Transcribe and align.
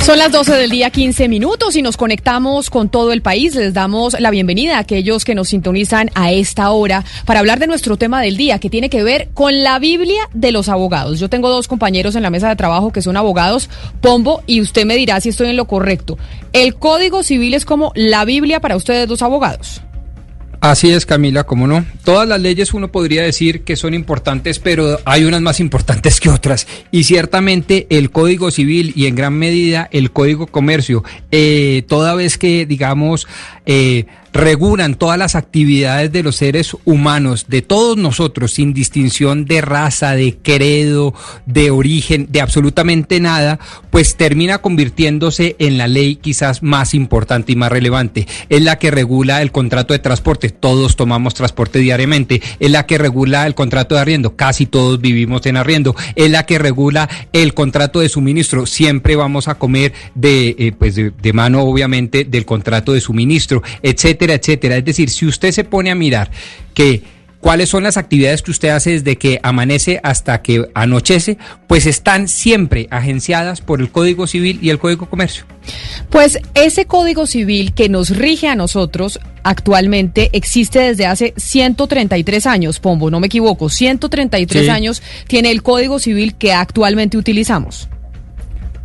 Son 0.00 0.18
las 0.18 0.32
12 0.32 0.54
del 0.54 0.70
día 0.70 0.90
15 0.90 1.28
minutos 1.28 1.76
y 1.76 1.82
nos 1.82 1.98
conectamos 1.98 2.70
con 2.70 2.88
todo 2.88 3.12
el 3.12 3.20
país. 3.20 3.54
Les 3.54 3.74
damos 3.74 4.18
la 4.18 4.30
bienvenida 4.30 4.76
a 4.76 4.80
aquellos 4.80 5.26
que 5.26 5.34
nos 5.34 5.50
sintonizan 5.50 6.10
a 6.14 6.32
esta 6.32 6.70
hora 6.70 7.04
para 7.26 7.40
hablar 7.40 7.58
de 7.58 7.66
nuestro 7.66 7.98
tema 7.98 8.22
del 8.22 8.38
día 8.38 8.58
que 8.58 8.70
tiene 8.70 8.88
que 8.88 9.04
ver 9.04 9.28
con 9.34 9.62
la 9.62 9.78
Biblia 9.78 10.22
de 10.32 10.52
los 10.52 10.70
abogados. 10.70 11.20
Yo 11.20 11.28
tengo 11.28 11.50
dos 11.50 11.68
compañeros 11.68 12.16
en 12.16 12.22
la 12.22 12.30
mesa 12.30 12.48
de 12.48 12.56
trabajo 12.56 12.92
que 12.92 13.02
son 13.02 13.18
abogados, 13.18 13.68
Pombo, 14.00 14.42
y 14.46 14.62
usted 14.62 14.86
me 14.86 14.96
dirá 14.96 15.20
si 15.20 15.28
estoy 15.28 15.50
en 15.50 15.56
lo 15.56 15.66
correcto. 15.66 16.16
¿El 16.54 16.74
Código 16.74 17.22
Civil 17.22 17.52
es 17.52 17.66
como 17.66 17.92
la 17.94 18.24
Biblia 18.24 18.58
para 18.60 18.76
ustedes 18.76 19.06
dos 19.06 19.20
abogados? 19.20 19.82
Así 20.60 20.90
es, 20.90 21.06
Camila, 21.06 21.44
como 21.44 21.66
no. 21.66 21.86
Todas 22.04 22.28
las 22.28 22.38
leyes 22.38 22.74
uno 22.74 22.92
podría 22.92 23.22
decir 23.22 23.62
que 23.62 23.76
son 23.76 23.94
importantes, 23.94 24.58
pero 24.58 24.98
hay 25.06 25.24
unas 25.24 25.40
más 25.40 25.58
importantes 25.58 26.20
que 26.20 26.28
otras. 26.28 26.66
Y 26.90 27.04
ciertamente 27.04 27.86
el 27.88 28.10
Código 28.10 28.50
Civil 28.50 28.92
y 28.94 29.06
en 29.06 29.14
gran 29.14 29.32
medida 29.32 29.88
el 29.90 30.10
Código 30.10 30.46
Comercio, 30.46 31.02
eh, 31.30 31.82
toda 31.88 32.14
vez 32.14 32.36
que, 32.36 32.66
digamos, 32.66 33.26
eh, 33.64 34.04
regulan 34.32 34.94
todas 34.94 35.18
las 35.18 35.34
actividades 35.34 36.12
de 36.12 36.22
los 36.22 36.36
seres 36.36 36.76
humanos, 36.84 37.46
de 37.48 37.62
todos 37.62 37.96
nosotros, 37.96 38.52
sin 38.52 38.72
distinción 38.72 39.44
de 39.44 39.60
raza, 39.60 40.14
de 40.14 40.36
credo, 40.42 41.14
de 41.46 41.70
origen, 41.70 42.28
de 42.30 42.40
absolutamente 42.40 43.20
nada, 43.20 43.58
pues 43.90 44.16
termina 44.16 44.58
convirtiéndose 44.58 45.56
en 45.58 45.78
la 45.78 45.88
ley 45.88 46.16
quizás 46.16 46.62
más 46.62 46.94
importante 46.94 47.52
y 47.52 47.56
más 47.56 47.72
relevante. 47.72 48.26
Es 48.48 48.62
la 48.62 48.78
que 48.78 48.90
regula 48.90 49.42
el 49.42 49.52
contrato 49.52 49.94
de 49.94 49.98
transporte, 49.98 50.50
todos 50.50 50.96
tomamos 50.96 51.34
transporte 51.34 51.78
diariamente, 51.78 52.40
es 52.60 52.70
la 52.70 52.86
que 52.86 52.98
regula 52.98 53.46
el 53.46 53.54
contrato 53.54 53.94
de 53.94 54.00
arriendo, 54.00 54.36
casi 54.36 54.66
todos 54.66 55.00
vivimos 55.00 55.44
en 55.46 55.56
arriendo, 55.56 55.96
es 56.14 56.30
la 56.30 56.46
que 56.46 56.58
regula 56.58 57.08
el 57.32 57.54
contrato 57.54 58.00
de 58.00 58.08
suministro, 58.08 58.66
siempre 58.66 59.16
vamos 59.16 59.48
a 59.48 59.56
comer 59.56 59.92
de, 60.14 60.54
eh, 60.58 60.72
pues 60.78 60.94
de, 60.94 61.32
mano 61.32 61.62
obviamente 61.62 62.24
del 62.24 62.44
contrato 62.44 62.92
de 62.92 63.00
suministro, 63.00 63.62
etcétera 63.82 64.19
etcétera, 64.20 64.34
etcétera. 64.34 64.76
Es 64.76 64.84
decir, 64.84 65.10
si 65.10 65.26
usted 65.26 65.52
se 65.52 65.64
pone 65.64 65.90
a 65.90 65.94
mirar 65.94 66.30
que 66.74 67.02
cuáles 67.40 67.70
son 67.70 67.82
las 67.82 67.96
actividades 67.96 68.42
que 68.42 68.50
usted 68.50 68.68
hace 68.68 68.90
desde 68.90 69.16
que 69.16 69.40
amanece 69.42 69.98
hasta 70.02 70.42
que 70.42 70.68
anochece, 70.74 71.38
pues 71.66 71.86
están 71.86 72.28
siempre 72.28 72.86
agenciadas 72.90 73.62
por 73.62 73.80
el 73.80 73.90
Código 73.90 74.26
Civil 74.26 74.58
y 74.60 74.68
el 74.68 74.78
Código 74.78 75.08
Comercio. 75.08 75.44
Pues 76.10 76.38
ese 76.54 76.84
Código 76.84 77.26
Civil 77.26 77.72
que 77.72 77.88
nos 77.88 78.10
rige 78.10 78.48
a 78.48 78.56
nosotros 78.56 79.18
actualmente 79.42 80.28
existe 80.32 80.80
desde 80.80 81.06
hace 81.06 81.32
133 81.38 82.46
años, 82.46 82.78
Pombo, 82.78 83.10
no 83.10 83.20
me 83.20 83.28
equivoco, 83.28 83.70
133 83.70 84.64
Sí. 84.64 84.70
años 84.70 85.02
tiene 85.26 85.50
el 85.50 85.62
Código 85.62 85.98
Civil 85.98 86.34
que 86.34 86.52
actualmente 86.52 87.16
utilizamos. 87.16 87.88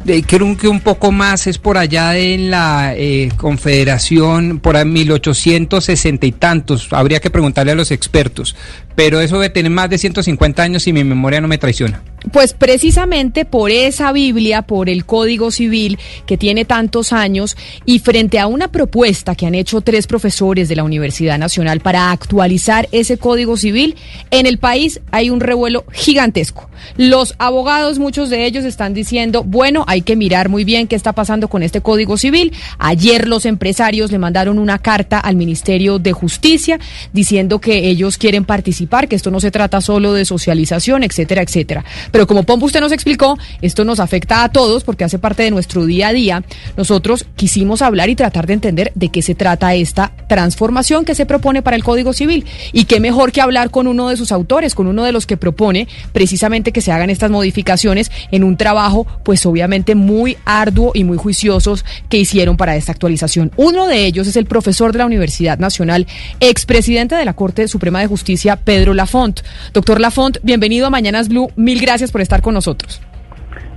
Eh, 0.08 0.24
Creo 0.28 0.56
que 0.56 0.68
un 0.68 0.82
poco 0.82 1.12
más 1.12 1.48
es 1.48 1.58
por 1.58 1.78
allá 1.80 2.16
en 2.16 2.52
la 2.52 2.94
eh, 2.96 3.30
Confederación, 3.38 4.60
por 4.60 4.78
ahí 4.78 4.86
1860 4.86 6.26
y 6.28 6.32
tantos. 6.32 6.88
Habría 6.92 7.20
que 7.20 7.32
preguntarle 7.32 7.72
a 7.72 7.76
los 7.76 7.90
expertos. 7.90 8.56
Pero 8.96 9.20
eso 9.20 9.36
debe 9.36 9.50
tener 9.50 9.72
más 9.72 9.90
de 9.90 9.98
150 9.98 10.64
años 10.64 10.88
y 10.88 10.94
mi 10.94 11.04
memoria 11.04 11.42
no 11.42 11.48
me 11.48 11.58
traiciona. 11.58 12.02
Pues 12.32 12.54
precisamente 12.54 13.46
por 13.46 13.70
esa 13.70 14.12
Biblia, 14.12 14.64
por 14.64 14.90
el 14.90 15.06
Código 15.06 15.52
Civil 15.52 16.00
que 16.26 16.38
tiene 16.38 16.66
tantos 16.66 17.14
años 17.14 17.56
y 17.86 18.00
frente 18.00 18.40
a 18.40 18.48
una 18.48 18.70
propuesta 18.70 19.36
que 19.36 19.46
han 19.46 19.54
hecho 19.54 19.82
tres 19.82 20.08
profesores 20.08 20.68
de 20.68 20.76
la 20.76 20.84
Universidad 20.84 21.38
Nacional 21.38 21.82
para 21.82 22.12
actualizar 22.12 22.88
ese 22.92 23.18
Código 23.18 23.58
Civil, 23.58 23.96
en 24.32 24.48
el 24.48 24.58
país 24.58 25.02
hay 25.12 25.30
un 25.30 25.40
revuelo 25.40 25.86
gigantesco. 25.92 26.70
Los 26.98 27.36
abogados, 27.38 28.00
muchos 28.00 28.30
de 28.30 28.46
ellos 28.46 28.66
están 28.66 28.94
diciendo, 28.94 29.44
bueno, 29.44 29.86
hay 29.88 30.02
que 30.02 30.16
mirar 30.16 30.50
muy 30.50 30.64
bien 30.64 30.88
qué 30.88 30.96
está 30.96 31.14
pasando 31.14 31.48
con 31.48 31.64
este 31.64 31.82
Código 31.82 32.18
Civil. 32.18 32.54
Ayer 32.80 33.28
los 33.28 33.46
empresarios 33.46 34.12
le 34.12 34.18
mandaron 34.18 34.60
una 34.60 34.80
carta 34.80 35.20
al 35.20 35.36
Ministerio 35.36 36.00
de 36.00 36.14
Justicia 36.14 36.80
diciendo 37.14 37.60
que 37.60 37.88
ellos 37.88 38.18
quieren 38.18 38.46
participar, 38.46 38.85
que 39.08 39.16
esto 39.16 39.32
no 39.32 39.40
se 39.40 39.52
trata 39.52 39.82
solo 39.82 40.14
de 40.14 40.26
socialización, 40.26 41.04
etcétera, 41.04 41.42
etcétera. 41.42 41.84
Pero 42.12 42.28
como 42.28 42.44
Pombo 42.44 42.66
usted 42.66 42.80
nos 42.80 42.92
explicó, 42.92 43.38
esto 43.62 43.84
nos 43.84 44.00
afecta 44.00 44.44
a 44.44 44.50
todos 44.50 44.84
porque 44.84 45.04
hace 45.04 45.20
parte 45.20 45.44
de 45.44 45.52
nuestro 45.52 45.86
día 45.86 46.10
a 46.10 46.14
día. 46.14 46.44
Nosotros 46.78 47.26
quisimos 47.36 47.82
hablar 47.82 48.10
y 48.10 48.16
tratar 48.16 48.48
de 48.48 48.54
entender 48.54 48.92
de 48.96 49.10
qué 49.10 49.22
se 49.22 49.36
trata 49.36 49.76
esta 49.76 50.12
transformación 50.28 51.06
que 51.06 51.16
se 51.16 51.26
propone 51.26 51.62
para 51.62 51.76
el 51.76 51.84
Código 51.84 52.14
Civil. 52.14 52.46
Y 52.72 52.86
qué 52.86 53.00
mejor 53.00 53.32
que 53.32 53.42
hablar 53.42 53.72
con 53.72 53.88
uno 53.88 54.10
de 54.10 54.18
sus 54.18 54.32
autores, 54.32 54.76
con 54.76 54.88
uno 54.88 55.04
de 55.04 55.12
los 55.12 55.26
que 55.26 55.38
propone 55.38 55.88
precisamente 56.14 56.72
que 56.72 56.82
se 56.82 56.92
hagan 56.92 57.10
estas 57.10 57.32
modificaciones 57.32 58.12
en 58.32 58.44
un 58.44 58.58
trabajo, 58.58 59.06
pues 59.24 59.46
obviamente 59.46 59.96
muy 59.96 60.38
arduo 60.46 60.92
y 60.94 61.04
muy 61.04 61.18
juiciosos 61.18 61.86
que 62.10 62.18
hicieron 62.18 62.58
para 62.58 62.76
esta 62.76 62.92
actualización. 62.92 63.52
Uno 63.58 63.88
de 63.88 64.06
ellos 64.06 64.28
es 64.28 64.36
el 64.36 64.46
profesor 64.46 64.92
de 64.92 65.00
la 65.00 65.06
Universidad 65.06 65.60
Nacional, 65.60 66.08
expresidente 66.40 67.16
de 67.16 67.26
la 67.26 67.34
Corte 67.34 67.68
Suprema 67.68 68.00
de 68.00 68.08
Justicia, 68.08 68.56
Pedro 68.58 68.75
Lafont. 68.84 69.40
Doctor 69.74 70.02
Lafont, 70.02 70.38
bienvenido 70.44 70.88
a 70.88 70.90
Mañanas 70.90 71.30
Blue. 71.30 71.52
Mil 71.56 71.80
gracias 71.80 72.12
por 72.12 72.22
estar 72.22 72.42
con 72.42 72.54
nosotros. 72.54 73.02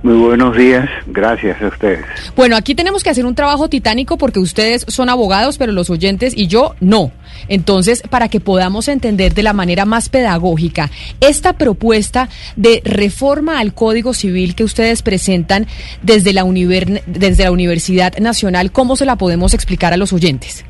Muy 0.01 0.15
buenos 0.15 0.55
días, 0.55 0.87
gracias 1.07 1.61
a 1.61 1.67
ustedes. 1.67 2.05
Bueno, 2.33 2.55
aquí 2.55 2.73
tenemos 2.73 3.03
que 3.03 3.09
hacer 3.09 3.25
un 3.25 3.35
trabajo 3.35 3.67
titánico 3.67 4.17
porque 4.17 4.39
ustedes 4.39 4.85
son 4.87 5.09
abogados, 5.09 5.57
pero 5.57 5.73
los 5.73 5.89
oyentes 5.89 6.33
y 6.37 6.47
yo 6.47 6.73
no. 6.79 7.11
Entonces, 7.49 8.01
para 8.09 8.29
que 8.29 8.39
podamos 8.39 8.87
entender 8.87 9.33
de 9.33 9.43
la 9.43 9.51
manera 9.51 9.83
más 9.83 10.07
pedagógica 10.07 10.89
esta 11.19 11.51
propuesta 11.53 12.29
de 12.55 12.81
reforma 12.85 13.59
al 13.59 13.73
Código 13.73 14.13
Civil 14.13 14.55
que 14.55 14.63
ustedes 14.63 15.01
presentan 15.01 15.67
desde 16.01 16.31
la, 16.31 16.45
univer- 16.45 17.03
desde 17.05 17.43
la 17.43 17.51
Universidad 17.51 18.17
Nacional, 18.19 18.71
¿cómo 18.71 18.95
se 18.95 19.05
la 19.05 19.17
podemos 19.17 19.53
explicar 19.53 19.91
a 19.91 19.97
los 19.97 20.13
oyentes? 20.13 20.63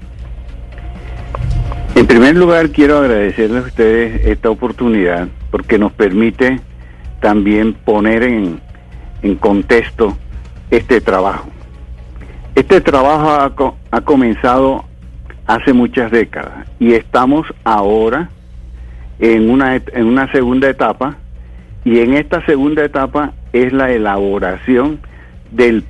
En 1.99 2.07
primer 2.07 2.33
lugar, 2.37 2.69
quiero 2.69 2.99
agradecerles 2.99 3.61
a 3.61 3.67
ustedes 3.67 4.25
esta 4.25 4.49
oportunidad 4.49 5.27
porque 5.51 5.77
nos 5.77 5.91
permite 5.91 6.61
también 7.19 7.73
poner 7.73 8.23
en, 8.23 8.61
en 9.21 9.35
contexto 9.35 10.17
este 10.71 11.01
trabajo. 11.01 11.49
Este 12.55 12.79
trabajo 12.79 13.31
ha, 13.31 13.53
co- 13.53 13.75
ha 13.91 13.99
comenzado 13.99 14.85
hace 15.45 15.73
muchas 15.73 16.09
décadas 16.09 16.69
y 16.79 16.93
estamos 16.93 17.45
ahora 17.65 18.29
en 19.19 19.49
una, 19.49 19.75
en 19.75 20.05
una 20.05 20.31
segunda 20.31 20.69
etapa 20.69 21.17
y 21.83 21.99
en 21.99 22.13
esta 22.13 22.45
segunda 22.45 22.81
etapa 22.85 23.33
es 23.51 23.73
la 23.73 23.91
elaboración 23.91 24.99
del, 25.51 25.83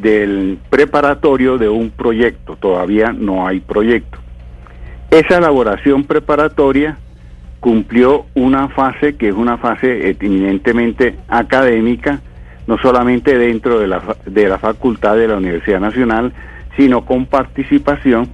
del 0.00 0.60
preparatorio 0.70 1.58
de 1.58 1.68
un 1.68 1.90
proyecto. 1.90 2.54
Todavía 2.54 3.12
no 3.12 3.48
hay 3.48 3.58
proyecto. 3.58 4.18
Esa 5.10 5.38
elaboración 5.38 6.04
preparatoria 6.04 6.98
cumplió 7.60 8.26
una 8.34 8.68
fase 8.68 9.16
que 9.16 9.28
es 9.28 9.34
una 9.34 9.58
fase 9.58 10.10
eminentemente 10.10 11.16
académica, 11.28 12.20
no 12.66 12.78
solamente 12.78 13.38
dentro 13.38 13.78
de 13.78 13.88
la, 13.88 14.02
de 14.26 14.48
la 14.48 14.58
facultad 14.58 15.16
de 15.16 15.28
la 15.28 15.36
Universidad 15.36 15.80
Nacional, 15.80 16.32
sino 16.76 17.04
con 17.04 17.26
participación 17.26 18.28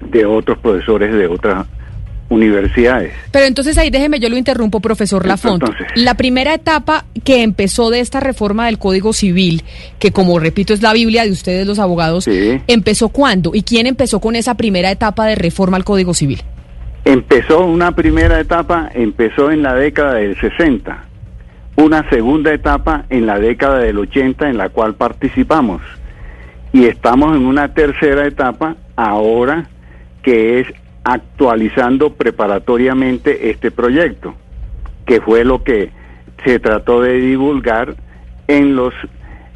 de 0.00 0.26
otros 0.26 0.58
profesores 0.58 1.12
de 1.12 1.26
otras 1.26 1.66
universidades. 2.28 3.12
Pero 3.30 3.46
entonces 3.46 3.78
ahí 3.78 3.90
déjeme, 3.90 4.18
yo 4.18 4.28
lo 4.28 4.36
interrumpo, 4.36 4.80
profesor 4.80 5.26
Lafont. 5.26 5.62
Entonces. 5.62 5.86
la 5.94 6.14
primera 6.14 6.54
etapa 6.54 7.04
que 7.24 7.42
empezó 7.42 7.90
de 7.90 8.00
esta 8.00 8.20
reforma 8.20 8.66
del 8.66 8.78
Código 8.78 9.12
Civil, 9.12 9.62
que 9.98 10.10
como 10.12 10.38
repito 10.38 10.74
es 10.74 10.82
la 10.82 10.92
Biblia 10.92 11.24
de 11.24 11.30
ustedes 11.30 11.66
los 11.66 11.78
abogados, 11.78 12.24
Sí. 12.24 12.60
¿empezó 12.66 13.08
cuándo? 13.10 13.52
¿Y 13.54 13.62
quién 13.62 13.86
empezó 13.86 14.20
con 14.20 14.36
esa 14.36 14.56
primera 14.56 14.90
etapa 14.90 15.26
de 15.26 15.34
reforma 15.36 15.76
al 15.76 15.84
Código 15.84 16.14
Civil? 16.14 16.42
Empezó 17.04 17.64
una 17.64 17.92
primera 17.94 18.40
etapa, 18.40 18.90
empezó 18.92 19.50
en 19.52 19.62
la 19.62 19.74
década 19.74 20.14
del 20.14 20.36
60, 20.40 21.04
una 21.76 22.08
segunda 22.10 22.52
etapa 22.52 23.04
en 23.10 23.26
la 23.26 23.38
década 23.38 23.78
del 23.78 23.98
80 23.98 24.48
en 24.50 24.56
la 24.58 24.70
cual 24.70 24.94
participamos 24.94 25.82
y 26.72 26.86
estamos 26.86 27.36
en 27.36 27.46
una 27.46 27.72
tercera 27.74 28.26
etapa 28.26 28.76
ahora 28.96 29.68
que 30.22 30.60
es 30.60 30.66
actualizando 31.06 32.14
preparatoriamente 32.14 33.50
este 33.50 33.70
proyecto, 33.70 34.34
que 35.06 35.20
fue 35.20 35.44
lo 35.44 35.62
que 35.62 35.90
se 36.44 36.58
trató 36.58 37.00
de 37.00 37.20
divulgar 37.20 37.94
en 38.48 38.74
los 38.74 38.92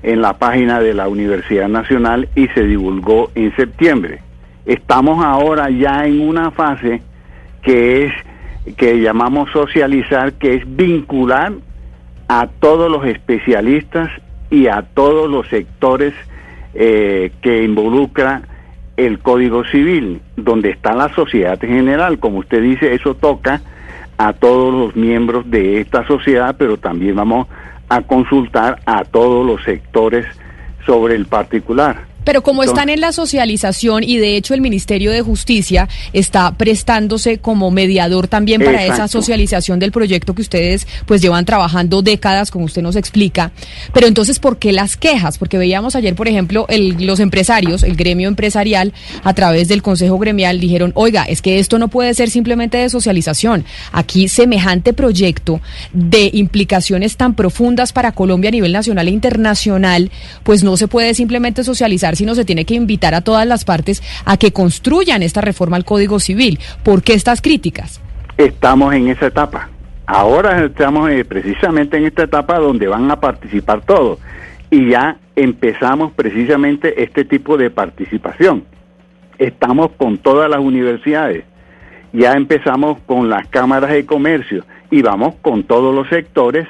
en 0.05 0.23
la 0.23 0.39
página 0.39 0.81
de 0.81 0.95
la 0.95 1.09
Universidad 1.09 1.69
Nacional 1.69 2.29
y 2.37 2.47
se 2.49 2.65
divulgó 2.65 3.33
en 3.35 3.55
septiembre. 3.57 4.21
Estamos 4.65 5.23
ahora 5.25 5.69
ya 5.71 6.07
en 6.07 6.21
una 6.21 6.53
fase 6.53 7.03
que 7.63 8.07
es 8.07 8.13
que 8.77 9.01
llamamos 9.01 9.51
socializar, 9.51 10.35
que 10.35 10.55
es 10.55 10.77
vincular 10.77 11.53
a 12.29 12.47
todos 12.47 12.89
los 12.89 13.05
especialistas 13.07 14.09
y 14.51 14.69
a 14.69 14.83
todos 14.83 15.29
los 15.29 15.49
sectores 15.49 16.15
eh, 16.75 17.33
que 17.43 17.65
involucra 17.65 18.43
el 19.07 19.19
Código 19.19 19.65
Civil, 19.65 20.21
donde 20.37 20.71
está 20.71 20.95
la 20.95 21.09
sociedad 21.15 21.63
en 21.65 21.71
general. 21.71 22.19
Como 22.19 22.39
usted 22.39 22.63
dice, 22.63 22.95
eso 22.95 23.15
toca 23.15 23.63
a 24.19 24.33
todos 24.35 24.73
los 24.75 24.97
miembros 24.97 25.51
de 25.51 25.81
esta 25.81 26.07
sociedad, 26.07 26.55
pero 26.59 26.77
también 26.77 27.17
vamos 27.17 27.49
a 27.89 28.03
consultar 28.03 28.79
a 28.85 29.05
todos 29.05 29.47
los 29.47 29.63
sectores 29.65 30.27
sobre 30.85 31.15
el 31.15 31.27
particular. 31.27 32.10
Pero 32.25 32.43
como 32.43 32.63
Entonces- 32.63 32.79
están 32.81 32.89
en 32.91 33.01
la 33.01 33.13
socialización 33.13 34.05
y 34.05 34.19
de 34.19 34.37
hecho 34.37 34.55
el 34.55 34.61
Ministerio 34.61 35.11
de 35.11 35.23
Justicia 35.23 35.89
está 36.13 36.53
prestándose 36.53 37.39
como 37.39 37.71
mediador 37.71 38.29
también 38.29 38.63
para 38.63 38.85
esa 38.85 39.09
socialización 39.09 39.79
del 39.79 39.93
proyecto 39.93 40.35
que 40.35 40.43
ustedes 40.43 40.87
pues 41.07 41.23
llevan 41.23 41.45
trabajando 41.45 42.03
décadas, 42.03 42.51
como 42.51 42.65
usted 42.67 42.83
nos 42.83 42.97
explica. 42.97 43.53
Pero 43.93 44.07
entonces, 44.07 44.39
¿por 44.39 44.59
qué 44.59 44.73
las 44.73 44.97
quejas? 44.97 45.39
Porque 45.39 45.59
veíamos 45.59 45.97
ayer, 45.97 46.15
por 46.15 46.29
ejemplo, 46.29 46.67
el- 46.69 47.07
los 47.07 47.21
empresarios, 47.21 47.83
el 47.83 47.97
gremio 47.97 48.29
empresarial, 48.29 48.93
a 49.25 49.35
través 49.35 49.69
del 49.69 49.83
Consejo 49.83 50.19
Gremial, 50.19 50.61
dijeron, 50.61 50.93
oiga, 50.95 51.25
es 51.25 51.43
que 51.43 51.59
esto 51.59 51.79
no 51.79 51.89
puede 51.89 52.15
ser 52.15 52.31
simplemente 52.31 52.79
de 52.79 52.89
socialización. 52.91 53.65
Aquí 53.93 54.29
semejante 54.29 54.93
proyecto 54.93 55.61
de 55.93 56.31
implicaciones 56.33 57.17
tan 57.17 57.35
profundas 57.35 57.93
para 57.93 58.13
Colombia 58.13 58.49
a 58.49 58.53
nivel 58.53 58.73
nacional 58.73 59.09
e 59.09 59.11
internacional, 59.11 60.11
pues 60.43 60.63
no 60.63 60.77
se 60.77 60.89
puede 60.89 61.15
simplemente 61.15 61.65
socializar, 61.65 62.10
sino 62.17 62.35
se 62.35 62.45
tiene 62.45 62.65
que 62.65 62.75
invitar 62.75 63.15
a 63.15 63.21
todas 63.21 63.47
las 63.47 63.65
partes 63.65 64.03
a 64.25 64.37
que 64.37 64.53
construyan 64.53 65.23
esta 65.23 65.41
reforma 65.41 65.77
al 65.77 65.85
Código 65.85 66.21
Civil. 66.21 66.59
¿Por 66.83 67.03
qué 67.03 67.15
estas 67.15 67.41
críticas? 67.41 68.01
estamos 68.47 68.95
en 68.95 69.09
esa 69.09 69.27
etapa. 69.27 69.69
Ahora 70.07 70.65
estamos 70.65 71.11
eh, 71.11 71.25
precisamente 71.25 71.97
en 71.97 72.07
esta 72.07 72.25
etapa 72.25 72.59
donde 72.59 72.89
van 72.89 73.11
a 73.11 73.21
participar 73.21 73.83
todos 73.83 74.19
y 74.71 74.91
ya 74.91 75.19
empezamos 75.37 76.13
precisamente 76.13 77.03
este 77.03 77.25
tipo 77.25 77.57
de 77.57 77.71
participación. 77.71 78.65
Estamos 79.39 79.91
con 79.97 80.19
todas 80.19 80.51
las 80.51 80.61
universidades, 80.61 81.45
ya 82.13 82.33
empezamos 82.33 82.99
con 83.07 83.29
las 83.29 83.47
cámaras 83.49 83.91
de 83.91 84.05
comercio 84.05 84.65
y 84.91 85.03
vamos 85.03 85.35
con 85.43 85.63
todos 85.65 85.95
los 85.95 86.09
sectores 86.09 86.67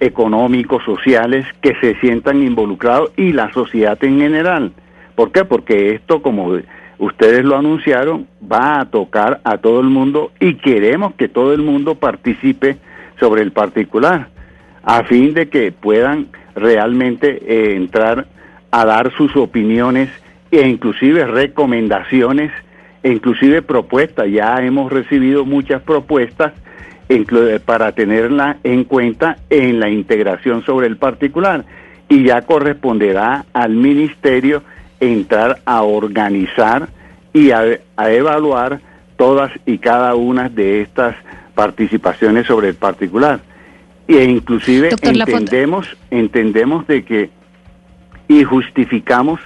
económicos, 0.00 0.84
sociales 0.84 1.46
que 1.60 1.74
se 1.80 1.98
sientan 2.00 2.42
involucrados 2.42 3.12
y 3.16 3.32
la 3.32 3.52
sociedad 3.52 3.98
en 4.02 4.18
general. 4.18 4.72
¿Por 5.14 5.32
qué? 5.32 5.44
Porque 5.44 5.94
esto, 5.94 6.22
como 6.22 6.58
ustedes 6.98 7.44
lo 7.44 7.56
anunciaron, 7.56 8.26
va 8.40 8.80
a 8.80 8.84
tocar 8.86 9.40
a 9.44 9.58
todo 9.58 9.80
el 9.80 9.88
mundo 9.88 10.32
y 10.40 10.54
queremos 10.54 11.14
que 11.14 11.28
todo 11.28 11.52
el 11.52 11.62
mundo 11.62 11.96
participe 11.96 12.78
sobre 13.18 13.42
el 13.42 13.52
particular, 13.52 14.28
a 14.82 15.04
fin 15.04 15.34
de 15.34 15.48
que 15.48 15.72
puedan 15.72 16.28
realmente 16.54 17.40
eh, 17.46 17.76
entrar 17.76 18.26
a 18.70 18.84
dar 18.84 19.12
sus 19.12 19.36
opiniones 19.36 20.08
e 20.50 20.66
inclusive 20.66 21.26
recomendaciones, 21.26 22.50
e 23.02 23.10
inclusive 23.10 23.62
propuestas. 23.62 24.28
Ya 24.30 24.62
hemos 24.62 24.92
recibido 24.92 25.44
muchas 25.44 25.82
propuestas 25.82 26.52
para 27.66 27.92
tenerla 27.92 28.56
en 28.64 28.84
cuenta 28.84 29.36
en 29.50 29.80
la 29.80 29.90
integración 29.90 30.64
sobre 30.64 30.86
el 30.86 30.96
particular 30.96 31.64
y 32.08 32.24
ya 32.24 32.42
corresponderá 32.42 33.44
al 33.52 33.74
ministerio 33.74 34.62
entrar 35.02 35.60
a 35.64 35.82
organizar 35.82 36.88
y 37.32 37.50
a, 37.50 37.62
a 37.96 38.10
evaluar 38.10 38.80
todas 39.16 39.52
y 39.66 39.78
cada 39.78 40.14
una 40.14 40.48
de 40.48 40.82
estas 40.82 41.16
participaciones 41.54 42.46
sobre 42.46 42.68
el 42.68 42.74
particular. 42.74 43.40
E 44.08 44.24
inclusive 44.24 44.90
Doctor 44.90 45.14
entendemos, 45.16 45.96
entendemos 46.10 46.86
de 46.86 47.04
que 47.04 47.30
y 48.28 48.44
justificamos 48.44 49.40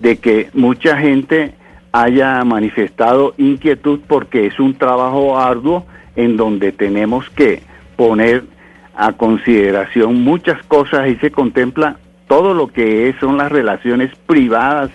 de 0.00 0.18
que 0.18 0.50
mucha 0.54 0.96
gente 0.96 1.54
haya 1.92 2.44
manifestado 2.44 3.34
inquietud 3.36 4.00
porque 4.06 4.46
es 4.46 4.60
un 4.60 4.74
trabajo 4.74 5.38
arduo 5.38 5.86
en 6.16 6.36
donde 6.36 6.72
tenemos 6.72 7.28
que 7.30 7.62
poner 7.96 8.44
a 8.94 9.12
consideración 9.12 10.22
muchas 10.22 10.62
cosas 10.64 11.08
y 11.08 11.16
se 11.16 11.30
contempla 11.30 11.96
todo 12.28 12.54
lo 12.54 12.68
que 12.68 13.08
es- 13.08 13.16
son 13.18 13.36
las 13.36 13.50
relaciones 13.50 14.10
privadas 14.26 14.90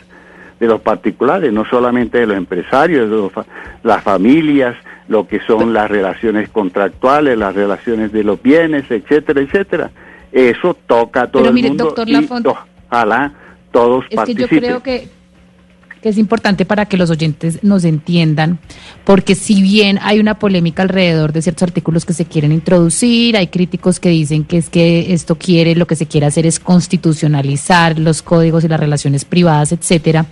de 0.59 0.67
los 0.67 0.79
particulares, 0.81 1.51
no 1.51 1.65
solamente 1.65 2.19
de 2.19 2.27
los 2.27 2.37
empresarios, 2.37 3.09
de 3.09 3.15
los 3.17 3.31
las 3.83 4.01
familias, 4.03 4.75
lo 5.09 5.27
que 5.27 5.41
son 5.41 5.73
las 5.73 5.91
relaciones 5.91 6.47
contractuales, 6.49 7.37
las 7.37 7.53
relaciones 7.53 8.13
de 8.13 8.23
los 8.23 8.41
bienes, 8.41 8.89
etcétera, 8.89 9.41
etcétera. 9.41 9.91
Eso 10.31 10.73
toca 10.87 11.23
a 11.23 11.27
todo 11.27 11.41
Pero 11.43 11.49
el 11.49 11.53
mire, 11.55 11.67
mundo 11.69 11.83
doctor 11.85 12.07
y 12.07 12.13
Lafont- 12.13 12.55
ojalá 12.89 13.33
todos 13.71 14.05
Es 14.09 14.19
que 14.21 14.33
yo 14.35 14.47
creo 14.47 14.81
que, 14.81 15.09
que 16.03 16.09
es 16.09 16.17
importante 16.17 16.65
para 16.65 16.85
que 16.85 16.97
los 16.97 17.09
oyentes 17.09 17.59
nos 17.63 17.85
entiendan, 17.85 18.59
porque 19.05 19.35
si 19.35 19.61
bien 19.61 19.97
hay 20.01 20.19
una 20.19 20.37
polémica 20.37 20.83
alrededor 20.83 21.31
de 21.31 21.41
ciertos 21.41 21.63
artículos 21.63 22.05
que 22.05 22.13
se 22.13 22.25
quieren 22.25 22.51
introducir, 22.51 23.37
hay 23.37 23.47
críticos 23.47 24.01
que 24.01 24.09
dicen 24.09 24.43
que 24.43 24.57
es 24.57 24.69
que 24.69 25.13
esto 25.13 25.35
quiere, 25.35 25.75
lo 25.75 25.87
que 25.87 25.95
se 25.95 26.05
quiere 26.05 26.27
hacer 26.27 26.45
es 26.45 26.59
constitucionalizar 26.59 27.97
los 27.97 28.21
códigos 28.21 28.65
y 28.65 28.67
las 28.67 28.81
relaciones 28.81 29.23
privadas, 29.23 29.71
etcétera. 29.71 30.25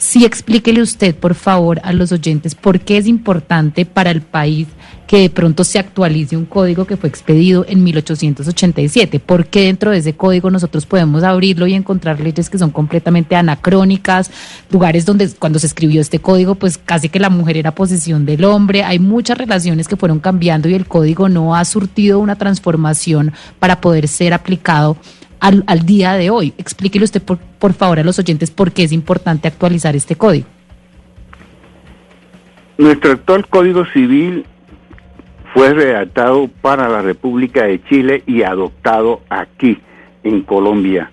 Sí 0.00 0.24
explíquele 0.24 0.80
usted, 0.80 1.14
por 1.14 1.34
favor, 1.34 1.78
a 1.84 1.92
los 1.92 2.10
oyentes 2.10 2.54
por 2.54 2.80
qué 2.80 2.96
es 2.96 3.06
importante 3.06 3.84
para 3.84 4.10
el 4.10 4.22
país 4.22 4.66
que 5.06 5.18
de 5.18 5.28
pronto 5.28 5.62
se 5.62 5.78
actualice 5.78 6.38
un 6.38 6.46
código 6.46 6.86
que 6.86 6.96
fue 6.96 7.10
expedido 7.10 7.66
en 7.68 7.84
1887. 7.84 9.20
¿Por 9.20 9.44
qué 9.48 9.64
dentro 9.64 9.90
de 9.90 9.98
ese 9.98 10.14
código 10.14 10.50
nosotros 10.50 10.86
podemos 10.86 11.22
abrirlo 11.22 11.66
y 11.66 11.74
encontrar 11.74 12.18
leyes 12.18 12.48
que 12.48 12.56
son 12.56 12.70
completamente 12.70 13.36
anacrónicas, 13.36 14.30
lugares 14.70 15.04
donde 15.04 15.28
cuando 15.38 15.58
se 15.58 15.66
escribió 15.66 16.00
este 16.00 16.18
código, 16.18 16.54
pues 16.54 16.78
casi 16.78 17.10
que 17.10 17.20
la 17.20 17.28
mujer 17.28 17.58
era 17.58 17.74
posesión 17.74 18.24
del 18.24 18.44
hombre? 18.44 18.84
Hay 18.84 19.00
muchas 19.00 19.36
relaciones 19.36 19.86
que 19.86 19.96
fueron 19.96 20.18
cambiando 20.18 20.66
y 20.70 20.74
el 20.74 20.86
código 20.86 21.28
no 21.28 21.54
ha 21.54 21.64
surtido 21.66 22.20
una 22.20 22.36
transformación 22.36 23.34
para 23.58 23.82
poder 23.82 24.08
ser 24.08 24.32
aplicado 24.32 24.96
al, 25.40 25.86
día 25.86 26.14
de 26.14 26.30
hoy. 26.30 26.54
Explíquele 26.58 27.04
usted, 27.04 27.22
por, 27.22 27.38
por 27.38 27.72
favor, 27.72 27.98
a 27.98 28.04
los 28.04 28.18
oyentes 28.18 28.50
por 28.50 28.72
qué 28.72 28.84
es 28.84 28.92
importante 28.92 29.48
actualizar 29.48 29.96
este 29.96 30.16
código. 30.16 30.46
Nuestro 32.78 33.12
actual 33.12 33.46
Código 33.46 33.84
Civil 33.86 34.44
fue 35.52 35.74
redactado 35.74 36.48
para 36.60 36.88
la 36.88 37.02
República 37.02 37.64
de 37.64 37.82
Chile 37.84 38.22
y 38.26 38.42
adoptado 38.42 39.20
aquí, 39.28 39.78
en 40.22 40.42
Colombia, 40.42 41.10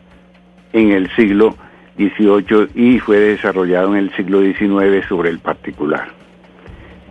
en 0.73 0.91
el 0.91 1.09
siglo 1.15 1.55
XVIII 1.97 2.69
y 2.75 2.99
fue 2.99 3.17
desarrollado 3.19 3.95
en 3.95 4.05
el 4.05 4.15
siglo 4.15 4.41
XIX 4.41 5.05
sobre 5.07 5.29
el 5.29 5.39
particular. 5.39 6.09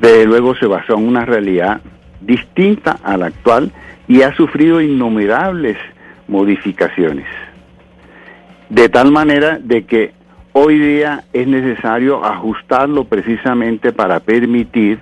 Desde 0.00 0.24
luego 0.24 0.54
se 0.54 0.66
basó 0.66 0.94
en 0.94 1.08
una 1.08 1.24
realidad 1.24 1.80
distinta 2.20 2.98
a 3.02 3.16
la 3.16 3.26
actual 3.26 3.72
y 4.08 4.22
ha 4.22 4.34
sufrido 4.34 4.80
innumerables 4.80 5.76
modificaciones. 6.28 7.26
De 8.68 8.88
tal 8.88 9.12
manera 9.12 9.58
de 9.58 9.84
que 9.84 10.12
hoy 10.52 10.78
día 10.78 11.24
es 11.32 11.46
necesario 11.46 12.24
ajustarlo 12.24 13.04
precisamente 13.04 13.92
para 13.92 14.20
permitir 14.20 14.98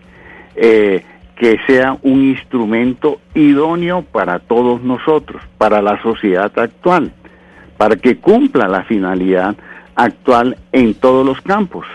eh, 0.57 1.03
que 1.37 1.59
sea 1.67 1.97
un 2.03 2.23
instrumento 2.23 3.21
idóneo 3.35 4.03
para 4.03 4.39
todos 4.39 4.83
nosotros, 4.83 5.43
para 5.59 5.83
la 5.83 6.01
sociedad 6.03 6.53
actual, 6.59 7.13
para 7.77 7.97
que 7.97 8.17
cumpla 8.17 8.69
la 8.69 8.85
finalidad 8.85 9.57
actual 9.97 10.57
en 10.73 10.95
todos 10.95 11.27
los 11.27 11.41
campos. 11.41 11.87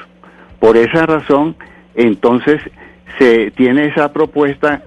Por 0.60 0.76
esa 0.76 1.06
razón, 1.06 1.56
entonces, 1.96 2.62
se 3.18 3.52
tiene 3.52 3.88
esa 3.88 4.12
propuesta 4.12 4.84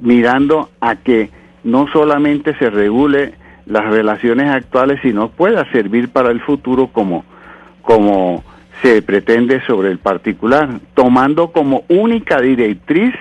mirando 0.00 0.70
a 0.80 0.96
que 0.96 1.30
no 1.62 1.88
solamente 1.92 2.56
se 2.58 2.70
regule 2.70 3.34
las 3.70 3.86
relaciones 3.86 4.50
actuales, 4.50 4.98
sino 5.00 5.30
pueda 5.30 5.64
servir 5.70 6.10
para 6.10 6.30
el 6.30 6.40
futuro 6.40 6.88
como, 6.88 7.24
como 7.82 8.42
se 8.82 9.00
pretende 9.00 9.64
sobre 9.64 9.90
el 9.90 9.98
particular, 9.98 10.68
tomando 10.94 11.52
como 11.52 11.84
única 11.88 12.40
directriz 12.40 13.14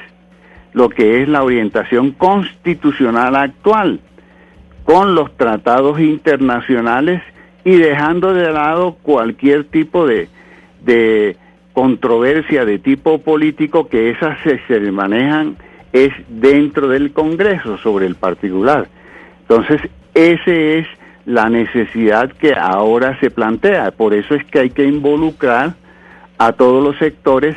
lo 0.73 0.89
que 0.89 1.21
es 1.21 1.29
la 1.29 1.43
orientación 1.43 2.11
constitucional 2.11 3.35
actual, 3.35 3.99
con 4.83 5.13
los 5.13 5.37
tratados 5.37 5.99
internacionales 5.99 7.21
y 7.63 7.75
dejando 7.75 8.33
de 8.33 8.51
lado 8.51 8.97
cualquier 9.03 9.65
tipo 9.65 10.07
de, 10.07 10.29
de 10.83 11.37
controversia 11.73 12.65
de 12.65 12.79
tipo 12.79 13.19
político 13.19 13.87
que 13.87 14.09
esas 14.09 14.39
se, 14.43 14.59
se 14.67 14.79
manejan 14.91 15.57
es 15.93 16.11
dentro 16.27 16.87
del 16.87 17.11
Congreso 17.13 17.77
sobre 17.77 18.07
el 18.07 18.15
particular. 18.15 18.87
Entonces, 19.41 19.81
esa 20.19 20.51
es 20.51 20.87
la 21.25 21.49
necesidad 21.49 22.31
que 22.31 22.53
ahora 22.53 23.19
se 23.19 23.29
plantea. 23.29 23.91
Por 23.91 24.13
eso 24.13 24.35
es 24.35 24.43
que 24.45 24.59
hay 24.59 24.69
que 24.69 24.85
involucrar 24.85 25.73
a 26.37 26.51
todos 26.53 26.83
los 26.83 26.97
sectores 26.97 27.55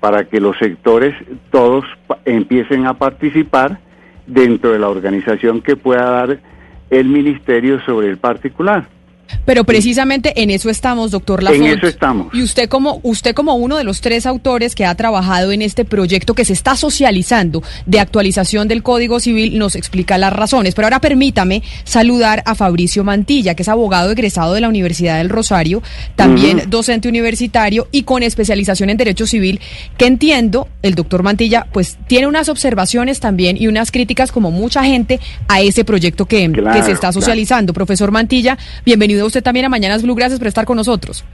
para 0.00 0.24
que 0.24 0.40
los 0.40 0.58
sectores 0.58 1.14
todos 1.50 1.84
empiecen 2.24 2.86
a 2.86 2.94
participar 2.94 3.78
dentro 4.26 4.72
de 4.72 4.78
la 4.78 4.88
organización 4.88 5.62
que 5.62 5.76
pueda 5.76 6.10
dar 6.10 6.38
el 6.90 7.08
ministerio 7.08 7.80
sobre 7.80 8.08
el 8.08 8.18
particular. 8.18 8.84
Pero 9.44 9.64
precisamente 9.64 10.42
en 10.42 10.50
eso 10.50 10.70
estamos, 10.70 11.10
doctor 11.10 11.42
Lafont. 11.42 11.62
En 11.62 11.78
eso 11.78 11.86
estamos. 11.86 12.34
Y 12.34 12.42
usted 12.42 12.68
como 12.68 13.00
usted 13.02 13.34
como 13.34 13.54
uno 13.54 13.76
de 13.76 13.84
los 13.84 14.00
tres 14.00 14.26
autores 14.26 14.74
que 14.74 14.84
ha 14.84 14.94
trabajado 14.94 15.52
en 15.52 15.62
este 15.62 15.84
proyecto 15.84 16.34
que 16.34 16.44
se 16.44 16.52
está 16.52 16.76
socializando 16.76 17.62
de 17.86 18.00
actualización 18.00 18.68
del 18.68 18.82
Código 18.82 19.20
Civil 19.20 19.58
nos 19.58 19.74
explica 19.76 20.18
las 20.18 20.32
razones. 20.32 20.74
Pero 20.74 20.86
ahora 20.86 21.00
permítame 21.00 21.62
saludar 21.84 22.42
a 22.46 22.54
Fabricio 22.54 23.04
Mantilla, 23.04 23.54
que 23.54 23.62
es 23.62 23.68
abogado 23.68 24.10
egresado 24.10 24.54
de 24.54 24.60
la 24.60 24.68
Universidad 24.68 25.18
del 25.18 25.28
Rosario, 25.28 25.82
también 26.16 26.64
docente 26.68 27.08
universitario 27.08 27.88
y 27.90 28.02
con 28.02 28.22
especialización 28.22 28.90
en 28.90 28.96
Derecho 28.96 29.26
Civil, 29.26 29.60
que 29.96 30.06
entiendo, 30.06 30.68
el 30.82 30.94
doctor 30.94 31.22
Mantilla, 31.22 31.66
pues 31.72 31.98
tiene 32.06 32.26
unas 32.26 32.48
observaciones 32.48 33.20
también 33.20 33.56
y 33.58 33.66
unas 33.66 33.90
críticas 33.90 34.32
como 34.32 34.50
mucha 34.50 34.84
gente 34.84 35.20
a 35.48 35.60
ese 35.60 35.84
proyecto 35.84 36.26
que, 36.26 36.50
Claro, 36.50 36.72
que 36.78 36.84
se 36.84 36.92
está 36.92 37.08
claro. 37.08 37.20
socializando. 37.20 37.72
Profesor 37.72 38.10
Mantilla, 38.10 38.58
bienvenido 38.84 39.13
usted 39.22 39.42
también 39.42 39.66
a 39.66 39.68
Mañanas 39.68 40.02
Blue, 40.02 40.14
gracias 40.14 40.38
por 40.38 40.48
estar 40.48 40.64
con 40.64 40.76
nosotros. 40.76 41.24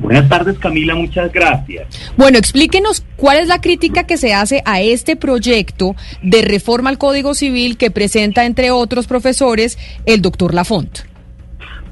Buenas 0.00 0.28
tardes, 0.28 0.58
Camila, 0.58 0.94
muchas 0.94 1.32
gracias. 1.32 1.86
Bueno, 2.16 2.36
explíquenos 2.36 3.04
cuál 3.16 3.38
es 3.38 3.48
la 3.48 3.60
crítica 3.60 4.04
que 4.04 4.16
se 4.16 4.34
hace 4.34 4.62
a 4.64 4.80
este 4.80 5.16
proyecto 5.16 5.94
de 6.22 6.42
reforma 6.42 6.90
al 6.90 6.98
Código 6.98 7.34
Civil 7.34 7.76
que 7.76 7.90
presenta, 7.90 8.44
entre 8.44 8.70
otros 8.70 9.06
profesores, 9.06 9.78
el 10.04 10.20
doctor 10.20 10.52
Lafont. 10.52 11.00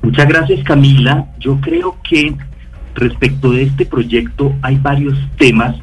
Muchas 0.02 0.26
gracias, 0.26 0.64
Camila. 0.64 1.26
Yo 1.38 1.60
creo 1.60 1.96
que 2.08 2.34
respecto 2.94 3.52
de 3.52 3.62
este 3.62 3.86
proyecto 3.86 4.52
hay 4.62 4.76
varios 4.76 5.16
temas 5.38 5.76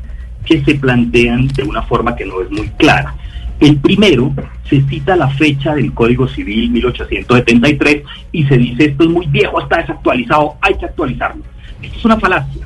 que 0.45 0.63
se 0.63 0.75
plantean 0.75 1.47
de 1.47 1.63
una 1.63 1.81
forma 1.83 2.15
que 2.15 2.25
no 2.25 2.41
es 2.41 2.51
muy 2.51 2.67
clara. 2.71 3.15
El 3.59 3.77
primero, 3.77 4.33
se 4.69 4.81
cita 4.83 5.15
la 5.17 5.27
fecha 5.29 5.75
del 5.75 5.93
Código 5.93 6.27
Civil 6.27 6.71
1873 6.71 8.03
y 8.31 8.45
se 8.45 8.57
dice 8.57 8.85
esto 8.85 9.03
es 9.03 9.09
muy 9.09 9.27
viejo, 9.27 9.61
está 9.61 9.77
desactualizado, 9.77 10.55
hay 10.61 10.75
que 10.75 10.85
actualizarlo. 10.85 11.43
Esto 11.81 11.97
es 11.97 12.05
una 12.05 12.19
falacia. 12.19 12.65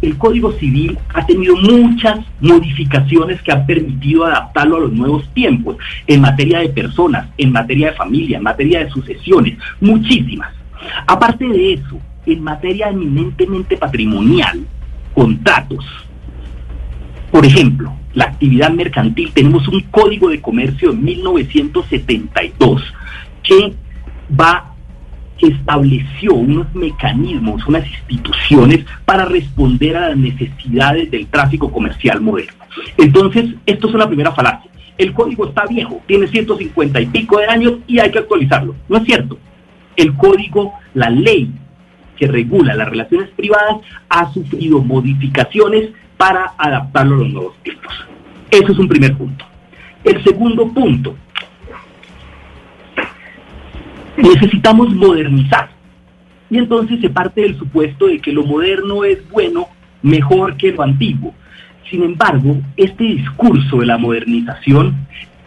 El 0.00 0.16
Código 0.16 0.52
Civil 0.52 0.98
ha 1.14 1.24
tenido 1.26 1.54
muchas 1.56 2.20
modificaciones 2.40 3.42
que 3.42 3.52
han 3.52 3.66
permitido 3.66 4.24
adaptarlo 4.24 4.76
a 4.76 4.80
los 4.80 4.92
nuevos 4.92 5.28
tiempos 5.34 5.76
en 6.06 6.22
materia 6.22 6.60
de 6.60 6.70
personas, 6.70 7.28
en 7.36 7.52
materia 7.52 7.90
de 7.90 7.96
familia, 7.96 8.38
en 8.38 8.42
materia 8.42 8.84
de 8.84 8.90
sucesiones, 8.90 9.58
muchísimas. 9.80 10.52
Aparte 11.06 11.46
de 11.46 11.74
eso, 11.74 12.00
en 12.26 12.42
materia 12.42 12.88
eminentemente 12.88 13.76
patrimonial, 13.76 14.66
contratos, 15.14 15.84
por 17.30 17.44
ejemplo, 17.46 17.92
la 18.14 18.24
actividad 18.24 18.70
mercantil, 18.70 19.32
tenemos 19.32 19.66
un 19.68 19.80
código 19.82 20.28
de 20.28 20.40
comercio 20.40 20.92
de 20.92 20.98
1972 20.98 22.82
que 23.42 23.74
va, 24.38 24.74
estableció 25.38 26.34
unos 26.34 26.72
mecanismos, 26.74 27.66
unas 27.66 27.84
instituciones 27.88 28.84
para 29.04 29.24
responder 29.24 29.96
a 29.96 30.10
las 30.10 30.16
necesidades 30.16 31.10
del 31.10 31.26
tráfico 31.26 31.72
comercial 31.72 32.20
moderno. 32.20 32.52
Entonces, 32.96 33.54
esto 33.66 33.88
es 33.88 33.94
una 33.94 34.06
primera 34.06 34.32
falacia. 34.32 34.70
El 34.98 35.12
código 35.12 35.48
está 35.48 35.66
viejo, 35.66 36.00
tiene 36.06 36.28
150 36.28 37.00
y 37.00 37.06
pico 37.06 37.38
de 37.38 37.46
años 37.46 37.74
y 37.86 37.98
hay 37.98 38.10
que 38.10 38.18
actualizarlo. 38.18 38.76
No 38.88 38.98
es 38.98 39.04
cierto. 39.04 39.38
El 39.96 40.14
código, 40.14 40.74
la 40.94 41.10
ley 41.10 41.50
que 42.16 42.28
regula 42.28 42.74
las 42.74 42.88
relaciones 42.88 43.30
privadas 43.30 43.78
ha 44.08 44.32
sufrido 44.32 44.80
modificaciones 44.80 45.90
para 46.22 46.54
adaptarlo 46.56 47.16
a 47.16 47.18
los 47.18 47.30
nuevos 47.30 47.56
tiempos. 47.64 47.92
Eso 48.48 48.70
es 48.70 48.78
un 48.78 48.86
primer 48.86 49.12
punto. 49.16 49.44
El 50.04 50.22
segundo 50.22 50.72
punto, 50.72 51.16
necesitamos 54.16 54.94
modernizar. 54.94 55.70
Y 56.48 56.58
entonces 56.58 57.00
se 57.00 57.10
parte 57.10 57.40
del 57.40 57.58
supuesto 57.58 58.06
de 58.06 58.20
que 58.20 58.30
lo 58.30 58.44
moderno 58.44 59.02
es 59.02 59.28
bueno, 59.30 59.66
mejor 60.02 60.56
que 60.56 60.70
lo 60.70 60.84
antiguo. 60.84 61.34
Sin 61.90 62.04
embargo, 62.04 62.56
este 62.76 63.02
discurso 63.02 63.78
de 63.78 63.86
la 63.86 63.98
modernización 63.98 64.94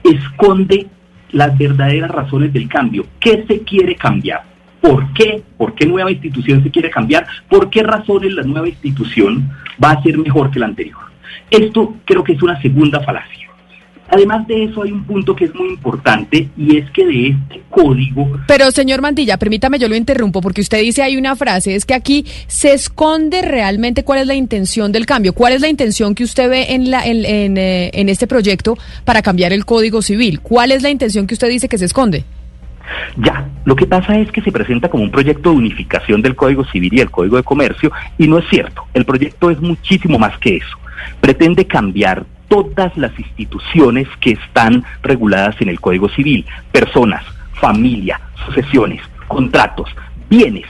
esconde 0.03 0.88
las 1.32 1.58
verdaderas 1.58 2.12
razones 2.12 2.51
del 2.51 2.67
cambio. 2.67 3.05
¿Qué 3.22 3.46
se 3.48 3.62
quiere 3.62 3.96
cambiar? 3.96 4.44
¿Por 4.86 5.13
qué? 5.13 5.42
¿Por 5.58 5.74
qué 5.74 5.88
nueva 5.88 6.12
institución 6.12 6.62
se 6.62 6.70
quiere 6.70 6.92
cambiar? 6.92 7.25
¿Por 7.50 7.72
qué 7.72 7.82
razones 7.82 8.34
la 8.34 8.44
nueva 8.44 8.70
institución 8.70 9.50
va 9.84 9.92
a 9.92 10.04
ser 10.04 10.15
mejor 10.20 10.51
que 10.51 10.60
la 10.60 10.68
anterior? 10.68 11.01
Esto 11.50 11.96
creo 12.06 12.24
que 12.24 12.34
es 12.34 12.44
una 12.44 12.62
segunda 12.62 13.00
falacia. 13.00 13.50
Además 14.08 14.46
de 14.46 14.65
eso 14.65 14.84
hay 14.84 14.92
un 14.92 15.04
punto 15.04 15.36
que 15.36 15.46
es 15.46 15.56
muy 15.56 15.70
importante 15.70 16.50
y 16.56 16.77
es 16.77 16.92
que 16.92 17.04
de 17.04 17.30
este 17.30 17.63
código 17.72 18.39
Pero, 18.48 18.70
señor 18.70 19.01
Mantilla, 19.01 19.38
permítame, 19.38 19.80
yo 19.80 19.89
lo 19.89 19.96
interrumpo, 19.96 20.42
porque 20.42 20.62
usted 20.62 20.80
dice 20.82 21.01
hay 21.01 21.18
una 21.18 21.36
frase, 21.36 21.74
es 21.74 21.86
que 21.86 21.96
aquí 21.96 22.24
se 22.46 22.74
esconde 22.74 23.42
realmente 23.42 24.04
cuál 24.04 24.20
es 24.20 24.27
la 24.27 24.36
intención 24.36 24.92
del 24.92 25.08
cambio. 25.08 25.34
¿Cuál 25.34 25.54
es 25.54 25.62
la 25.62 25.70
intención 25.70 26.13
que 26.13 26.24
usted 26.24 26.48
ve 26.48 26.74
en, 26.75 26.92
la, 26.92 27.04
en, 27.04 27.25
en, 27.25 27.58
eh, 27.58 27.89
en 27.92 28.10
este 28.10 28.27
proyecto 28.27 28.77
para 29.04 29.24
cambiar 29.24 29.51
el 29.51 29.65
Código 29.65 30.04
Civil? 30.04 30.42
¿Cuál 30.42 30.72
es 30.72 30.84
la 30.84 30.92
intención 30.92 31.25
que 31.25 31.34
usted 31.34 31.50
dice 31.50 31.68
que 31.68 31.80
se 31.80 31.86
esconde? 31.86 32.24
Ya, 33.18 33.48
lo 33.65 33.75
que 33.75 33.88
pasa 33.88 34.18
es 34.18 34.32
que 34.32 34.42
se 34.42 34.51
presenta 34.51 34.89
como 34.89 35.04
un 35.04 35.12
proyecto 35.12 35.51
de 35.51 35.58
unificación 35.58 36.22
del 36.22 36.36
Código 36.36 36.65
Civil 36.65 36.94
y 36.94 37.00
el 37.00 37.12
Código 37.12 37.38
de 37.38 37.44
Comercio 37.44 37.92
y 38.18 38.27
no 38.27 38.38
es 38.38 38.48
cierto. 38.50 38.84
El 38.94 39.06
proyecto 39.06 39.50
es 39.50 39.60
muchísimo 39.60 40.20
más 40.20 40.38
que 40.39 40.58
eso. 40.58 40.77
Pretende 41.22 41.65
cambiar 41.65 42.25
todas 42.48 42.96
las 42.98 43.18
instituciones 43.20 44.08
que 44.20 44.32
están 44.32 44.84
reguladas 45.01 45.60
en 45.62 45.70
el 45.70 45.80
Código 45.80 46.10
Civil, 46.10 46.46
personas, 46.72 47.24
familia, 47.54 48.20
sucesiones, 48.46 49.01
contratos, 49.27 49.89
bienes. 50.30 50.65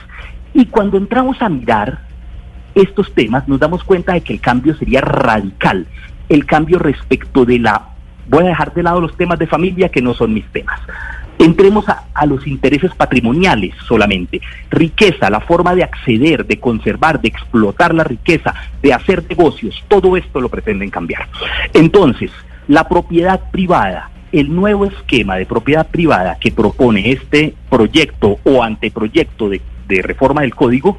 Y 0.54 0.66
cuando 0.66 0.96
entramos 0.96 1.40
a 1.42 1.48
mirar 1.48 2.06
estos 2.74 3.12
temas 3.14 3.48
nos 3.48 3.58
damos 3.58 3.82
cuenta 3.84 4.12
de 4.12 4.20
que 4.20 4.32
el 4.32 4.40
cambio 4.40 4.74
sería 4.76 5.00
radical. 5.00 5.86
El 6.28 6.44
cambio 6.44 6.78
respecto 6.78 7.44
de 7.44 7.58
la... 7.58 7.90
Voy 8.28 8.44
a 8.44 8.48
dejar 8.48 8.74
de 8.74 8.82
lado 8.82 9.00
los 9.00 9.16
temas 9.16 9.38
de 9.38 9.46
familia 9.46 9.88
que 9.88 10.02
no 10.02 10.12
son 10.12 10.34
mis 10.34 10.44
temas. 10.46 10.80
Entremos 11.38 11.84
a, 11.88 12.26
los 12.26 12.46
intereses 12.46 12.94
patrimoniales 12.94 13.74
solamente. 13.86 14.40
Riqueza, 14.70 15.30
la 15.30 15.40
forma 15.40 15.74
de 15.74 15.84
acceder, 15.84 16.46
de 16.46 16.58
conservar, 16.58 17.20
de 17.20 17.28
explotar 17.28 17.94
la 17.94 18.04
riqueza, 18.04 18.54
de 18.82 18.92
hacer 18.92 19.24
negocios, 19.28 19.84
todo 19.88 20.16
esto 20.16 20.40
lo 20.40 20.48
pretenden 20.48 20.90
cambiar. 20.90 21.28
Entonces, 21.72 22.30
la 22.68 22.88
propiedad 22.88 23.50
privada, 23.50 24.10
el 24.32 24.54
nuevo 24.54 24.86
esquema 24.86 25.36
de 25.36 25.46
propiedad 25.46 25.86
privada 25.88 26.36
que 26.40 26.52
propone 26.52 27.10
este 27.10 27.54
proyecto 27.68 28.38
o 28.44 28.62
anteproyecto 28.62 29.48
de, 29.48 29.60
de 29.88 30.02
reforma 30.02 30.40
del 30.40 30.54
código, 30.54 30.98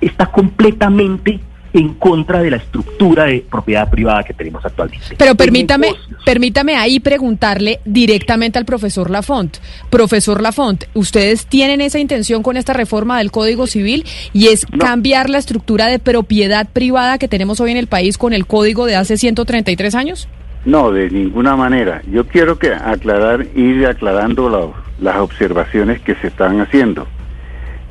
está 0.00 0.26
completamente 0.26 1.40
en 1.72 1.94
contra 1.94 2.42
de 2.42 2.50
la 2.50 2.56
estructura 2.58 3.24
de 3.24 3.44
propiedad 3.50 3.88
privada 3.90 4.22
que 4.22 4.34
tenemos 4.34 4.64
actualmente. 4.64 5.16
Pero 5.16 5.34
permítame, 5.34 5.94
permítame 6.24 6.76
ahí 6.76 7.00
preguntarle 7.00 7.80
directamente 7.84 8.58
al 8.58 8.64
profesor 8.64 9.10
Lafont. 9.10 9.56
Profesor 9.88 10.42
Lafont, 10.42 10.84
¿ustedes 10.94 11.46
tienen 11.46 11.80
esa 11.80 11.98
intención 11.98 12.42
con 12.42 12.56
esta 12.56 12.72
reforma 12.72 13.18
del 13.18 13.30
Código 13.30 13.66
Civil 13.66 14.04
y 14.32 14.48
es 14.48 14.66
no. 14.70 14.78
cambiar 14.78 15.30
la 15.30 15.38
estructura 15.38 15.86
de 15.86 15.98
propiedad 15.98 16.68
privada 16.70 17.18
que 17.18 17.28
tenemos 17.28 17.60
hoy 17.60 17.70
en 17.70 17.78
el 17.78 17.86
país 17.86 18.18
con 18.18 18.32
el 18.32 18.46
código 18.46 18.86
de 18.86 18.96
hace 18.96 19.16
133 19.16 19.94
años? 19.94 20.28
No, 20.64 20.92
de 20.92 21.10
ninguna 21.10 21.56
manera. 21.56 22.02
Yo 22.10 22.26
quiero 22.26 22.58
que 22.58 22.72
aclarar, 22.72 23.46
ir 23.56 23.86
aclarando 23.86 24.48
la, 24.48 24.68
las 25.00 25.20
observaciones 25.20 26.00
que 26.00 26.14
se 26.16 26.28
están 26.28 26.60
haciendo. 26.60 27.06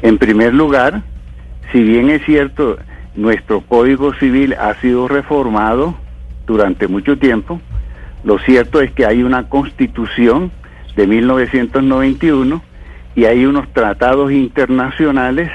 En 0.01 0.17
primer 0.17 0.53
lugar, 0.53 1.03
si 1.71 1.81
bien 1.83 2.09
es 2.09 2.23
cierto, 2.25 2.77
nuestro 3.15 3.61
Código 3.61 4.13
Civil 4.13 4.53
ha 4.53 4.73
sido 4.75 5.07
reformado 5.07 5.95
durante 6.45 6.87
mucho 6.87 7.17
tiempo. 7.17 7.59
Lo 8.23 8.39
cierto 8.39 8.81
es 8.81 8.91
que 8.91 9.05
hay 9.05 9.23
una 9.23 9.49
constitución 9.49 10.51
de 10.95 11.07
1991 11.07 12.61
y 13.15 13.25
hay 13.25 13.45
unos 13.45 13.67
tratados 13.73 14.31
internacionales 14.31 15.49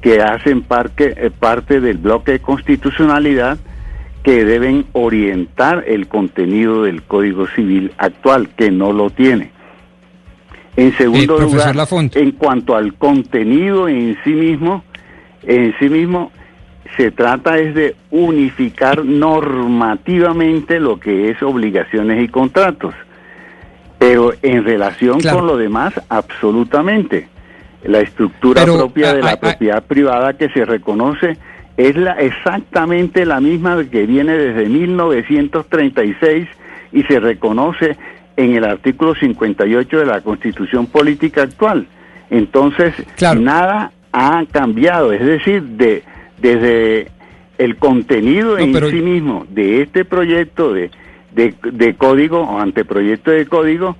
que 0.00 0.22
hacen 0.22 0.62
parte, 0.62 1.14
eh, 1.16 1.30
parte 1.30 1.80
del 1.80 1.98
bloque 1.98 2.32
de 2.32 2.38
constitucionalidad 2.40 3.58
que 4.22 4.44
deben 4.44 4.86
orientar 4.92 5.84
el 5.86 6.08
contenido 6.08 6.82
del 6.82 7.02
Código 7.02 7.46
Civil 7.48 7.92
actual, 7.98 8.48
que 8.50 8.70
no 8.70 8.92
lo 8.92 9.10
tiene. 9.10 9.50
En 10.76 10.96
segundo 10.96 11.34
Eh, 11.34 11.38
profesor 11.38 11.74
lugar, 11.74 12.10
en 12.14 12.32
cuanto 12.32 12.76
al 12.76 12.94
contenido 12.94 13.88
en 13.88 14.16
sí 14.24 14.30
mismo, 14.30 14.84
en 15.42 15.74
sí 15.78 15.88
mismo 15.88 16.30
se 16.96 17.10
trata 17.10 17.58
es 17.58 17.74
de 17.74 17.96
unificar 18.10 19.04
normativamente 19.04 20.80
lo 20.80 20.98
que 20.98 21.30
es 21.30 21.42
obligaciones 21.42 22.22
y 22.22 22.28
contratos. 22.28 22.94
Pero 23.98 24.32
en 24.42 24.64
relación 24.64 25.20
Claro. 25.20 25.38
con 25.38 25.46
lo 25.46 25.56
demás, 25.56 25.92
absolutamente. 26.08 27.28
La 27.84 28.00
estructura 28.00 28.62
Pero, 28.62 28.76
propia 28.76 29.10
ah, 29.10 29.14
de 29.14 29.22
la 29.22 29.30
ah, 29.30 29.34
ah, 29.34 29.40
propiedad 29.40 29.82
privada 29.84 30.34
que 30.34 30.48
se 30.50 30.64
reconoce 30.64 31.36
es 31.76 31.96
la 31.96 32.12
exactamente 32.12 33.24
la 33.24 33.40
misma 33.40 33.82
que 33.90 34.06
viene 34.06 34.36
desde 34.36 34.68
1936 34.68 36.48
y 36.92 37.02
se 37.04 37.20
reconoce 37.20 37.96
en 38.36 38.54
el 38.54 38.64
artículo 38.64 39.14
58 39.14 39.98
de 39.98 40.06
la 40.06 40.20
Constitución 40.20 40.86
Política 40.86 41.42
actual. 41.42 41.86
Entonces, 42.30 42.94
Claro. 43.16 43.40
nada 43.40 43.92
ha 44.12 44.44
cambiado, 44.50 45.12
es 45.12 45.24
decir, 45.24 45.62
de 45.62 46.02
desde 46.40 47.08
el 47.58 47.76
contenido 47.76 48.52
No, 48.52 48.58
en 48.58 48.72
pero- 48.72 48.90
sí 48.90 49.00
mismo 49.00 49.46
de 49.50 49.82
este 49.82 50.04
proyecto 50.04 50.72
de, 50.72 50.90
de, 51.34 51.54
de 51.72 51.94
código 51.94 52.40
o 52.40 52.58
anteproyecto 52.58 53.30
de 53.30 53.46
código 53.46 53.96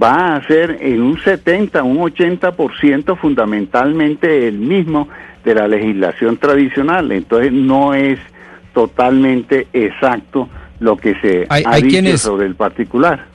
va 0.00 0.36
a 0.36 0.46
ser 0.46 0.78
en 0.80 1.02
un 1.02 1.18
70, 1.18 1.82
un 1.82 1.98
80% 1.98 3.16
fundamentalmente 3.16 4.46
el 4.46 4.58
mismo 4.58 5.08
de 5.44 5.54
la 5.54 5.66
legislación 5.66 6.36
tradicional. 6.36 7.10
Entonces 7.10 7.50
no 7.52 7.94
es 7.94 8.18
totalmente 8.74 9.66
exacto 9.72 10.48
lo 10.78 10.96
que 10.96 11.14
se 11.20 11.46
Hay- 11.48 11.64
ha 11.66 11.70
hay 11.72 11.82
dicho 11.82 11.92
quienes- 11.94 12.20
sobre 12.20 12.46
el 12.46 12.54
particular. 12.54 13.26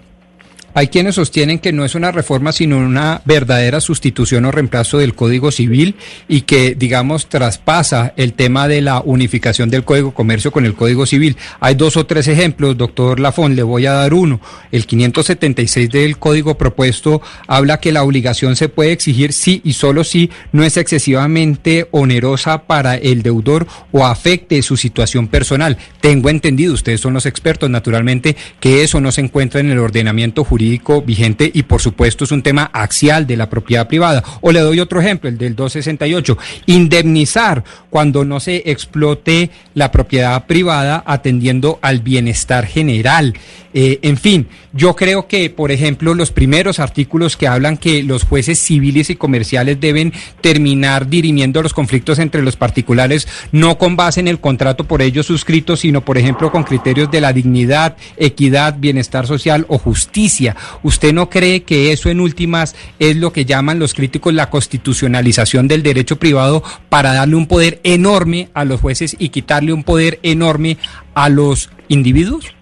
Hay 0.78 0.90
quienes 0.90 1.16
sostienen 1.16 1.60
que 1.60 1.72
no 1.72 1.86
es 1.86 1.96
una 1.96 2.12
reforma, 2.12 2.52
sino 2.52 2.78
una 2.78 3.22
verdadera 3.24 3.80
sustitución 3.80 4.44
o 4.44 4.52
reemplazo 4.52 4.98
del 4.98 5.16
Código 5.16 5.50
Civil 5.50 5.96
y 6.28 6.42
que, 6.42 6.76
digamos, 6.76 7.30
traspasa 7.30 8.14
el 8.18 8.34
tema 8.34 8.68
de 8.68 8.82
la 8.82 9.00
unificación 9.00 9.70
del 9.70 9.86
Código 9.86 10.14
Comercio 10.14 10.52
con 10.52 10.66
el 10.66 10.74
Código 10.74 11.06
Civil. 11.06 11.38
Hay 11.62 11.76
dos 11.76 11.96
o 11.96 12.06
tres 12.06 12.28
ejemplos, 12.28 12.76
doctor 12.76 13.22
Lafón, 13.22 13.56
le 13.56 13.64
voy 13.64 13.86
a 13.86 13.94
dar 13.94 14.14
uno. 14.14 14.42
El 14.70 14.86
576 14.86 15.90
del 15.90 16.18
Código 16.18 16.58
propuesto 16.58 17.22
habla 17.48 17.80
que 17.80 17.94
la 17.94 18.04
obligación 18.04 18.58
se 18.58 18.68
puede 18.68 18.92
exigir 18.92 19.32
si 19.32 19.62
y 19.64 19.72
solo 19.72 20.04
si 20.04 20.30
no 20.52 20.66
es 20.66 20.76
excesivamente 20.76 21.88
onerosa 21.92 22.64
para 22.64 22.96
el 22.96 23.24
deudor 23.24 23.66
o 23.94 24.06
afecte 24.06 24.62
su 24.62 24.76
situación 24.76 25.30
personal. 25.30 25.78
Tengo 26.02 26.30
entendido, 26.30 26.74
ustedes 26.74 27.00
son 27.00 27.14
los 27.14 27.26
expertos, 27.26 27.70
naturalmente, 27.70 28.36
que 28.60 28.84
eso 28.84 29.00
no 29.00 29.14
se 29.14 29.22
encuentra 29.22 29.62
en 29.62 29.72
el 29.72 29.80
ordenamiento 29.80 30.44
jurídico 30.44 30.65
vigente 31.06 31.50
y 31.54 31.64
por 31.64 31.82
supuesto 31.82 32.24
es 32.24 32.32
un 32.32 32.44
tema 32.44 32.70
axial 32.74 33.28
de 33.28 33.38
la 33.38 33.50
propiedad 33.50 33.88
privada. 33.88 34.24
O 34.42 34.52
le 34.52 34.60
doy 34.60 34.80
otro 34.80 35.00
ejemplo, 35.00 35.30
el 35.30 35.38
del 35.38 35.56
268, 35.56 36.38
indemnizar 36.68 37.64
cuando 37.90 38.26
no 38.26 38.40
se 38.40 38.64
explote 38.70 39.50
la 39.74 39.92
propiedad 39.92 40.46
privada 40.46 41.04
atendiendo 41.06 41.80
al 41.82 42.00
bienestar 42.00 42.66
general. 42.66 43.34
Eh, 43.78 44.00
en 44.04 44.16
fin, 44.16 44.48
yo 44.72 44.96
creo 44.96 45.28
que, 45.28 45.50
por 45.50 45.70
ejemplo, 45.70 46.14
los 46.14 46.32
primeros 46.32 46.80
artículos 46.80 47.36
que 47.36 47.50
hablan 47.50 47.76
que 47.76 48.04
los 48.04 48.24
jueces 48.24 48.58
civiles 48.58 49.10
y 49.10 49.18
comerciales 49.18 49.82
deben 49.82 50.14
terminar 50.40 51.10
dirimiendo 51.10 51.62
los 51.62 51.74
conflictos 51.74 52.20
entre 52.20 52.42
los 52.42 52.56
particulares, 52.56 53.28
no 53.52 53.78
con 53.78 53.98
base 53.98 54.22
en 54.22 54.30
el 54.30 54.40
contrato 54.40 54.86
por 54.86 55.02
ellos 55.02 55.26
suscrito, 55.26 55.76
sino, 55.76 56.06
por 56.06 56.18
ejemplo, 56.18 56.54
con 56.54 56.64
criterios 56.64 57.12
de 57.12 57.20
la 57.20 57.34
dignidad, 57.34 57.98
equidad, 58.16 58.78
bienestar 58.80 59.28
social 59.28 59.66
o 59.68 59.78
justicia. 59.78 60.56
¿Usted 60.82 61.12
no 61.12 61.30
cree 61.30 61.64
que 61.64 61.92
eso, 61.92 62.10
en 62.10 62.22
últimas, 62.22 62.78
es 62.98 63.18
lo 63.18 63.34
que 63.34 63.44
llaman 63.44 63.78
los 63.78 63.94
críticos 63.94 64.34
la 64.34 64.50
constitucionalización 64.50 65.68
del 65.68 65.84
derecho 65.84 66.16
privado 66.16 66.64
para 66.88 67.12
darle 67.12 67.36
un 67.36 67.48
poder 67.48 67.82
enorme 67.84 68.48
a 68.54 68.64
los 68.64 68.80
jueces 68.80 69.18
y 69.20 69.30
quitarle 69.30 69.74
un 69.74 69.84
poder 69.84 70.22
enorme 70.24 70.78
a 71.14 71.28
los 71.28 71.70
individuos? 71.90 72.55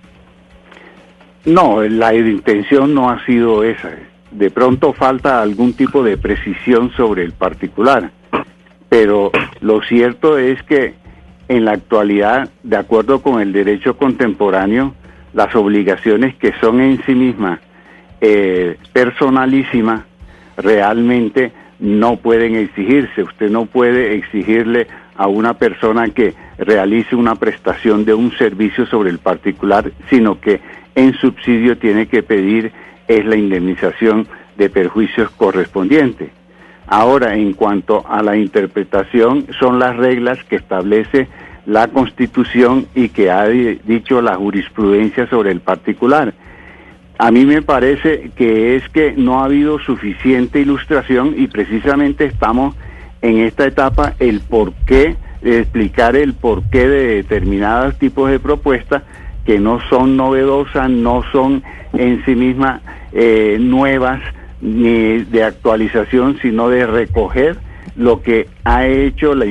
No, 1.45 1.82
la 1.82 2.13
intención 2.13 2.93
no 2.93 3.10
ha 3.10 3.23
sido 3.25 3.63
esa. 3.63 3.91
De 4.32 4.49
pronto 4.49 4.93
falta 4.93 5.41
algún 5.41 5.73
tipo 5.73 6.01
de 6.01 6.17
precisión 6.17 6.91
sobre 6.95 7.23
el 7.23 7.34
particular. 7.34 8.12
Pero 8.88 9.32
lo 9.60 9.82
cierto 9.82 10.38
es 10.38 10.62
que 10.63 10.93
en 11.49 11.65
la 11.65 11.73
actualidad, 11.73 12.49
de 12.63 12.77
acuerdo 12.77 13.21
con 13.21 13.41
el 13.41 13.51
derecho 13.51 13.97
contemporáneo, 13.97 14.95
las 15.34 15.53
obligaciones 15.56 16.36
que 16.36 16.53
son 16.62 16.79
en 16.79 17.03
sí 17.06 17.13
mismas 17.13 17.60
eh, 18.21 18.77
personalísimas 18.93 20.03
realmente 20.56 21.51
no 21.79 22.15
pueden 22.17 22.56
exigirse. 22.56 23.23
Usted 23.23 23.49
no 23.49 23.65
puede 23.65 24.15
exigirle 24.15 24.88
a 25.15 25.27
una 25.27 25.56
persona 25.56 26.08
que 26.10 26.34
realice 26.58 27.15
una 27.15 27.36
prestación 27.36 28.06
de 28.06 28.13
un 28.13 28.32
servicio 28.38 28.86
sobre 28.86 29.10
el 29.10 29.19
particular, 29.19 29.91
sino 30.10 30.39
que 30.39 30.62
en 30.95 31.13
subsidio 31.15 31.77
tiene 31.77 32.08
que 32.08 32.23
pedir 32.23 32.71
es 33.08 33.25
la 33.25 33.36
indemnización 33.36 34.27
de 34.58 34.69
perjuicios 34.69 35.29
correspondientes. 35.32 36.29
Ahora, 36.88 37.36
en 37.36 37.53
cuanto 37.53 38.06
a 38.08 38.21
la 38.21 38.36
interpretación, 38.38 39.47
son 39.60 39.79
las 39.79 39.95
reglas 39.97 40.43
que 40.43 40.58
establece 40.58 41.27
la 41.65 41.88
Constitución 41.88 42.88
y 42.93 43.10
que 43.10 43.32
ha 43.32 43.47
di- 43.47 43.79
dicho 43.86 44.21
la 44.21 44.36
jurisprudencia 44.36 45.27
sobre 45.27 45.51
el 45.51 45.62
particular. 45.62 46.34
A 47.17 47.32
mí 47.32 47.45
me 47.45 47.62
parece 47.62 48.32
que 48.36 48.75
es 48.75 48.88
que 48.89 49.13
no 49.15 49.39
ha 49.39 49.45
habido 49.45 49.79
suficiente 49.79 50.60
ilustración 50.60 51.34
y 51.38 51.47
precisamente 51.47 52.25
estamos 52.25 52.75
en 53.21 53.38
esta 53.39 53.65
etapa 53.65 54.13
el 54.19 54.41
porqué, 54.41 55.15
de 55.41 55.60
explicar 55.60 56.15
el 56.15 56.34
porqué 56.34 56.88
de 56.88 57.08
determinados 57.15 57.97
tipos 57.97 58.29
de 58.29 58.39
propuestas 58.39 59.03
que 59.45 59.60
no 59.60 59.79
son 59.89 60.15
novedosas, 60.15 60.89
no 60.89 61.23
son 61.32 61.63
en 61.93 62.23
sí 62.25 62.36
mismas 62.36 62.82
eh, 63.12 63.58
nuevas 63.60 64.21
ni 64.62 65.19
de 65.25 65.43
actualización, 65.43 66.38
sino 66.41 66.69
de 66.69 66.86
recoger 66.86 67.58
lo 67.95 68.21
que 68.21 68.47
ha 68.63 68.88
hecho 68.88 69.36
la, 69.36 69.45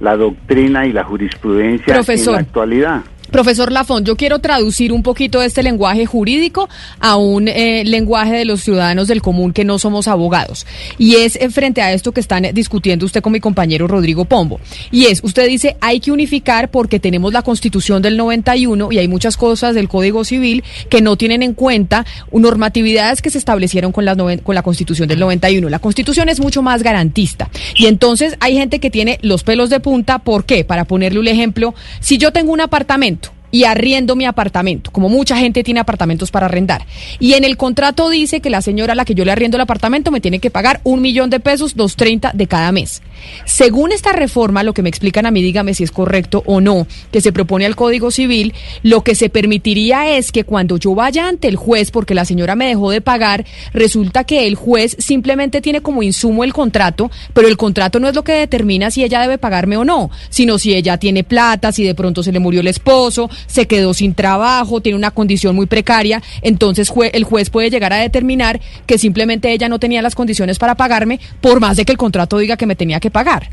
la 0.00 0.16
doctrina 0.16 0.86
y 0.86 0.92
la 0.92 1.04
jurisprudencia 1.04 1.96
en 1.96 2.26
la 2.32 2.38
actualidad. 2.38 3.02
Profesor 3.30 3.72
Lafont, 3.72 4.06
yo 4.06 4.16
quiero 4.16 4.38
traducir 4.38 4.92
un 4.92 5.02
poquito 5.02 5.42
este 5.42 5.62
lenguaje 5.62 6.06
jurídico 6.06 6.68
a 7.00 7.16
un 7.16 7.48
eh, 7.48 7.84
lenguaje 7.84 8.34
de 8.34 8.44
los 8.44 8.62
ciudadanos 8.62 9.08
del 9.08 9.22
común 9.22 9.52
que 9.52 9.64
no 9.64 9.78
somos 9.78 10.08
abogados. 10.08 10.66
Y 10.98 11.16
es 11.16 11.36
eh, 11.36 11.50
frente 11.50 11.82
a 11.82 11.92
esto 11.92 12.12
que 12.12 12.20
están 12.20 12.46
discutiendo 12.52 13.04
usted 13.04 13.22
con 13.22 13.32
mi 13.32 13.40
compañero 13.40 13.88
Rodrigo 13.88 14.24
Pombo. 14.24 14.60
Y 14.90 15.06
es, 15.06 15.22
usted 15.22 15.48
dice, 15.48 15.76
hay 15.80 16.00
que 16.00 16.12
unificar 16.12 16.70
porque 16.70 17.00
tenemos 17.00 17.32
la 17.32 17.42
constitución 17.42 18.00
del 18.00 18.16
91 18.16 18.92
y 18.92 18.98
hay 18.98 19.08
muchas 19.08 19.36
cosas 19.36 19.74
del 19.74 19.88
Código 19.88 20.24
Civil 20.24 20.62
que 20.88 21.02
no 21.02 21.16
tienen 21.16 21.42
en 21.42 21.54
cuenta 21.54 22.06
normatividades 22.32 23.22
que 23.22 23.30
se 23.30 23.38
establecieron 23.38 23.92
con 23.92 24.04
la, 24.04 24.14
con 24.14 24.54
la 24.54 24.62
constitución 24.62 25.08
del 25.08 25.18
91. 25.18 25.68
La 25.68 25.78
constitución 25.78 26.28
es 26.28 26.40
mucho 26.40 26.62
más 26.62 26.82
garantista. 26.82 27.50
Y 27.74 27.86
entonces 27.86 28.36
hay 28.40 28.56
gente 28.56 28.78
que 28.78 28.90
tiene 28.90 29.18
los 29.22 29.42
pelos 29.42 29.70
de 29.70 29.80
punta. 29.80 30.20
¿Por 30.20 30.44
qué? 30.44 30.64
Para 30.64 30.84
ponerle 30.84 31.18
un 31.18 31.28
ejemplo, 31.28 31.74
si 32.00 32.18
yo 32.18 32.32
tengo 32.32 32.52
un 32.52 32.60
apartamento 32.60 33.25
y 33.56 33.64
arriendo 33.64 34.16
mi 34.16 34.26
apartamento, 34.26 34.90
como 34.92 35.08
mucha 35.08 35.38
gente 35.38 35.64
tiene 35.64 35.80
apartamentos 35.80 36.30
para 36.30 36.44
arrendar. 36.44 36.84
Y 37.18 37.32
en 37.32 37.42
el 37.42 37.56
contrato 37.56 38.10
dice 38.10 38.42
que 38.42 38.50
la 38.50 38.60
señora 38.60 38.92
a 38.92 38.96
la 38.96 39.06
que 39.06 39.14
yo 39.14 39.24
le 39.24 39.32
arriendo 39.32 39.56
el 39.56 39.62
apartamento 39.62 40.10
me 40.10 40.20
tiene 40.20 40.40
que 40.40 40.50
pagar 40.50 40.82
un 40.84 41.00
millón 41.00 41.30
de 41.30 41.40
pesos, 41.40 41.74
dos 41.74 41.96
treinta 41.96 42.32
de 42.34 42.48
cada 42.48 42.70
mes. 42.70 43.00
Según 43.46 43.92
esta 43.92 44.12
reforma, 44.12 44.62
lo 44.62 44.74
que 44.74 44.82
me 44.82 44.90
explican 44.90 45.24
a 45.24 45.30
mí, 45.30 45.40
dígame 45.40 45.72
si 45.72 45.84
es 45.84 45.90
correcto 45.90 46.42
o 46.44 46.60
no, 46.60 46.86
que 47.10 47.22
se 47.22 47.32
propone 47.32 47.64
al 47.64 47.76
Código 47.76 48.10
Civil, 48.10 48.52
lo 48.82 49.02
que 49.02 49.14
se 49.14 49.30
permitiría 49.30 50.18
es 50.18 50.32
que 50.32 50.44
cuando 50.44 50.76
yo 50.76 50.94
vaya 50.94 51.26
ante 51.26 51.48
el 51.48 51.56
juez, 51.56 51.90
porque 51.90 52.14
la 52.14 52.26
señora 52.26 52.56
me 52.56 52.66
dejó 52.66 52.90
de 52.90 53.00
pagar, 53.00 53.46
resulta 53.72 54.24
que 54.24 54.46
el 54.46 54.54
juez 54.54 54.96
simplemente 54.98 55.62
tiene 55.62 55.80
como 55.80 56.02
insumo 56.02 56.44
el 56.44 56.52
contrato, 56.52 57.10
pero 57.32 57.48
el 57.48 57.56
contrato 57.56 58.00
no 58.00 58.08
es 58.10 58.14
lo 58.14 58.22
que 58.22 58.32
determina 58.32 58.90
si 58.90 59.02
ella 59.02 59.22
debe 59.22 59.38
pagarme 59.38 59.78
o 59.78 59.84
no, 59.86 60.10
sino 60.28 60.58
si 60.58 60.74
ella 60.74 60.98
tiene 60.98 61.24
plata, 61.24 61.72
si 61.72 61.84
de 61.84 61.94
pronto 61.94 62.22
se 62.22 62.32
le 62.32 62.38
murió 62.38 62.60
el 62.60 62.68
esposo, 62.68 63.30
se 63.46 63.66
quedó 63.66 63.94
sin 63.94 64.14
trabajo, 64.14 64.80
tiene 64.80 64.98
una 64.98 65.10
condición 65.10 65.56
muy 65.56 65.66
precaria, 65.66 66.22
entonces 66.42 66.92
el 67.12 67.24
juez 67.24 67.50
puede 67.50 67.70
llegar 67.70 67.92
a 67.92 67.96
determinar 67.96 68.60
que 68.86 68.98
simplemente 68.98 69.52
ella 69.52 69.68
no 69.68 69.78
tenía 69.78 70.02
las 70.02 70.14
condiciones 70.14 70.58
para 70.58 70.74
pagarme, 70.74 71.20
por 71.40 71.60
más 71.60 71.76
de 71.76 71.84
que 71.84 71.92
el 71.92 71.98
contrato 71.98 72.38
diga 72.38 72.56
que 72.56 72.66
me 72.66 72.76
tenía 72.76 73.00
que 73.00 73.10
pagar. 73.10 73.48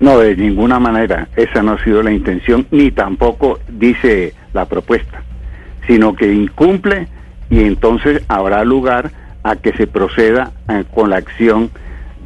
No, 0.00 0.18
de 0.18 0.36
ninguna 0.36 0.80
manera. 0.80 1.28
Esa 1.36 1.62
no 1.62 1.72
ha 1.72 1.84
sido 1.84 2.02
la 2.02 2.12
intención, 2.12 2.66
ni 2.72 2.90
tampoco 2.90 3.60
dice 3.68 4.34
la 4.52 4.66
propuesta, 4.66 5.22
sino 5.86 6.16
que 6.16 6.32
incumple 6.32 7.06
y 7.50 7.60
entonces 7.60 8.22
habrá 8.26 8.64
lugar 8.64 9.12
a 9.44 9.56
que 9.56 9.72
se 9.74 9.86
proceda 9.86 10.52
eh, 10.68 10.84
con 10.92 11.10
la 11.10 11.18
acción 11.18 11.70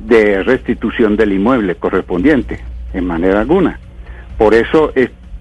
de 0.07 0.43
restitución 0.43 1.17
del 1.17 1.33
inmueble 1.33 1.75
correspondiente, 1.75 2.61
en 2.95 3.05
manera 3.07 3.41
alguna. 3.41 3.79
Por 4.39 4.55
eso 4.55 4.93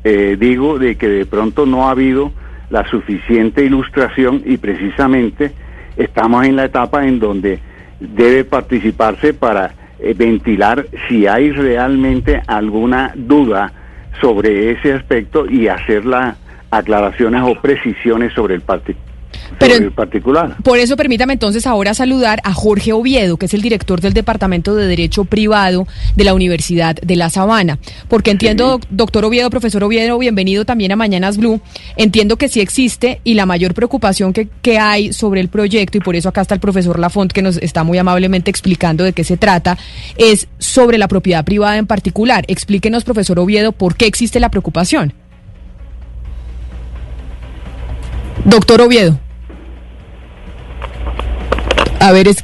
eh, 0.05 0.37
digo 0.39 0.77
de 0.77 0.97
que 0.97 1.09
de 1.09 1.25
pronto 1.25 1.65
no 1.65 1.87
ha 1.87 1.91
habido 1.91 2.31
la 2.69 2.87
suficiente 2.87 3.65
ilustración 3.65 4.43
y 4.45 4.57
precisamente 4.57 5.51
estamos 5.97 6.45
en 6.45 6.55
la 6.55 6.65
etapa 6.65 7.07
en 7.07 7.19
donde 7.19 7.59
debe 7.99 8.43
participarse 8.43 9.33
para 9.33 9.73
eh, 9.97 10.13
ventilar 10.15 10.85
si 11.07 11.25
hay 11.25 11.49
realmente 11.49 12.39
alguna 12.45 13.13
duda 13.15 13.73
sobre 14.21 14.69
ese 14.69 14.93
aspecto 14.93 15.49
y 15.49 15.69
hacer 15.69 16.05
las 16.05 16.37
aclaraciones 16.69 17.41
o 17.43 17.59
precisiones 17.59 18.31
sobre 18.33 18.53
el 18.53 18.61
partido. 18.61 18.99
Pero 19.59 19.75
el 19.75 19.91
particular. 19.91 20.57
Por 20.63 20.79
eso 20.79 20.97
permítame 20.97 21.33
entonces 21.33 21.65
ahora 21.65 21.93
saludar 21.93 22.41
a 22.43 22.53
Jorge 22.53 22.93
Oviedo, 22.93 23.37
que 23.37 23.45
es 23.45 23.53
el 23.53 23.61
director 23.61 24.01
del 24.01 24.13
Departamento 24.13 24.75
de 24.75 24.87
Derecho 24.87 25.25
Privado 25.25 25.87
de 26.15 26.23
la 26.23 26.33
Universidad 26.33 26.95
de 26.95 27.15
La 27.15 27.29
Sabana. 27.29 27.79
Porque 28.07 28.31
entiendo, 28.31 28.67
doc- 28.67 28.87
doctor 28.89 29.25
Oviedo, 29.25 29.49
profesor 29.49 29.83
Oviedo, 29.83 30.17
bienvenido 30.17 30.65
también 30.65 30.91
a 30.91 30.95
Mañanas 30.95 31.37
Blue. 31.37 31.61
Entiendo 31.95 32.37
que 32.37 32.49
sí 32.49 32.59
existe 32.59 33.21
y 33.23 33.35
la 33.35 33.45
mayor 33.45 33.73
preocupación 33.73 34.33
que, 34.33 34.49
que 34.61 34.77
hay 34.77 35.13
sobre 35.13 35.41
el 35.41 35.47
proyecto, 35.47 35.97
y 35.97 36.01
por 36.01 36.15
eso 36.15 36.29
acá 36.29 36.41
está 36.41 36.53
el 36.53 36.61
profesor 36.61 36.99
Lafont 36.99 37.31
que 37.31 37.41
nos 37.41 37.57
está 37.57 37.83
muy 37.83 37.97
amablemente 37.97 38.51
explicando 38.51 39.03
de 39.03 39.13
qué 39.13 39.23
se 39.23 39.37
trata, 39.37 39.77
es 40.17 40.47
sobre 40.57 40.97
la 40.97 41.07
propiedad 41.07 41.45
privada 41.45 41.77
en 41.77 41.87
particular. 41.87 42.43
Explíquenos, 42.47 43.03
profesor 43.03 43.39
Oviedo, 43.39 43.71
por 43.71 43.95
qué 43.95 44.05
existe 44.05 44.39
la 44.39 44.49
preocupación. 44.49 45.13
Doctor 48.43 48.81
Oviedo. 48.81 49.19
A 52.05 52.11
ver, 52.11 52.27
es 52.27 52.37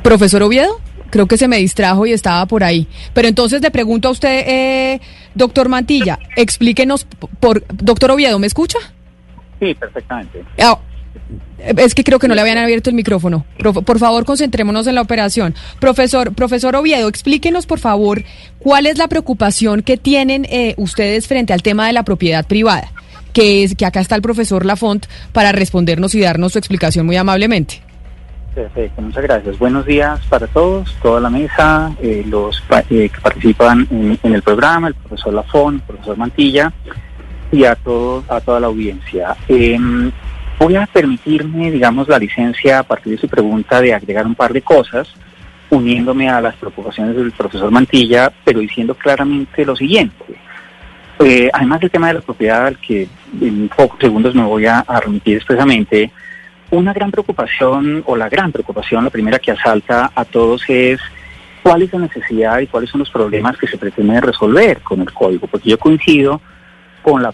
profesor 0.00 0.44
Oviedo, 0.44 0.80
creo 1.10 1.26
que 1.26 1.36
se 1.36 1.48
me 1.48 1.56
distrajo 1.56 2.06
y 2.06 2.12
estaba 2.12 2.46
por 2.46 2.62
ahí. 2.62 2.86
Pero 3.12 3.26
entonces 3.26 3.60
le 3.62 3.72
pregunto 3.72 4.06
a 4.06 4.12
usted, 4.12 4.44
eh, 4.46 5.00
doctor 5.34 5.68
Mantilla, 5.68 6.20
explíquenos 6.36 7.04
por, 7.40 7.64
doctor 7.66 8.12
Oviedo, 8.12 8.38
¿me 8.38 8.46
escucha? 8.46 8.78
Sí, 9.58 9.74
perfectamente. 9.74 10.44
Ah, 10.62 10.78
es 11.58 11.96
que 11.96 12.04
creo 12.04 12.20
que 12.20 12.28
no 12.28 12.36
le 12.36 12.42
habían 12.42 12.58
abierto 12.58 12.90
el 12.90 12.94
micrófono. 12.94 13.44
Por 13.58 13.98
favor, 13.98 14.24
concentrémonos 14.24 14.86
en 14.86 14.94
la 14.94 15.00
operación. 15.00 15.56
Profesor, 15.80 16.32
profesor 16.32 16.76
Oviedo, 16.76 17.08
explíquenos, 17.08 17.66
por 17.66 17.80
favor, 17.80 18.22
cuál 18.60 18.86
es 18.86 18.98
la 18.98 19.08
preocupación 19.08 19.82
que 19.82 19.96
tienen 19.96 20.46
eh, 20.48 20.74
ustedes 20.76 21.26
frente 21.26 21.52
al 21.52 21.62
tema 21.62 21.88
de 21.88 21.92
la 21.92 22.04
propiedad 22.04 22.46
privada. 22.46 22.92
Que 23.32 23.64
es 23.64 23.74
que 23.74 23.84
acá 23.84 23.98
está 23.98 24.14
el 24.14 24.22
profesor 24.22 24.64
Lafont 24.64 25.06
para 25.32 25.50
respondernos 25.50 26.14
y 26.14 26.20
darnos 26.20 26.52
su 26.52 26.58
explicación 26.58 27.04
muy 27.04 27.16
amablemente. 27.16 27.89
Perfecto, 28.60 29.00
muchas 29.00 29.22
gracias. 29.22 29.58
Buenos 29.58 29.86
días 29.86 30.20
para 30.28 30.46
todos, 30.46 30.94
toda 31.00 31.18
la 31.18 31.30
mesa, 31.30 31.94
eh, 32.02 32.22
los 32.28 32.62
eh, 32.90 33.08
que 33.08 33.20
participan 33.22 33.88
en, 33.90 34.18
en 34.22 34.34
el 34.34 34.42
programa, 34.42 34.88
el 34.88 34.94
profesor 34.94 35.32
Lafón, 35.32 35.76
el 35.76 35.80
profesor 35.80 36.18
Mantilla 36.18 36.70
y 37.50 37.64
a, 37.64 37.74
todo, 37.74 38.22
a 38.28 38.38
toda 38.42 38.60
la 38.60 38.66
audiencia. 38.66 39.34
Em, 39.48 40.12
voy 40.58 40.76
a 40.76 40.84
permitirme, 40.84 41.70
digamos, 41.70 42.06
la 42.06 42.18
licencia 42.18 42.80
a 42.80 42.82
partir 42.82 43.14
de 43.14 43.18
su 43.18 43.28
pregunta 43.28 43.80
de 43.80 43.94
agregar 43.94 44.26
un 44.26 44.34
par 44.34 44.52
de 44.52 44.60
cosas, 44.60 45.08
uniéndome 45.70 46.28
a 46.28 46.42
las 46.42 46.54
preocupaciones 46.56 47.16
del 47.16 47.32
profesor 47.32 47.70
Mantilla, 47.70 48.30
pero 48.44 48.60
diciendo 48.60 48.94
claramente 48.94 49.64
lo 49.64 49.74
siguiente. 49.74 50.34
Eh, 51.18 51.48
además 51.50 51.80
del 51.80 51.90
tema 51.90 52.08
de 52.08 52.14
la 52.14 52.20
propiedad, 52.20 52.66
al 52.66 52.76
que 52.76 53.08
en 53.40 53.70
pocos 53.74 53.98
segundos 54.00 54.34
me 54.34 54.44
voy 54.44 54.66
a, 54.66 54.80
a 54.80 55.00
remitir 55.00 55.38
expresamente, 55.38 56.10
una 56.70 56.92
gran 56.92 57.10
preocupación, 57.10 58.02
o 58.06 58.16
la 58.16 58.28
gran 58.28 58.52
preocupación, 58.52 59.04
la 59.04 59.10
primera 59.10 59.38
que 59.38 59.50
asalta 59.52 60.10
a 60.14 60.24
todos 60.24 60.62
es 60.68 61.00
cuál 61.62 61.82
es 61.82 61.92
la 61.92 62.00
necesidad 62.00 62.58
y 62.60 62.66
cuáles 62.66 62.90
son 62.90 63.00
los 63.00 63.10
problemas 63.10 63.56
que 63.58 63.66
se 63.66 63.76
pretenden 63.78 64.22
resolver 64.22 64.80
con 64.80 65.00
el 65.00 65.12
código, 65.12 65.46
porque 65.46 65.70
yo 65.70 65.78
coincido 65.78 66.40
con 67.02 67.22
la, 67.22 67.32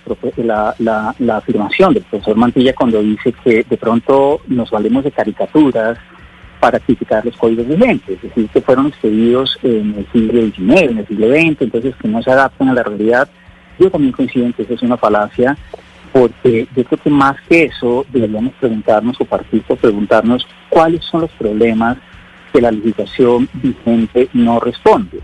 la- 0.79 1.15
la 1.19 1.37
afirmación 1.39 1.93
del 1.95 2.05
profesor 2.05 2.37
Mantilla 2.37 2.73
cuando 2.75 3.03
dice 3.03 3.33
que 3.45 3.65
de 3.69 3.77
pronto 3.77 4.41
nos 4.47 4.71
valemos 4.71 5.05
de 5.05 5.11
caricaturas 5.11 5.99
para 6.61 6.79
criticar 6.81 7.25
los 7.25 7.37
códigos 7.37 7.67
vigentes, 7.69 8.17
es 8.17 8.23
decir, 8.23 8.49
que 8.49 8.61
fueron 8.63 8.87
expedidos 8.87 9.59
en 9.63 9.95
el 9.99 10.07
siglo 10.13 10.41
XIX, 10.41 10.91
en 10.93 10.99
el 10.99 11.07
siglo 11.07 11.29
XX, 11.29 11.63
entonces 11.63 11.95
que 11.97 12.09
no 12.09 12.23
se 12.23 12.31
adaptan 12.31 12.69
a 12.71 12.75
la 12.75 12.83
realidad. 12.83 13.29
Yo 13.79 13.91
también 13.91 14.13
coincido 14.13 14.47
en 14.47 14.53
que 14.55 14.63
eso 14.63 14.73
es 14.75 14.83
una 14.83 14.97
falacia, 14.97 15.57
porque 16.19 16.67
yo 16.75 16.85
creo 16.85 17.03
que 17.03 17.11
más 17.11 17.37
que 17.47 17.65
eso 17.65 18.07
deberíamos 18.09 18.55
preguntarnos 18.55 19.21
o 19.21 19.27
partir 19.27 19.63
preguntarnos 19.63 20.47
cuáles 20.71 21.05
son 21.05 21.23
los 21.23 21.31
problemas 21.33 21.99
que 22.53 22.61
la 22.63 22.71
legislación 22.71 23.47
vigente 23.53 24.31
no 24.33 24.59
responde, 24.59 25.21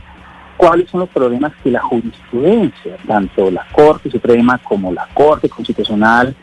cuáles 0.58 0.90
son 0.90 1.00
los 1.00 1.08
problemas 1.08 1.52
que 1.62 1.70
la 1.70 1.80
jurisprudencia, 1.80 2.96
tanto 3.06 3.50
la 3.50 3.66
Corte 3.72 4.10
Suprema 4.10 4.58
como 4.58 4.92
la 4.92 5.08
Corte 5.14 5.48
Constitucional, 5.48 6.36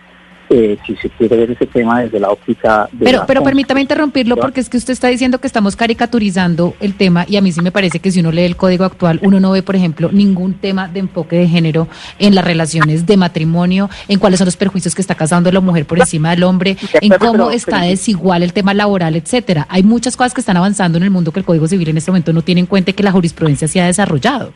eh, 0.49 0.77
si 0.85 0.95
se 0.95 1.09
quiere 1.09 1.37
ver 1.37 1.51
ese 1.51 1.65
tema 1.67 2.01
desde 2.01 2.19
la 2.19 2.29
óptica 2.29 2.89
de 2.91 3.05
Pero, 3.05 3.23
pero 3.27 3.43
permítame 3.43 3.81
interrumpirlo 3.81 4.35
porque 4.35 4.59
es 4.59 4.69
que 4.69 4.77
usted 4.77 4.93
está 4.93 5.07
diciendo 5.07 5.39
que 5.39 5.47
estamos 5.47 5.75
caricaturizando 5.75 6.75
el 6.79 6.95
tema 6.95 7.25
y 7.27 7.37
a 7.37 7.41
mí 7.41 7.51
sí 7.51 7.61
me 7.61 7.71
parece 7.71 7.99
que 7.99 8.11
si 8.11 8.19
uno 8.19 8.31
lee 8.31 8.43
el 8.43 8.55
código 8.55 8.83
actual, 8.83 9.19
uno 9.21 9.39
no 9.39 9.51
ve, 9.51 9.61
por 9.63 9.75
ejemplo, 9.75 10.09
ningún 10.11 10.55
tema 10.55 10.87
de 10.87 10.99
enfoque 10.99 11.37
de 11.37 11.47
género 11.47 11.87
en 12.17 12.35
las 12.35 12.43
relaciones 12.43 13.05
de 13.05 13.17
matrimonio, 13.17 13.89
en 14.07 14.19
cuáles 14.19 14.39
son 14.39 14.45
los 14.45 14.57
perjuicios 14.57 14.95
que 14.95 15.01
está 15.01 15.15
causando 15.15 15.51
la 15.51 15.59
mujer 15.59 15.85
por 15.85 15.99
encima 15.99 16.31
del 16.31 16.43
hombre, 16.43 16.77
en 16.93 17.11
cómo 17.19 17.51
está 17.51 17.81
desigual 17.81 18.43
el 18.43 18.53
tema 18.53 18.73
laboral, 18.73 19.15
etcétera. 19.15 19.67
Hay 19.69 19.83
muchas 19.83 20.17
cosas 20.17 20.33
que 20.33 20.41
están 20.41 20.57
avanzando 20.57 20.97
en 20.97 21.03
el 21.03 21.11
mundo 21.11 21.31
que 21.31 21.39
el 21.39 21.45
Código 21.45 21.67
Civil 21.67 21.89
en 21.89 21.97
este 21.97 22.11
momento 22.11 22.33
no 22.33 22.41
tiene 22.41 22.61
en 22.61 22.67
cuenta 22.67 22.91
y 22.91 22.93
que 22.93 23.03
la 23.03 23.11
jurisprudencia 23.11 23.67
se 23.67 23.81
ha 23.81 23.85
desarrollado. 23.85 24.51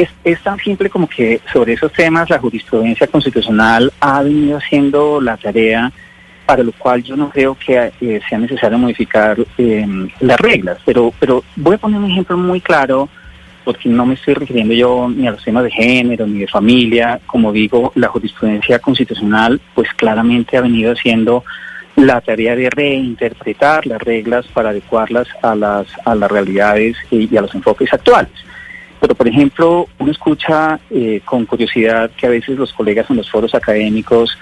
Es, 0.00 0.10
es 0.22 0.40
tan 0.42 0.58
simple 0.58 0.88
como 0.90 1.08
que 1.08 1.40
sobre 1.52 1.72
esos 1.72 1.92
temas 1.92 2.30
la 2.30 2.38
jurisprudencia 2.38 3.06
constitucional 3.08 3.92
ha 4.00 4.22
venido 4.22 4.58
haciendo 4.58 5.20
la 5.20 5.36
tarea 5.36 5.90
para 6.46 6.62
lo 6.62 6.72
cual 6.72 7.02
yo 7.02 7.14
no 7.14 7.28
creo 7.28 7.54
que 7.54 7.92
eh, 8.00 8.20
sea 8.26 8.38
necesario 8.38 8.78
modificar 8.78 9.36
eh, 9.58 9.86
las 10.20 10.40
reglas. 10.40 10.78
Pero, 10.86 11.12
pero 11.20 11.44
voy 11.56 11.74
a 11.74 11.78
poner 11.78 12.00
un 12.00 12.10
ejemplo 12.10 12.38
muy 12.38 12.60
claro 12.60 13.08
porque 13.64 13.88
no 13.90 14.06
me 14.06 14.14
estoy 14.14 14.32
refiriendo 14.32 14.72
yo 14.72 15.10
ni 15.14 15.28
a 15.28 15.32
los 15.32 15.44
temas 15.44 15.64
de 15.64 15.70
género 15.70 16.26
ni 16.26 16.38
de 16.38 16.46
familia. 16.46 17.20
Como 17.26 17.52
digo, 17.52 17.92
la 17.96 18.08
jurisprudencia 18.08 18.78
constitucional 18.78 19.60
pues 19.74 19.92
claramente 19.94 20.56
ha 20.56 20.62
venido 20.62 20.92
haciendo 20.92 21.44
la 21.96 22.20
tarea 22.22 22.56
de 22.56 22.70
reinterpretar 22.70 23.86
las 23.86 24.00
reglas 24.00 24.46
para 24.46 24.70
adecuarlas 24.70 25.28
a 25.42 25.54
las, 25.54 25.88
a 26.04 26.14
las 26.14 26.30
realidades 26.30 26.96
y 27.10 27.36
a 27.36 27.42
los 27.42 27.54
enfoques 27.54 27.92
actuales. 27.92 28.32
Pero, 29.00 29.14
por 29.14 29.28
ejemplo, 29.28 29.86
uno 29.98 30.10
escucha 30.10 30.80
eh, 30.90 31.20
con 31.24 31.46
curiosidad 31.46 32.10
que 32.16 32.26
a 32.26 32.30
veces 32.30 32.58
los 32.58 32.72
colegas 32.72 33.08
en 33.10 33.16
los 33.16 33.30
foros 33.30 33.54
académicos 33.54 34.36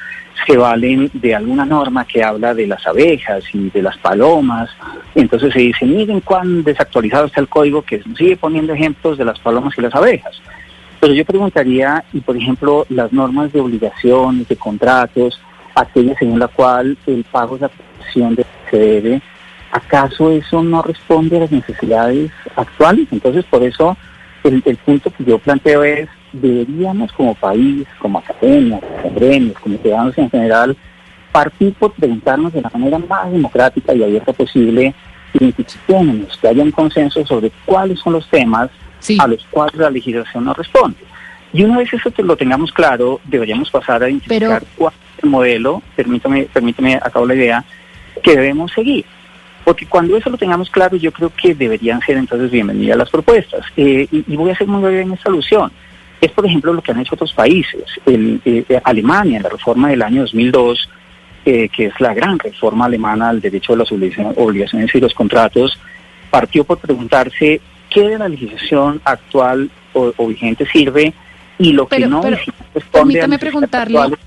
se 0.47 0.57
valen 0.57 1.11
de 1.15 1.35
alguna 1.35 1.65
norma 1.65 2.05
que 2.05 2.23
habla 2.23 2.55
de 2.55 2.67
las 2.67 2.87
abejas 2.87 3.45
y 3.53 3.71
de 3.71 3.83
las 3.83 3.97
palomas. 3.99 4.71
Entonces 5.15 5.53
se 5.53 5.61
dice, 5.61 5.87
miren 5.87 6.21
cuán 6.21 6.63
desactualizado 6.63 7.27
está 7.27 7.41
el 7.41 7.49
código 7.49 7.83
que 7.83 8.03
sigue 8.17 8.37
poniendo 8.37 8.73
ejemplos 8.73 9.19
de 9.19 9.25
las 9.25 9.39
palomas 9.39 9.75
y 9.77 9.83
las 9.83 9.95
abejas. 9.95 10.41
Pero 11.01 11.13
yo 11.13 11.25
preguntaría, 11.25 12.05
y 12.13 12.21
por 12.21 12.37
ejemplo, 12.37 12.87
las 12.89 13.13
normas 13.13 13.53
de 13.53 13.61
obligaciones, 13.61 14.49
de 14.49 14.57
contratos, 14.57 15.41
aquellas 15.75 16.17
según 16.19 16.39
la 16.39 16.49
cual 16.49 16.97
el 17.07 17.25
pago 17.25 17.59
de 17.59 17.67
aplicación 17.67 18.35
de 18.35 18.47
se 18.71 18.79
debe, 18.79 19.23
¿acaso 19.71 20.31
eso 20.31 20.63
no 20.63 20.83
responde 20.83 21.37
a 21.37 21.41
las 21.41 21.53
necesidades 21.53 22.31
actuales? 22.57 23.09
Entonces, 23.11 23.45
por 23.45 23.63
eso 23.63 23.97
el, 24.49 24.63
el 24.65 24.77
punto 24.77 25.11
que 25.11 25.25
yo 25.25 25.39
planteo 25.39 25.85
es, 25.85 26.09
deberíamos 26.33 27.13
como 27.13 27.35
país, 27.35 27.87
como 27.99 28.19
academia, 28.19 28.81
como 29.03 29.15
gremios, 29.15 29.59
como 29.59 29.79
ciudadanos 29.79 30.17
en 30.19 30.31
general, 30.31 30.77
partir 31.33 31.73
por 31.75 31.93
preguntarnos 31.93 32.53
de 32.53 32.63
la 32.63 32.71
manera 32.71 32.99
más 32.99 33.31
democrática 33.31 33.95
y 33.95 34.03
abierta 34.03 34.33
posible, 34.33 34.95
identifiquémonos, 35.51 36.37
que 36.39 36.49
haya 36.49 36.63
un 36.63 36.71
consenso 36.71 37.25
sobre 37.27 37.51
cuáles 37.65 37.99
son 38.01 38.15
los 38.15 38.29
temas 38.29 38.71
Sí. 38.99 39.19
a 39.21 39.27
los 39.27 39.45
cuales 39.51 39.77
la 39.77 39.91
legislación 39.91 40.45
no 40.45 40.55
responde. 40.55 40.97
Y 41.53 41.63
una 41.63 41.79
vez 41.79 41.93
eso 41.93 42.11
te 42.11 42.23
lo 42.23 42.37
tengamos 42.37 42.73
claro, 42.73 43.21
deberíamos 43.25 43.71
pasar 43.71 44.03
a 44.03 44.09
identificar 44.11 44.61
Pero- 44.63 44.73
cuál 44.77 44.93
es 45.17 45.25
el 45.25 45.31
modelo, 45.31 45.83
permítame, 45.95 46.45
permítame, 46.53 46.95
acabo 46.97 47.27
la 47.27 47.35
idea, 47.35 47.65
que 48.23 48.33
debemos 48.33 48.73
seguir. 48.73 49.05
Porque 49.67 49.85
cuando 49.85 50.17
eso 50.17 50.31
lo 50.31 50.39
tengamos 50.39 50.71
claro, 50.71 50.97
yo 50.97 51.11
creo 51.11 51.33
que 51.35 51.53
deberían 51.53 52.01
ser 52.01 52.17
entonces 52.19 52.53
bienvenidas 52.53 52.97
las 52.97 53.11
propuestas. 53.11 53.65
Eh, 53.77 54.07
y, 54.13 54.25
y 54.33 54.37
voy 54.37 54.53
a 54.53 54.57
ser 54.57 54.69
muy 54.69 54.81
breve 54.81 55.01
en 55.03 55.13
esta 55.13 55.29
alusión. 55.29 55.73
Es, 56.21 56.31
por 56.31 56.47
ejemplo, 56.47 56.73
lo 56.73 56.81
que 56.81 56.93
han 56.93 57.01
hecho 57.01 57.17
otros 57.17 57.33
países. 57.33 57.83
El, 58.07 58.41
eh, 58.45 58.65
eh, 58.69 58.81
Alemania, 58.85 59.39
en 59.39 59.43
la 59.43 59.49
reforma 59.49 59.89
del 59.89 60.03
año 60.03 60.21
2002, 60.21 60.89
eh, 61.47 61.69
que 61.69 61.87
es 61.87 62.01
la 62.01 62.15
gran 62.15 62.39
reforma 62.39 62.85
alemana 62.85 63.29
al 63.29 63.41
derecho 63.41 63.73
de 63.73 63.79
las 63.81 63.91
obligaciones, 63.91 64.95
y 64.95 65.01
los 65.01 65.13
contratos, 65.15 65.77
partió 66.31 66.63
por 66.63 66.79
preguntarse 66.79 67.61
qué 67.91 68.03
de 68.03 68.19
la 68.19 68.29
legislación 68.29 69.01
actual 69.05 69.69
o, 69.95 70.13
o 70.17 70.29
vigente 70.29 70.65
sirve 70.67 71.13
y 71.59 71.73
lo 71.73 71.89
que 71.89 72.07
no 72.07 72.21
pero 72.21 72.37
permítame 72.93 73.37
preguntarle- 73.39 73.99
actuales, 73.99 74.19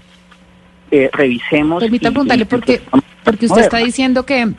eh, 0.91 1.10
revisemos. 1.13 1.82
Permítame 1.82 2.13
preguntarle 2.13 2.45
porque, 2.45 2.82
porque 3.23 3.45
usted 3.45 3.62
está 3.62 3.78
diciendo 3.78 4.25
que, 4.25 4.49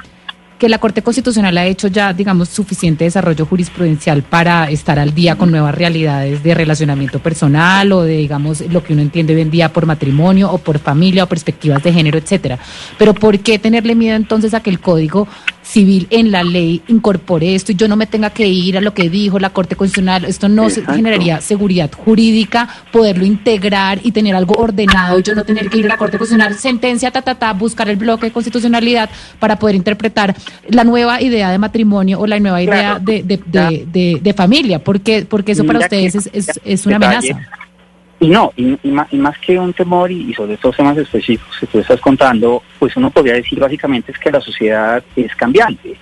que 0.60 0.68
la 0.68 0.78
Corte 0.78 1.02
Constitucional 1.02 1.56
ha 1.56 1.64
hecho 1.64 1.88
ya, 1.88 2.12
digamos, 2.12 2.50
suficiente 2.50 3.04
desarrollo 3.04 3.46
jurisprudencial 3.46 4.22
para 4.22 4.70
estar 4.70 4.98
al 4.98 5.14
día 5.14 5.36
con 5.36 5.50
nuevas 5.50 5.74
realidades 5.74 6.42
de 6.42 6.54
relacionamiento 6.54 7.18
personal 7.18 7.90
o 7.92 8.02
de, 8.02 8.18
digamos, 8.18 8.60
lo 8.60 8.84
que 8.84 8.92
uno 8.92 9.00
entiende 9.00 9.34
hoy 9.34 9.40
en 9.40 9.50
día 9.50 9.72
por 9.72 9.86
matrimonio 9.86 10.52
o 10.52 10.58
por 10.58 10.78
familia 10.78 11.24
o 11.24 11.28
perspectivas 11.28 11.82
de 11.82 11.94
género, 11.94 12.18
etcétera. 12.18 12.58
Pero 12.98 13.14
¿por 13.14 13.38
qué 13.38 13.58
tenerle 13.58 13.94
miedo 13.94 14.16
entonces 14.16 14.52
a 14.52 14.60
que 14.60 14.68
el 14.68 14.80
Código 14.80 15.26
Civil 15.70 16.08
en 16.10 16.32
la 16.32 16.42
ley 16.42 16.82
incorpore 16.88 17.54
esto 17.54 17.70
y 17.70 17.76
yo 17.76 17.86
no 17.86 17.94
me 17.94 18.06
tenga 18.06 18.30
que 18.30 18.48
ir 18.48 18.76
a 18.76 18.80
lo 18.80 18.92
que 18.92 19.08
dijo 19.08 19.38
la 19.38 19.50
Corte 19.50 19.76
Constitucional? 19.76 20.24
Esto 20.24 20.48
no 20.48 20.66
Exacto. 20.68 20.94
generaría 20.94 21.40
seguridad 21.40 21.90
jurídica, 21.92 22.68
poderlo 22.90 23.24
integrar 23.24 24.00
y 24.02 24.10
tener 24.10 24.34
algo 24.34 24.54
ordenado 24.54 25.20
yo 25.20 25.34
no 25.34 25.44
tener 25.44 25.70
que 25.70 25.78
ir 25.78 25.84
a 25.86 25.88
la 25.90 25.96
Corte 25.96 26.18
Constitucional, 26.18 26.54
sentencia, 26.58 27.10
ta, 27.12 27.22
ta, 27.22 27.36
ta, 27.36 27.52
buscar 27.52 27.88
el 27.88 27.96
bloque 27.96 28.26
de 28.26 28.32
constitucionalidad 28.32 29.08
para 29.38 29.58
poder 29.58 29.76
interpretar 29.76 30.34
la 30.68 30.82
nueva 30.82 31.22
idea 31.22 31.50
de 31.50 31.58
matrimonio 31.58 32.18
o 32.18 32.26
la 32.26 32.40
nueva 32.40 32.60
idea 32.62 32.98
Claro. 32.98 33.00
de, 33.04 33.22
de, 33.22 33.40
de, 33.46 33.86
de- 33.92 34.18
de 34.20 34.34
familia, 34.34 34.82
porque, 34.82 35.24
porque 35.28 35.52
eso 35.52 35.64
para 35.64 35.78
que- 35.80 35.84
ustedes 35.84 36.14
es, 36.16 36.30
es, 36.32 36.60
es 36.64 36.86
una 36.86 36.96
amenaza. 36.96 37.38
Y 38.22 38.28
no, 38.28 38.52
y, 38.54 38.76
más, 38.90 39.10
y 39.12 39.16
más 39.16 39.38
que 39.38 39.58
un 39.58 39.72
temor 39.72 40.12
y, 40.12 40.30
y 40.30 40.34
sobre 40.34 40.54
estos 40.54 40.76
temas 40.76 40.96
específicos 40.98 41.56
que 41.58 41.66
tú 41.66 41.78
estás 41.78 42.00
contando, 42.00 42.62
pues 42.78 42.94
uno 42.96 43.10
podría 43.10 43.34
decir 43.34 43.58
básicamente 43.58 44.12
es 44.12 44.18
que 44.18 44.30
la 44.30 44.40
sociedad 44.42 45.02
es 45.16 45.34
cambiante. 45.34 45.96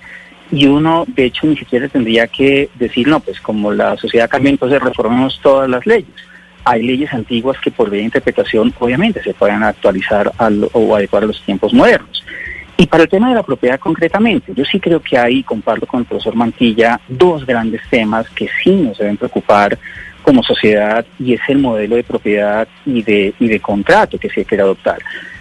Y 0.51 0.65
uno, 0.65 1.05
de 1.07 1.25
hecho, 1.25 1.47
ni 1.47 1.55
siquiera 1.55 1.87
tendría 1.87 2.27
que 2.27 2.69
decir, 2.75 3.07
no, 3.07 3.19
pues 3.21 3.39
como 3.39 3.71
la 3.71 3.95
sociedad 3.97 4.29
cambia, 4.29 4.49
entonces 4.49 4.81
reformemos 4.81 5.39
todas 5.41 5.69
las 5.69 5.85
leyes. 5.85 6.09
Hay 6.65 6.83
leyes 6.83 7.13
antiguas 7.13 7.57
que 7.61 7.71
por 7.71 7.89
vía 7.89 7.99
de 7.99 8.05
interpretación, 8.05 8.73
obviamente, 8.79 9.23
se 9.23 9.33
pueden 9.33 9.63
actualizar 9.63 10.31
al- 10.37 10.67
o 10.73 10.95
adecuar 10.95 11.23
a 11.23 11.27
los 11.27 11.41
tiempos 11.43 11.73
modernos. 11.73 12.23
Y 12.75 12.87
para 12.87 13.03
el 13.03 13.09
tema 13.09 13.29
de 13.29 13.35
la 13.35 13.43
propiedad 13.43 13.79
concretamente, 13.79 14.53
yo 14.55 14.65
sí 14.65 14.79
creo 14.79 15.01
que 15.01 15.17
hay, 15.17 15.43
comparto 15.43 15.85
con 15.85 16.01
el 16.01 16.05
profesor 16.05 16.35
Mantilla, 16.35 16.99
dos 17.07 17.45
grandes 17.45 17.81
temas 17.89 18.27
que 18.29 18.49
sí 18.63 18.71
nos 18.71 18.97
deben 18.97 19.17
preocupar 19.17 19.77
como 20.21 20.43
sociedad 20.43 21.05
y 21.19 21.33
es 21.33 21.41
el 21.47 21.59
modelo 21.59 21.95
de 21.95 22.03
propiedad 22.03 22.67
y 22.85 23.01
de, 23.01 23.33
y 23.39 23.47
de 23.47 23.59
contrato 23.59 24.17
que 24.17 24.29
se 24.29 24.45
quiere 24.45 24.63
adoptar. 24.63 24.97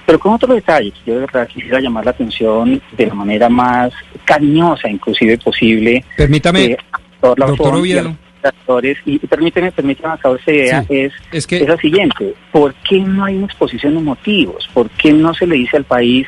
Pero 0.07 0.19
con 0.19 0.33
otro 0.33 0.55
detalle, 0.55 0.91
que 0.91 0.99
yo 1.11 1.15
de 1.15 1.21
verdad 1.21 1.47
quisiera 1.47 1.81
llamar 1.81 2.05
la 2.05 2.13
atención 2.13 2.81
de 2.97 3.07
la 3.07 3.15
manera 3.15 3.49
más 3.49 3.93
cariñosa 4.25 4.89
inclusive 4.89 5.37
posible. 5.39 6.03
Permítame, 6.17 6.65
eh, 6.65 6.79
doctor 7.21 7.75
Oviedo. 7.75 8.17
actores, 8.43 8.97
y, 9.05 9.19
permíteme, 9.19 9.71
permíteme 9.73 10.15
acabar 10.15 10.39
esta 10.39 10.53
idea, 10.53 10.83
Sí, 10.85 10.97
es, 10.97 11.13
es 11.33 11.47
que- 11.47 11.59
es 11.59 11.69
la 11.69 11.77
siguiente, 11.77 12.35
¿por 12.53 12.73
qué 12.89 13.01
no 13.01 13.25
hay 13.25 13.37
una 13.37 13.47
exposición 13.47 13.97
de 13.97 14.01
motivos? 14.01 14.69
¿Por 14.73 14.89
qué 14.91 15.13
no 15.13 15.35
se 15.35 15.47
le 15.47 15.57
dice 15.57 15.77
al 15.77 15.85
país 15.85 16.27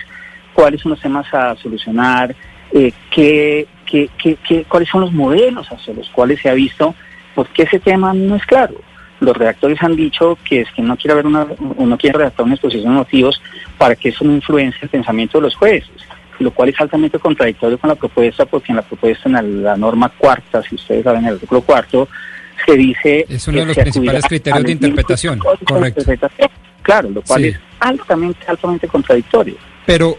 cuáles 0.52 0.80
son 0.82 0.90
los 0.90 1.00
temas 1.00 1.32
a 1.32 1.54
solucionar? 1.56 2.34
Eh, 2.72 2.92
qué, 3.10 3.66
qué, 3.86 4.08
qué, 4.22 4.36
qué- 4.46 4.64
¿Cuáles 4.64 4.88
son 4.88 5.00
los 5.02 5.12
modelos 5.12 5.66
hacia 5.72 5.94
los 5.94 6.08
cuales 6.10 6.40
se 6.40 6.48
ha 6.50 6.54
visto? 6.54 6.94
Porque 7.34 7.62
ese 7.64 7.78
tema 7.78 8.12
no 8.12 8.36
es 8.36 8.44
claro. 8.46 8.74
Los 9.20 9.36
redactores 9.36 9.82
han 9.82 9.96
dicho 9.96 10.38
que 10.44 10.62
es 10.62 10.68
que 10.72 10.82
no 10.82 10.96
quiere 10.96 11.12
haber 11.12 11.26
una, 11.26 11.46
no 11.78 11.98
quiere 11.98 12.18
redactar 12.18 12.44
una 12.46 12.54
exposición 12.54 12.92
de 12.92 12.98
motivos 13.00 13.40
para 13.76 13.94
que 13.94 14.08
eso 14.08 14.24
no 14.24 14.32
influencie 14.32 14.80
el 14.82 14.88
pensamiento 14.88 15.38
de 15.38 15.42
los 15.42 15.54
jueces, 15.56 15.90
lo 16.38 16.50
cual 16.50 16.70
es 16.70 16.80
altamente 16.80 17.18
contradictorio 17.18 17.76
con 17.78 17.88
la 17.88 17.96
propuesta, 17.96 18.46
porque 18.46 18.72
en 18.72 18.76
la 18.76 18.82
propuesta, 18.82 19.28
en 19.28 19.32
la, 19.34 19.42
la 19.42 19.76
norma 19.76 20.08
cuarta, 20.08 20.62
si 20.62 20.74
ustedes 20.74 21.04
saben, 21.04 21.26
el 21.26 21.34
artículo 21.34 21.60
cuarto, 21.60 22.08
se 22.66 22.76
dice... 22.76 23.26
Es 23.28 23.46
uno 23.48 23.56
que 23.56 23.60
de 23.60 23.66
los 23.66 23.76
principales 23.78 24.24
criterios 24.24 24.64
de 24.64 24.72
interpretación, 24.72 25.38
de 25.38 25.44
correcto. 25.66 26.00
interpretación. 26.00 26.50
Claro, 26.82 27.10
lo 27.10 27.22
cual 27.22 27.42
Sí. 27.42 27.48
es 27.48 27.60
altamente, 27.80 28.46
altamente 28.46 28.88
contradictorio. 28.88 29.54
Pero, 29.84 30.16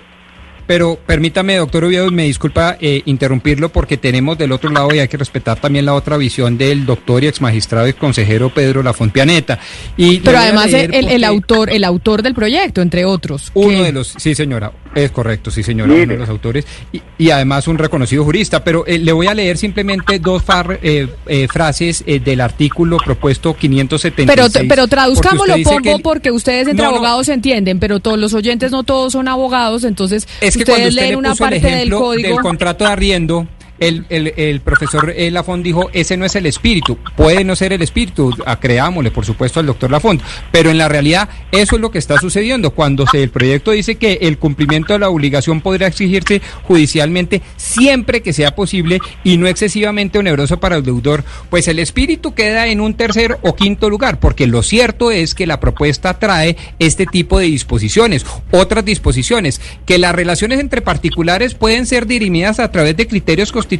pero 0.67 0.97
permítame, 1.05 1.55
doctor 1.57 1.83
Oviedo, 1.85 2.09
me 2.11 2.23
disculpa 2.23 2.77
eh, 2.79 3.01
interrumpirlo 3.05 3.69
porque 3.69 3.97
tenemos 3.97 4.37
del 4.37 4.51
otro 4.51 4.69
lado 4.69 4.93
y 4.93 4.99
hay 4.99 5.07
que 5.07 5.17
respetar 5.17 5.59
también 5.59 5.85
la 5.85 5.93
otra 5.93 6.17
visión 6.17 6.57
del 6.57 6.85
doctor 6.85 7.23
y 7.23 7.27
ex 7.27 7.41
magistrado 7.41 7.87
y 7.87 7.93
consejero 7.93 8.49
Pedro 8.53 8.81
Lafont 8.83 9.11
Pianeta. 9.11 9.59
Y 9.97 10.19
Pero 10.19 10.37
además 10.37 10.71
leer 10.71 10.95
el, 10.95 11.09
el 11.09 11.23
autor, 11.23 11.69
el 11.71 11.83
autor 11.83 12.21
del 12.21 12.33
proyecto, 12.33 12.81
entre 12.81 13.05
otros. 13.05 13.51
Uno 13.53 13.79
que- 13.79 13.83
de 13.83 13.91
los, 13.91 14.15
sí 14.17 14.33
señora, 14.35 14.71
es 14.95 15.11
correcto, 15.11 15.51
sí 15.51 15.63
señora, 15.63 15.91
Mire. 15.91 16.03
uno 16.03 16.13
de 16.13 16.19
los 16.19 16.29
autores 16.29 16.65
y, 16.91 17.01
y 17.17 17.29
además 17.31 17.67
un 17.67 17.77
reconocido 17.77 18.23
jurista, 18.23 18.63
pero 18.63 18.85
eh, 18.85 18.99
le 18.99 19.11
voy 19.11 19.27
a 19.27 19.33
leer 19.33 19.57
simplemente 19.57 20.19
dos 20.19 20.43
far- 20.43 20.79
eh, 20.83 21.07
eh, 21.27 21.47
frases 21.51 22.03
eh, 22.05 22.19
del 22.19 22.41
artículo 22.41 22.97
propuesto 22.97 23.55
576. 23.55 24.27
Pero, 24.27 24.67
pero 24.67 24.81
porque 24.83 24.89
traduzcámoslo 24.95 25.43
usted 25.53 25.55
dice 25.57 25.69
poco 25.69 25.81
que 25.83 25.91
el- 25.93 26.01
porque 26.01 26.31
ustedes 26.31 26.67
entre 26.67 26.83
No, 26.85 26.91
no. 26.91 26.97
abogados 26.97 27.25
se 27.27 27.33
entienden, 27.33 27.79
pero 27.79 27.99
todos 27.99 28.19
los 28.19 28.33
oyentes 28.33 28.71
no 28.71 28.83
todos 28.83 29.13
son 29.13 29.27
abogados, 29.27 29.83
entonces 29.83 30.27
Es 30.41 30.57
que 30.57 30.65
cuando 30.65 30.87
ustedes 30.87 30.89
usted 30.89 31.01
leen 31.01 31.11
le 31.11 31.17
una 31.17 31.35
parte 31.35 31.59
del 31.61 31.89
código. 31.91 32.27
del 32.29 32.39
contrato 32.39 32.83
de 32.85 32.91
arriendo, 32.91 33.47
el, 33.81 34.05
el, 34.09 34.33
el 34.37 34.61
profesor 34.61 35.11
eh, 35.15 35.31
Lafont 35.31 35.63
dijo, 35.63 35.89
ese 35.91 36.15
no 36.15 36.23
es 36.23 36.35
el 36.35 36.45
espíritu. 36.45 36.99
Puede 37.17 37.43
no 37.43 37.55
ser 37.55 37.73
el 37.73 37.81
espíritu, 37.81 38.31
creámosle, 38.59 39.09
por 39.09 39.25
supuesto, 39.25 39.59
al 39.59 39.65
doctor 39.65 39.89
Lafont. 39.89 40.21
Pero 40.51 40.69
en 40.69 40.77
la 40.77 40.87
realidad, 40.87 41.27
eso 41.51 41.75
es 41.75 41.81
lo 41.81 41.89
que 41.89 41.97
está 41.97 42.19
sucediendo. 42.19 42.71
Cuando 42.71 43.07
se, 43.07 43.23
el 43.23 43.31
proyecto 43.31 43.71
dice 43.71 43.95
que 43.95 44.19
el 44.21 44.37
cumplimiento 44.37 44.93
de 44.93 44.99
la 44.99 45.09
obligación 45.09 45.61
podrá 45.61 45.87
exigirse 45.87 46.43
judicialmente 46.63 47.41
siempre 47.57 48.21
que 48.21 48.33
sea 48.33 48.55
posible 48.55 48.99
y 49.23 49.37
no 49.37 49.47
excesivamente 49.47 50.19
oneroso 50.19 50.59
para 50.59 50.77
el 50.77 50.83
deudor, 50.83 51.23
pues 51.49 51.67
el 51.67 51.79
espíritu 51.79 52.35
queda 52.35 52.67
en 52.67 52.81
un 52.81 52.93
tercer 52.93 53.39
o 53.41 53.55
quinto 53.55 53.89
lugar, 53.89 54.19
porque 54.19 54.45
lo 54.45 54.61
cierto 54.61 55.09
es 55.09 55.33
que 55.33 55.47
la 55.47 55.59
propuesta 55.59 56.19
trae 56.19 56.55
este 56.77 57.07
tipo 57.07 57.39
de 57.39 57.45
disposiciones. 57.45 58.27
Otras 58.51 58.85
disposiciones, 58.85 59.59
que 59.87 59.97
las 59.97 60.13
relaciones 60.13 60.59
entre 60.59 60.83
particulares 60.83 61.55
pueden 61.55 61.87
ser 61.87 62.05
dirimidas 62.05 62.59
a 62.59 62.71
través 62.71 62.95
de 62.95 63.07
criterios 63.07 63.51
constitucionales 63.51 63.70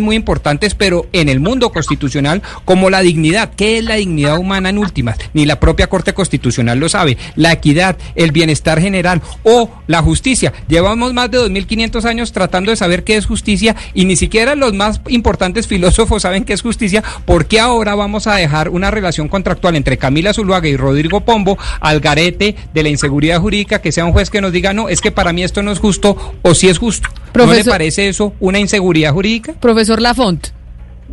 muy 0.00 0.16
importantes, 0.16 0.74
pero 0.74 1.06
en 1.12 1.28
el 1.28 1.40
mundo 1.40 1.70
constitucional, 1.70 2.42
como 2.64 2.90
la 2.90 3.00
dignidad. 3.00 3.50
¿Qué 3.54 3.78
es 3.78 3.84
la 3.84 3.96
dignidad 3.96 4.38
humana 4.38 4.70
en 4.70 4.78
últimas? 4.78 5.18
Ni 5.32 5.46
la 5.46 5.60
propia 5.60 5.88
Corte 5.88 6.14
Constitucional 6.14 6.78
lo 6.78 6.88
sabe. 6.88 7.18
La 7.36 7.52
equidad, 7.52 7.96
el 8.14 8.32
bienestar 8.32 8.80
general 8.80 9.22
o 9.42 9.70
la 9.86 10.02
justicia. 10.02 10.52
Llevamos 10.68 11.12
más 11.12 11.30
de 11.30 11.38
2.500 11.38 12.04
años 12.04 12.32
tratando 12.32 12.70
de 12.70 12.76
saber 12.76 13.04
qué 13.04 13.16
es 13.16 13.26
justicia 13.26 13.76
y 13.92 14.04
ni 14.04 14.16
siquiera 14.16 14.54
los 14.54 14.72
más 14.72 15.00
importantes 15.08 15.66
filósofos 15.66 16.22
saben 16.22 16.44
qué 16.44 16.52
es 16.52 16.62
justicia. 16.62 17.02
¿Por 17.24 17.46
qué 17.46 17.60
ahora 17.60 17.94
vamos 17.94 18.26
a 18.26 18.36
dejar 18.36 18.68
una 18.68 18.90
relación 18.90 19.28
contractual 19.28 19.76
entre 19.76 19.98
Camila 19.98 20.32
Zuluaga 20.32 20.68
y 20.68 20.76
Rodrigo 20.76 21.20
Pombo 21.20 21.58
al 21.80 22.00
garete 22.00 22.56
de 22.72 22.82
la 22.82 22.88
inseguridad 22.88 23.40
jurídica 23.40 23.80
que 23.80 23.92
sea 23.92 24.04
un 24.04 24.12
juez 24.12 24.30
que 24.30 24.40
nos 24.40 24.52
diga, 24.52 24.72
no, 24.72 24.88
es 24.88 25.00
que 25.00 25.12
para 25.12 25.32
mí 25.32 25.42
esto 25.42 25.62
no 25.62 25.72
es 25.72 25.78
justo 25.78 26.34
o 26.42 26.54
si 26.54 26.68
es 26.68 26.78
justo? 26.78 27.08
¿No 27.34 27.42
le 27.42 27.46
Profesor- 27.48 27.72
parece 27.72 28.08
eso 28.08 28.32
una 28.40 28.58
inseguridad 28.58 29.12
jurídica? 29.12 29.54
Profesor 29.60 30.00
Lafont. 30.00 30.48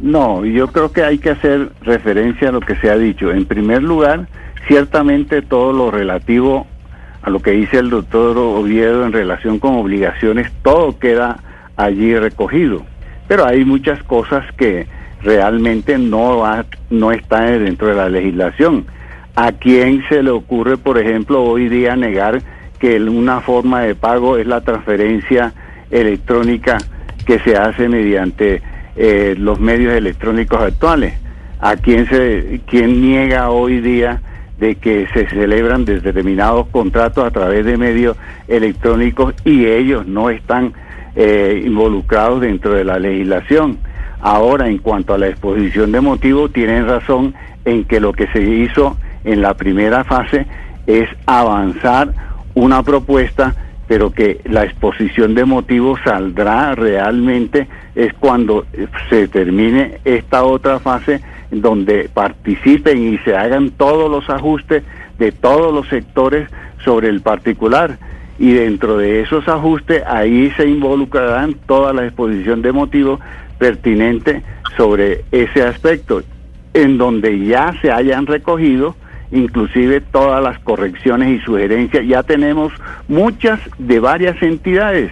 No, 0.01 0.45
yo 0.45 0.67
creo 0.67 0.91
que 0.91 1.03
hay 1.03 1.17
que 1.17 1.31
hacer 1.31 1.69
referencia 1.81 2.49
a 2.49 2.51
lo 2.51 2.60
que 2.62 2.75
se 2.77 2.89
ha 2.89 2.97
dicho. 2.97 3.31
En 3.31 3.45
primer 3.45 3.84
lugar, 3.84 4.27
ciertamente 4.67 5.41
todo 5.41 5.73
lo 5.73 5.91
relativo 5.91 6.65
a 7.23 7.29
lo 7.29 7.39
que 7.39 7.51
dice 7.51 7.77
el 7.77 7.89
doctor 7.89 8.38
Oviedo 8.38 9.05
en 9.05 9.12
relación 9.13 9.60
con 9.60 9.75
obligaciones, 9.75 10.51
todo 10.63 10.97
queda 10.97 11.38
allí 11.77 12.15
recogido. 12.15 12.84
Pero 13.27 13.45
hay 13.45 13.63
muchas 13.65 14.01
cosas 14.03 14.43
que 14.57 14.88
realmente 15.23 15.97
no, 15.97 16.38
va- 16.39 16.65
no 16.89 17.12
están 17.12 17.63
dentro 17.63 17.88
de 17.88 17.95
la 17.95 18.10
legislación. 18.10 18.86
¿A 19.36 19.51
quién 19.51 20.03
se 20.10 20.23
le 20.23 20.31
ocurre, 20.31 20.77
por 20.77 20.97
ejemplo, 20.97 21.43
hoy 21.43 21.69
día 21.69 21.95
negar 21.95 22.41
que 22.79 22.99
una 22.99 23.41
forma 23.41 23.81
de 23.81 23.93
pago 23.95 24.38
es 24.38 24.47
la 24.47 24.62
transferencia 24.62 25.53
electrónica 25.91 26.77
que 27.25 27.39
se 27.39 27.56
hace 27.56 27.88
mediante 27.88 28.62
eh, 28.95 29.36
los 29.38 29.60
medios 29.60 29.93
electrónicos 29.93 30.62
actuales? 30.62 31.13
¿A 31.60 31.75
quién, 31.75 32.08
se, 32.08 32.62
quién 32.65 33.01
niega 33.01 33.51
hoy 33.51 33.82
día 33.82 34.21
de 34.60 34.75
que 34.75 35.08
se 35.13 35.27
celebran 35.30 35.86
determinados 35.86 36.67
contratos 36.67 37.25
a 37.25 37.32
través 37.32 37.65
de 37.65 37.77
medios 37.77 38.17
electrónicos 38.47 39.36
y 39.45 39.65
ellos 39.65 40.08
no 40.08 40.30
están 40.30 40.73
eh, 41.15 41.62
involucrados 41.65 42.41
dentro 42.41 42.73
de 42.73 42.84
la 42.84 42.97
legislación? 42.97 43.77
Ahora, 44.21 44.67
en 44.67 44.77
cuanto 44.77 45.13
a 45.13 45.17
la 45.17 45.27
exposición 45.27 45.91
de 45.91 46.01
motivos, 46.01 46.54
tienen 46.54 46.88
razón 46.88 47.34
en 47.65 47.84
que 47.86 47.99
lo 47.99 48.13
que 48.13 48.27
se 48.27 48.41
hizo 48.41 48.97
en 49.23 49.41
la 49.41 49.56
primera 49.56 50.04
fase 50.04 50.45
es 50.88 51.10
avanzar 51.25 52.13
una 52.54 52.84
propuesta, 52.84 53.56
pero 53.91 54.10
que 54.13 54.39
la 54.45 54.63
exposición 54.63 55.36
de 55.36 55.43
motivos 55.43 55.99
saldrá 56.06 56.75
realmente 56.75 57.67
es 57.93 58.13
cuando 58.13 58.65
eh, 58.71 58.88
se 59.10 59.27
termine 59.27 59.99
esta 60.06 60.45
otra 60.45 60.80
fase 60.80 61.19
donde 61.51 62.10
participen 62.13 63.13
y 63.13 63.17
se 63.17 63.36
hagan 63.36 63.71
todos 63.71 64.10
los 64.10 64.30
ajustes 64.30 64.84
de 65.19 65.34
todos 65.34 65.73
los 65.73 65.89
sectores 65.89 66.47
sobre 66.86 67.10
el 67.10 67.19
particular. 67.19 67.97
Y 68.39 68.54
dentro 68.54 68.97
de 68.97 69.23
esos 69.23 69.45
ajustes 69.49 70.01
ahí 70.08 70.51
se 70.51 70.69
involucrarán 70.69 71.56
toda 71.65 71.91
la 71.91 72.06
exposición 72.06 72.62
de 72.62 72.71
motivos 72.71 73.19
pertinente 73.58 74.41
sobre 74.77 75.25
ese 75.34 75.63
aspecto, 75.63 76.23
en 76.73 76.97
donde 76.97 77.45
ya 77.45 77.73
se 77.82 77.91
hayan 77.91 78.25
recogido 78.25 78.95
inclusive 79.31 80.01
todas 80.01 80.43
las 80.43 80.59
correcciones 80.59 81.29
y 81.29 81.43
sugerencias. 81.43 82.05
Ya 82.05 82.23
tenemos 82.23 82.73
muchas 83.07 83.59
de 83.77 83.99
varias 83.99 84.41
entidades 84.41 85.11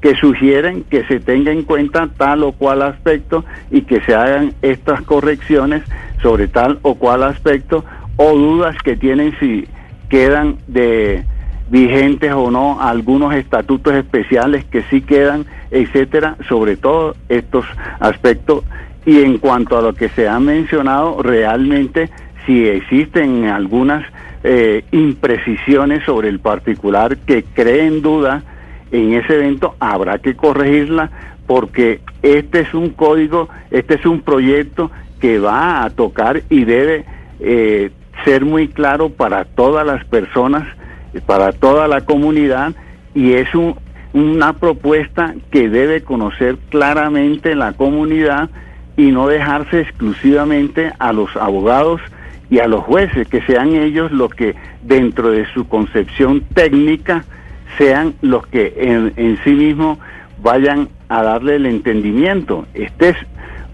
que 0.00 0.14
sugieren 0.14 0.84
que 0.84 1.04
se 1.04 1.20
tenga 1.20 1.50
en 1.50 1.62
cuenta 1.62 2.08
tal 2.16 2.44
o 2.44 2.52
cual 2.52 2.82
aspecto 2.82 3.44
y 3.70 3.82
que 3.82 4.00
se 4.02 4.14
hagan 4.14 4.52
estas 4.62 5.02
correcciones 5.02 5.82
sobre 6.22 6.48
tal 6.48 6.78
o 6.82 6.94
cual 6.94 7.22
aspecto 7.22 7.84
o 8.16 8.36
dudas 8.36 8.76
que 8.84 8.96
tienen 8.96 9.34
si 9.40 9.66
quedan 10.08 10.58
de 10.66 11.24
vigentes 11.70 12.32
o 12.32 12.50
no 12.50 12.80
algunos 12.80 13.34
estatutos 13.34 13.94
especiales 13.94 14.64
que 14.66 14.82
sí 14.82 15.00
quedan, 15.00 15.46
etcétera, 15.70 16.36
sobre 16.48 16.76
todo 16.76 17.16
estos 17.28 17.64
aspectos 17.98 18.62
y 19.04 19.22
en 19.22 19.38
cuanto 19.38 19.78
a 19.78 19.82
lo 19.82 19.94
que 19.94 20.08
se 20.10 20.28
ha 20.28 20.38
mencionado 20.38 21.22
realmente 21.22 22.10
si 22.46 22.66
existen 22.68 23.46
algunas 23.46 24.04
eh, 24.44 24.84
imprecisiones 24.92 26.04
sobre 26.04 26.28
el 26.28 26.38
particular 26.38 27.16
que 27.18 27.42
creen 27.42 28.00
duda 28.00 28.44
en 28.92 29.14
ese 29.14 29.34
evento 29.34 29.74
habrá 29.80 30.18
que 30.18 30.36
corregirla 30.36 31.10
porque 31.46 32.00
este 32.22 32.60
es 32.60 32.74
un 32.74 32.90
código, 32.90 33.48
este 33.70 33.94
es 33.94 34.06
un 34.06 34.20
proyecto 34.20 34.90
que 35.20 35.38
va 35.38 35.84
a 35.84 35.90
tocar 35.90 36.42
y 36.48 36.64
debe 36.64 37.04
eh, 37.40 37.90
ser 38.24 38.44
muy 38.44 38.68
claro 38.68 39.10
para 39.10 39.44
todas 39.44 39.86
las 39.86 40.04
personas, 40.04 40.64
para 41.26 41.52
toda 41.52 41.88
la 41.88 42.02
comunidad 42.02 42.74
y 43.14 43.32
es 43.32 43.48
una 44.12 44.52
propuesta 44.54 45.34
que 45.50 45.68
debe 45.68 46.02
conocer 46.02 46.56
claramente 46.70 47.54
la 47.54 47.72
comunidad 47.72 48.50
y 48.96 49.10
no 49.10 49.28
dejarse 49.28 49.80
exclusivamente 49.80 50.92
a 50.98 51.12
los 51.12 51.34
abogados 51.36 52.00
y 52.50 52.58
a 52.58 52.68
los 52.68 52.84
jueces, 52.84 53.26
que 53.28 53.42
sean 53.42 53.74
ellos 53.74 54.12
los 54.12 54.32
que 54.34 54.54
dentro 54.82 55.30
de 55.30 55.46
su 55.52 55.66
concepción 55.68 56.42
técnica 56.54 57.24
sean 57.76 58.14
los 58.22 58.46
que 58.46 58.74
en, 58.76 59.12
en 59.16 59.38
sí 59.42 59.50
mismos 59.50 59.98
vayan 60.42 60.88
a 61.08 61.22
darle 61.22 61.56
el 61.56 61.66
entendimiento. 61.66 62.66
Esta 62.74 63.08
es 63.08 63.16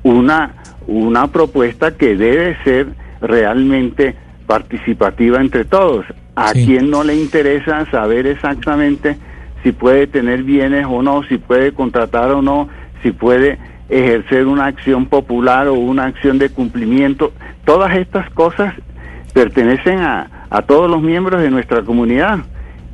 una, 0.02 0.54
una 0.86 1.28
propuesta 1.28 1.96
que 1.96 2.16
debe 2.16 2.56
ser 2.64 2.88
realmente 3.20 4.14
participativa 4.46 5.40
entre 5.40 5.64
todos. 5.64 6.06
A 6.34 6.52
quien 6.52 6.90
no 6.90 7.04
le 7.04 7.14
interesa 7.14 7.84
saber 7.90 8.26
exactamente 8.26 9.16
si 9.62 9.72
puede 9.72 10.06
tener 10.06 10.42
bienes 10.42 10.86
o 10.88 11.02
no, 11.02 11.22
si 11.24 11.36
puede 11.36 11.72
contratar 11.72 12.30
o 12.30 12.42
no, 12.42 12.68
si 13.02 13.12
puede 13.12 13.58
ejercer 13.92 14.46
una 14.46 14.66
acción 14.66 15.06
popular 15.06 15.68
o 15.68 15.74
una 15.74 16.06
acción 16.06 16.38
de 16.38 16.48
cumplimiento. 16.48 17.32
Todas 17.64 17.94
estas 17.96 18.28
cosas 18.30 18.74
pertenecen 19.34 20.00
a, 20.00 20.46
a 20.48 20.62
todos 20.62 20.90
los 20.90 21.02
miembros 21.02 21.42
de 21.42 21.50
nuestra 21.50 21.82
comunidad. 21.82 22.38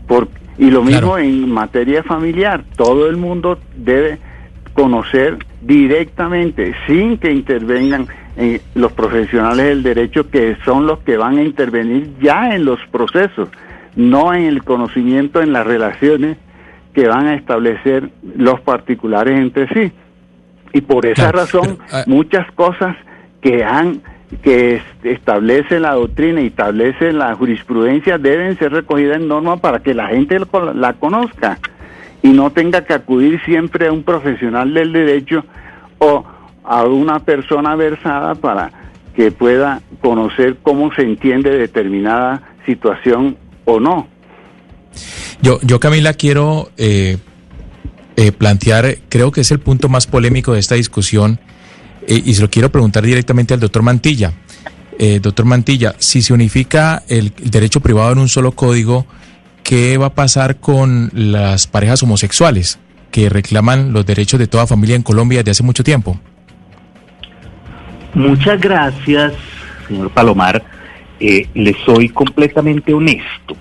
Por, 0.07 0.29
y 0.59 0.71
lo 0.71 0.83
mismo 0.83 1.17
en 1.17 1.51
materia 1.51 2.03
familiar. 2.03 2.65
Todo 2.77 3.09
el 3.09 3.17
mundo 3.17 3.59
debe 3.77 4.19
conocer 4.75 5.39
directamente, 5.63 6.75
sin 6.87 7.19
que 7.19 7.33
intervengan 7.33 8.09
en 8.37 8.61
los 8.75 8.93
profesionales 8.93 9.67
del 9.67 9.83
derecho, 9.83 10.29
que 10.31 10.57
son 10.65 10.87
los 10.87 10.99
que 11.01 11.17
van 11.17 11.39
a 11.39 11.43
intervenir 11.43 12.11
ya 12.21 12.55
en 12.55 12.65
los 12.65 12.81
procesos, 12.91 13.49
no 13.97 14.35
en 14.35 14.45
el 14.45 14.65
conocimiento, 14.65 15.41
en 15.41 15.53
las 15.53 15.67
relaciones 15.67 16.37
que 16.93 17.07
van 17.07 17.27
a 17.27 17.35
establecer 17.35 18.11
los 18.37 18.61
particulares 18.61 19.39
entre 19.39 19.69
sí. 19.69 19.93
Y 20.73 20.81
por 20.83 21.07
esa 21.07 21.33
razón, 21.33 21.79
ah, 21.93 22.05
muchas 22.07 22.51
cosas 22.53 22.97
que 23.41 23.65
han 23.65 24.03
que 24.43 24.83
establece 25.05 25.81
la 25.81 25.95
doctrina 25.95 26.43
y 26.43 26.49
establece 26.49 27.15
la 27.15 27.35
jurisprudencia 27.35 28.19
deben 28.19 28.59
ser 28.59 28.73
recogidas 28.73 29.17
en 29.17 29.29
norma 29.29 29.57
para 29.57 29.81
que 29.81 29.95
la 29.95 30.09
gente 30.09 30.39
la 30.75 30.93
conozca. 30.95 31.59
Y 32.23 32.29
no 32.31 32.51
tenga 32.51 32.85
que 32.85 32.95
acudir 32.95 33.41
siempre 33.45 33.87
a 33.87 33.93
un 33.93 34.03
profesional 34.03 34.75
del 34.75 34.93
derecho 34.93 35.45
o 35.99 36.25
a 36.65 36.85
una 36.85 37.21
persona 37.21 37.75
versada 37.77 38.35
para 38.35 38.71
que 39.15 39.31
pueda 39.31 39.81
conocer 40.01 40.57
cómo 40.63 40.93
se 40.95 41.03
entiende 41.03 41.51
determinada 41.51 42.43
situación 42.67 43.37
o 43.65 43.81
no. 43.81 44.07
Yo, 45.41 45.59
yo 45.63 45.81
Camila, 45.81 46.13
quiero 46.13 46.71
eh, 46.77 47.19
eh, 48.21 48.33
plantear, 48.33 48.99
creo 49.09 49.31
que 49.31 49.43
es 49.43 49.53
el 49.53 49.61
punto 49.61 49.89
más 49.89 50.09
polémico 50.09 50.53
de 50.53 50.59
esta 50.59 50.75
discusión, 50.75 51.39
eh, 52.05 52.21
y 52.25 52.35
se 52.35 52.43
lo 52.43 52.51
quiero 52.51 52.69
preguntar 52.73 53.05
directamente 53.05 53.55
al 53.55 53.61
doctor 53.61 53.83
Mantilla. 53.83 54.33
Eh, 54.99 55.21
doctor 55.23 55.47
Mantilla, 55.47 55.95
si 55.99 56.21
se 56.21 56.33
unifica 56.33 57.05
el, 57.07 57.33
derecho 57.45 57.79
privado 57.79 58.11
en 58.11 58.19
un 58.19 58.29
solo 58.29 58.51
código, 58.51 59.07
¿qué 59.63 59.97
va 59.99 60.07
a 60.07 60.15
pasar 60.17 60.57
con 60.57 61.13
las 61.15 61.69
parejas 61.69 62.03
homosexuales 62.03 62.81
que 63.13 63.29
reclaman 63.29 63.93
los 63.93 64.05
derechos 64.05 64.41
de 64.41 64.49
toda 64.49 64.67
familia 64.67 64.97
en 64.97 65.05
Colombia 65.05 65.39
desde 65.39 65.53
hace 65.53 65.63
mucho 65.63 65.85
tiempo? 65.85 66.19
Muchas 68.15 68.61
gracias, 68.61 69.33
señor 69.87 70.11
Palomar. 70.11 70.65
le 71.21 71.77
soy 71.87 72.09
completamente 72.09 72.93
honesto. 72.93 73.57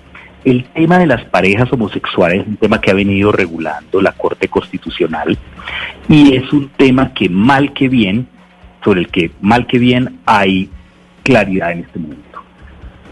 El 0.48 0.64
tema 0.64 0.98
de 0.98 1.06
las 1.06 1.26
parejas 1.26 1.70
homosexuales 1.74 2.40
es 2.40 2.46
un 2.46 2.56
tema 2.56 2.80
que 2.80 2.90
ha 2.90 2.94
venido 2.94 3.30
regulando 3.30 4.00
la 4.00 4.12
Corte 4.12 4.48
Constitucional 4.48 5.36
y 6.08 6.36
es 6.36 6.50
un 6.54 6.70
tema 6.70 7.12
que 7.12 7.28
mal 7.28 7.74
que 7.74 7.90
bien, 7.90 8.26
sobre 8.82 9.00
el 9.00 9.08
que 9.08 9.30
mal 9.42 9.66
que 9.66 9.78
bien 9.78 10.20
hay 10.24 10.70
claridad 11.22 11.72
en 11.72 11.80
este 11.80 11.98
momento. 11.98 12.40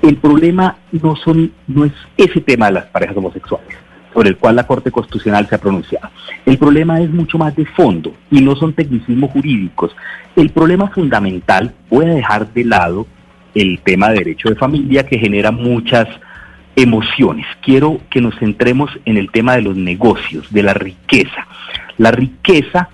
El 0.01 0.17
problema 0.17 0.79
no 0.93 1.15
son 1.15 1.53
no 1.67 1.85
es 1.85 1.93
ese 2.17 2.41
tema 2.41 2.69
de 2.69 2.73
las 2.73 2.87
parejas 2.87 3.19
homosexuales 3.19 3.77
sobre 4.15 4.31
el 4.31 4.39
cual 4.39 4.57
la 4.57 4.67
Corte 4.67 4.91
Constitucional 4.91 5.47
se 5.47 5.57
ha 5.57 5.61
pronunciado. 5.61 6.09
El 6.47 6.57
problema 6.57 7.03
es 7.03 7.11
mucho 7.11 7.37
más 7.37 7.55
de 7.55 7.67
fondo 7.67 8.15
y 8.31 8.41
no 8.41 8.57
son 8.57 8.73
tecnicismos 8.73 9.31
jurídicos. 9.33 9.95
El 10.37 10.49
problema 10.49 10.89
fundamental, 10.89 11.75
voy 11.91 12.07
a 12.07 12.15
dejar 12.15 12.51
de 12.55 12.65
lado 12.65 13.07
el 13.55 13.79
tema 13.81 14.09
de 14.09 14.21
derecho 14.21 14.49
de 14.49 14.55
familia 14.55 15.05
que 15.05 15.19
genera 15.19 15.51
muchas 15.51 16.09
emociones. 16.77 17.47
Quiero 17.63 18.01
que 18.11 18.21
nos 18.21 18.39
centremos 18.39 18.91
en 19.07 19.17
el 19.17 19.31
tema 19.31 19.57
de 19.57 19.63
los 19.63 19.77
negocios, 19.77 20.53
de 20.53 20.63
la 20.63 20.75
riqueza. 20.75 21.47
La 21.99 22.11
riqueza 22.11 22.91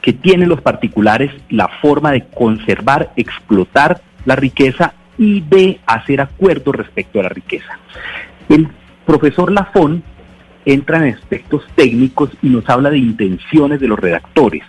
que 0.00 0.12
tienen 0.12 0.48
los 0.48 0.62
particulares, 0.62 1.30
la 1.50 1.68
forma 1.68 2.12
de 2.12 2.24
conservar, 2.26 3.12
explotar 3.16 4.00
la 4.24 4.36
riqueza 4.36 4.94
y 5.18 5.40
de 5.42 5.80
hacer 5.86 6.20
acuerdos 6.20 6.74
respecto 6.74 7.20
a 7.20 7.24
la 7.24 7.28
riqueza. 7.28 7.78
El 8.48 8.68
profesor 9.04 9.52
Lafón 9.52 10.02
entra 10.64 10.98
en 10.98 11.14
aspectos 11.14 11.64
técnicos 11.74 12.30
y 12.42 12.48
nos 12.48 12.68
habla 12.68 12.90
de 12.90 12.98
intenciones 12.98 13.80
de 13.80 13.88
los 13.88 13.98
redactores. 13.98 14.62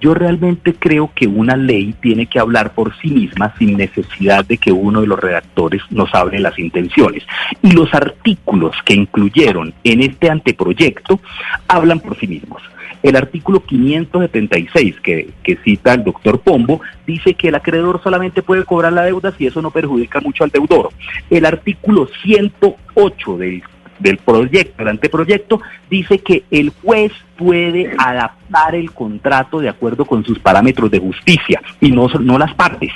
Yo 0.00 0.14
realmente 0.14 0.74
creo 0.74 1.10
que 1.14 1.26
una 1.26 1.56
ley 1.56 1.94
tiene 2.00 2.26
que 2.26 2.38
hablar 2.38 2.72
por 2.72 2.96
sí 3.00 3.08
misma 3.08 3.54
sin 3.58 3.76
necesidad 3.76 4.44
de 4.44 4.56
que 4.56 4.72
uno 4.72 5.02
de 5.02 5.06
los 5.06 5.18
redactores 5.18 5.82
nos 5.90 6.14
hable 6.14 6.40
las 6.40 6.58
intenciones. 6.58 7.24
Y 7.62 7.72
los 7.72 7.92
artículos 7.92 8.74
que 8.84 8.94
incluyeron 8.94 9.74
en 9.84 10.00
este 10.00 10.30
anteproyecto 10.30 11.20
hablan 11.68 12.00
por 12.00 12.18
sí 12.18 12.26
mismos. 12.26 12.62
El 13.02 13.16
artículo 13.16 13.64
576 13.64 15.00
que, 15.00 15.30
que 15.42 15.56
cita 15.56 15.94
el 15.94 16.04
doctor 16.04 16.40
Pombo 16.40 16.80
dice 17.06 17.34
que 17.34 17.48
el 17.48 17.54
acreedor 17.54 18.02
solamente 18.02 18.42
puede 18.42 18.64
cobrar 18.64 18.92
la 18.92 19.04
deuda 19.04 19.32
si 19.32 19.46
eso 19.46 19.62
no 19.62 19.70
perjudica 19.70 20.20
mucho 20.20 20.44
al 20.44 20.50
deudor. 20.50 20.90
El 21.30 21.46
artículo 21.46 22.08
108 22.22 23.36
del 23.38 23.62
del 24.00 24.16
proyecto, 24.18 24.78
del 24.78 24.88
anteproyecto, 24.88 25.60
dice 25.88 26.18
que 26.18 26.44
el 26.50 26.70
juez 26.82 27.12
puede 27.36 27.92
adaptar 27.96 28.74
el 28.74 28.92
contrato 28.92 29.60
de 29.60 29.68
acuerdo 29.68 30.04
con 30.04 30.24
sus 30.24 30.38
parámetros 30.38 30.90
de 30.90 30.98
justicia 30.98 31.62
y 31.80 31.90
no, 31.90 32.08
no 32.20 32.38
las 32.38 32.54
partes. 32.54 32.90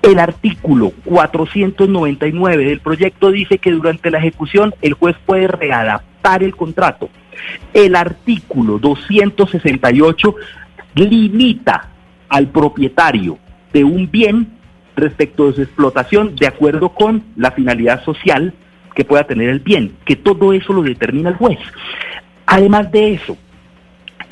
El 0.00 0.18
artículo 0.18 0.92
499 1.04 2.64
del 2.64 2.80
proyecto 2.80 3.30
dice 3.30 3.58
que 3.58 3.72
durante 3.72 4.10
la 4.10 4.18
ejecución 4.18 4.74
el 4.82 4.94
juez 4.94 5.16
puede 5.26 5.48
readaptar 5.48 6.42
el 6.42 6.54
contrato. 6.54 7.08
El 7.74 7.96
artículo 7.96 8.78
268 8.78 10.34
limita 10.94 11.88
al 12.28 12.48
propietario 12.48 13.38
de 13.72 13.84
un 13.84 14.10
bien 14.10 14.48
respecto 14.96 15.46
de 15.46 15.54
su 15.54 15.62
explotación 15.62 16.36
de 16.36 16.46
acuerdo 16.46 16.90
con 16.90 17.24
la 17.36 17.52
finalidad 17.52 18.04
social 18.04 18.54
que 18.94 19.04
pueda 19.04 19.24
tener 19.24 19.48
el 19.48 19.60
bien, 19.60 19.94
que 20.04 20.16
todo 20.16 20.52
eso 20.52 20.72
lo 20.72 20.82
determina 20.82 21.30
el 21.30 21.36
juez. 21.36 21.58
Además 22.46 22.90
de 22.90 23.14
eso, 23.14 23.36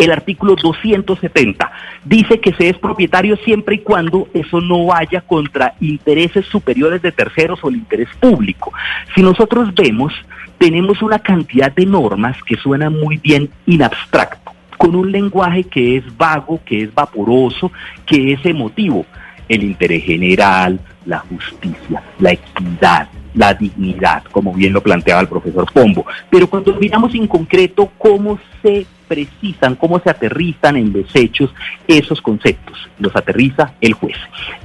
el 0.00 0.12
artículo 0.12 0.56
270 0.56 1.70
dice 2.04 2.40
que 2.40 2.54
se 2.54 2.70
es 2.70 2.78
propietario 2.78 3.36
siempre 3.44 3.76
y 3.76 3.78
cuando 3.80 4.28
eso 4.32 4.60
no 4.60 4.86
vaya 4.86 5.20
contra 5.20 5.74
intereses 5.80 6.46
superiores 6.46 7.02
de 7.02 7.12
terceros 7.12 7.60
o 7.62 7.68
el 7.68 7.76
interés 7.76 8.08
público. 8.18 8.72
Si 9.14 9.22
nosotros 9.22 9.74
vemos, 9.74 10.12
tenemos 10.56 11.02
una 11.02 11.18
cantidad 11.18 11.70
de 11.70 11.84
normas 11.84 12.36
que 12.44 12.56
suenan 12.56 12.98
muy 12.98 13.18
bien 13.18 13.50
in 13.66 13.82
abstracto, 13.82 14.52
con 14.78 14.96
un 14.96 15.12
lenguaje 15.12 15.64
que 15.64 15.98
es 15.98 16.16
vago, 16.16 16.60
que 16.64 16.82
es 16.82 16.94
vaporoso, 16.94 17.70
que 18.06 18.32
es 18.32 18.46
emotivo. 18.46 19.04
El 19.48 19.64
interés 19.64 20.04
general, 20.04 20.80
la 21.04 21.18
justicia, 21.18 22.02
la 22.20 22.32
equidad, 22.32 23.08
la 23.34 23.54
dignidad, 23.54 24.24
como 24.24 24.52
bien 24.52 24.72
lo 24.72 24.82
planteaba 24.82 25.20
el 25.20 25.28
profesor 25.28 25.70
Pombo. 25.72 26.04
Pero 26.30 26.48
cuando 26.48 26.74
miramos 26.74 27.14
en 27.14 27.26
concreto 27.26 27.90
cómo 27.98 28.38
se 28.62 28.86
precisan, 29.10 29.74
cómo 29.74 29.98
se 29.98 30.08
aterrizan 30.08 30.76
en 30.76 30.92
los 30.92 31.14
hechos 31.16 31.52
esos 31.88 32.22
conceptos, 32.22 32.88
los 33.00 33.14
aterriza 33.16 33.72
el 33.80 33.94
juez. 33.94 34.16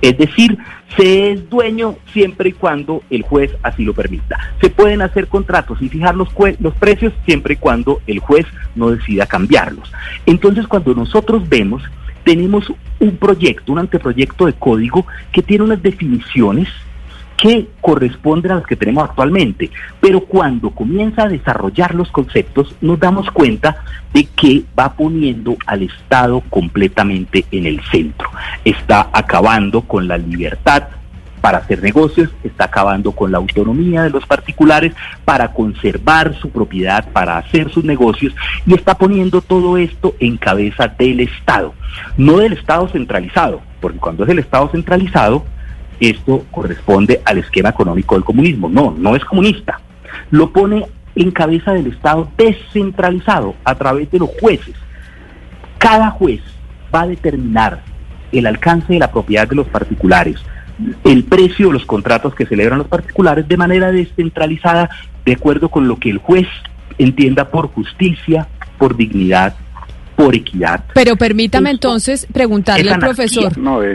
Es 0.01 0.17
decir, 0.19 0.57
se 0.95 1.31
es 1.31 1.49
dueño 1.49 1.95
siempre 2.13 2.49
y 2.49 2.53
cuando 2.53 3.01
el 3.09 3.23
juez 3.23 3.51
así 3.63 3.83
lo 3.83 3.93
permita. 3.93 4.37
Se 4.61 4.69
pueden 4.69 5.01
hacer 5.01 5.27
contratos 5.27 5.81
y 5.81 5.89
fijar 5.89 6.15
los, 6.15 6.29
los 6.59 6.75
precios 6.75 7.11
siempre 7.25 7.55
y 7.55 7.57
cuando 7.57 8.01
el 8.05 8.19
juez 8.19 8.45
no 8.75 8.91
decida 8.91 9.25
cambiarlos. 9.25 9.91
Entonces, 10.27 10.67
cuando 10.67 10.93
nosotros 10.93 11.49
vemos, 11.49 11.81
tenemos 12.23 12.71
un 12.99 13.17
proyecto, 13.17 13.71
un 13.71 13.79
anteproyecto 13.79 14.45
de 14.45 14.53
código 14.53 15.05
que 15.31 15.41
tiene 15.41 15.63
unas 15.63 15.81
definiciones 15.81 16.67
que 17.37 17.69
corresponden 17.81 18.51
a 18.51 18.55
las 18.55 18.65
que 18.65 18.75
tenemos 18.75 19.09
actualmente. 19.09 19.69
Pero 19.99 20.21
cuando 20.21 20.69
comienza 20.71 21.23
a 21.23 21.29
desarrollar 21.29 21.95
los 21.95 22.11
conceptos, 22.11 22.75
nos 22.81 22.99
damos 22.99 23.29
cuenta 23.31 23.77
de 24.13 24.25
que 24.25 24.63
va 24.77 24.93
poniendo 24.93 25.57
al 25.65 25.83
Estado 25.83 26.41
completamente 26.49 27.45
en 27.51 27.65
el 27.65 27.81
centro. 27.91 28.29
Está 28.63 29.09
acabando 29.11 29.81
con 29.81 30.07
la 30.07 30.17
libertad 30.17 30.83
para 31.45 31.59
hacer 31.59 31.83
negocios, 31.83 32.31
está 32.43 32.63
acabando 32.65 33.11
con 33.11 33.31
la 33.31 33.37
autonomía 33.37 34.01
de 34.01 34.09
los 34.09 34.25
particulares 34.25 34.95
para 35.25 35.53
conservar 35.53 36.33
su 36.33 36.49
propiedad, 36.49 37.07
para 37.11 37.37
hacer 37.37 37.69
sus 37.69 37.83
negocios 37.83 38.33
y 38.65 38.73
está 38.73 38.97
poniendo 38.97 39.41
todo 39.41 39.77
esto 39.77 40.15
en 40.19 40.37
cabeza 40.37 40.87
del 40.87 41.19
Estado, 41.19 41.75
no 42.17 42.37
del 42.37 42.53
Estado 42.53 42.87
centralizado, 42.87 43.61
porque 43.79 43.99
cuando 43.99 44.23
es 44.23 44.29
el 44.31 44.39
Estado 44.39 44.69
centralizado, 44.69 45.45
esto 45.99 46.45
corresponde 46.51 47.21
al 47.25 47.37
esquema 47.37 47.69
económico 47.69 48.15
del 48.15 48.23
comunismo. 48.23 48.69
No, 48.69 48.93
no 48.97 49.15
es 49.15 49.23
comunista. 49.25 49.79
Lo 50.31 50.51
pone 50.51 50.85
en 51.15 51.31
cabeza 51.31 51.73
del 51.73 51.87
Estado 51.87 52.29
descentralizado 52.37 53.55
a 53.63 53.75
través 53.75 54.11
de 54.11 54.19
los 54.19 54.29
jueces. 54.39 54.75
Cada 55.77 56.11
juez 56.11 56.41
va 56.93 57.01
a 57.01 57.07
determinar 57.07 57.81
el 58.31 58.45
alcance 58.47 58.93
de 58.93 58.99
la 58.99 59.11
propiedad 59.11 59.47
de 59.47 59.55
los 59.55 59.67
particulares, 59.67 60.37
el 61.03 61.23
precio 61.23 61.67
de 61.67 61.73
los 61.73 61.85
contratos 61.85 62.35
que 62.35 62.45
celebran 62.45 62.79
los 62.79 62.87
particulares 62.87 63.47
de 63.47 63.57
manera 63.57 63.91
descentralizada, 63.91 64.89
de 65.23 65.33
acuerdo 65.33 65.69
con 65.69 65.87
lo 65.87 65.97
que 65.97 66.09
el 66.09 66.17
juez 66.17 66.47
entienda 66.97 67.49
por 67.49 67.67
justicia, 67.67 68.47
por 68.77 68.97
dignidad 68.97 69.55
por 70.15 70.35
equidad. 70.35 70.85
Pero 70.93 71.15
permítame 71.15 71.71
entonces 71.71 72.27
preguntarle 72.31 72.91
al 72.91 72.99
profesor, 72.99 73.53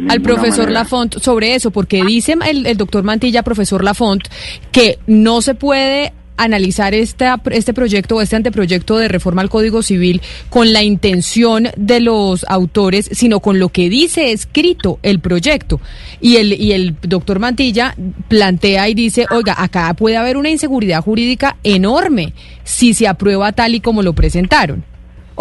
al 0.09 0.21
profesor 0.21 0.71
Lafont 0.71 1.19
sobre 1.19 1.55
eso, 1.55 1.71
porque 1.71 2.05
dice 2.05 2.37
el, 2.47 2.67
el 2.67 2.77
doctor 2.77 3.03
Mantilla, 3.03 3.43
profesor 3.43 3.83
Lafont, 3.83 4.25
que 4.71 4.99
no 5.07 5.43
se 5.43 5.55
puede 5.55 6.13
analizar 6.41 6.95
este, 6.95 7.27
este 7.51 7.75
proyecto 7.75 8.17
o 8.17 8.23
este 8.23 8.35
anteproyecto 8.35 8.97
de 8.97 9.09
reforma 9.09 9.43
al 9.43 9.51
Código 9.51 9.83
Civil 9.83 10.23
con 10.49 10.73
la 10.73 10.83
intención 10.83 11.69
de 11.77 12.01
los 12.01 12.45
autores, 12.49 13.11
sino 13.13 13.41
con 13.41 13.59
lo 13.59 13.69
que 13.69 13.91
dice 13.91 14.33
escrito 14.33 14.99
el 15.03 15.21
proyecto. 15.21 15.81
Y 16.21 16.37
el, 16.37 16.55
y 16.55 16.73
el 16.73 16.97
doctor 17.03 17.41
Mantilla 17.41 17.95
plantea 18.29 18.89
y 18.89 18.95
dice, 18.95 19.27
oiga, 19.31 19.55
acá 19.59 19.93
puede 19.95 20.17
haber 20.17 20.39
una 20.39 20.49
inseguridad 20.49 21.03
jurídica 21.03 21.59
enorme 21.63 22.33
si 22.65 22.95
se 22.95 23.07
aprueba 23.07 23.53
tal 23.53 23.75
y 23.75 23.81
como 23.81 24.03
lo 24.03 24.15
presentaron 24.15 24.90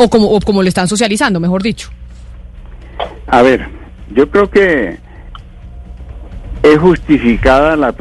o 0.01 0.09
como, 0.09 0.27
o 0.27 0.39
como 0.39 0.63
lo 0.63 0.69
están 0.69 0.87
socializando, 0.87 1.41
mejor 1.41 1.61
dicho. 1.61 1.89
A 3.27 3.41
ver, 3.41 3.67
yo 4.15 4.29
creo 4.29 4.49
que 4.49 4.97
es 6.63 6.79
justificada 6.79 7.75
la 7.75 7.93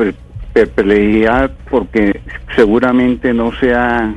perplejidad 0.52 1.50
porque 1.68 2.20
seguramente 2.54 3.34
no 3.34 3.50
se 3.58 3.74
ha 3.74 4.14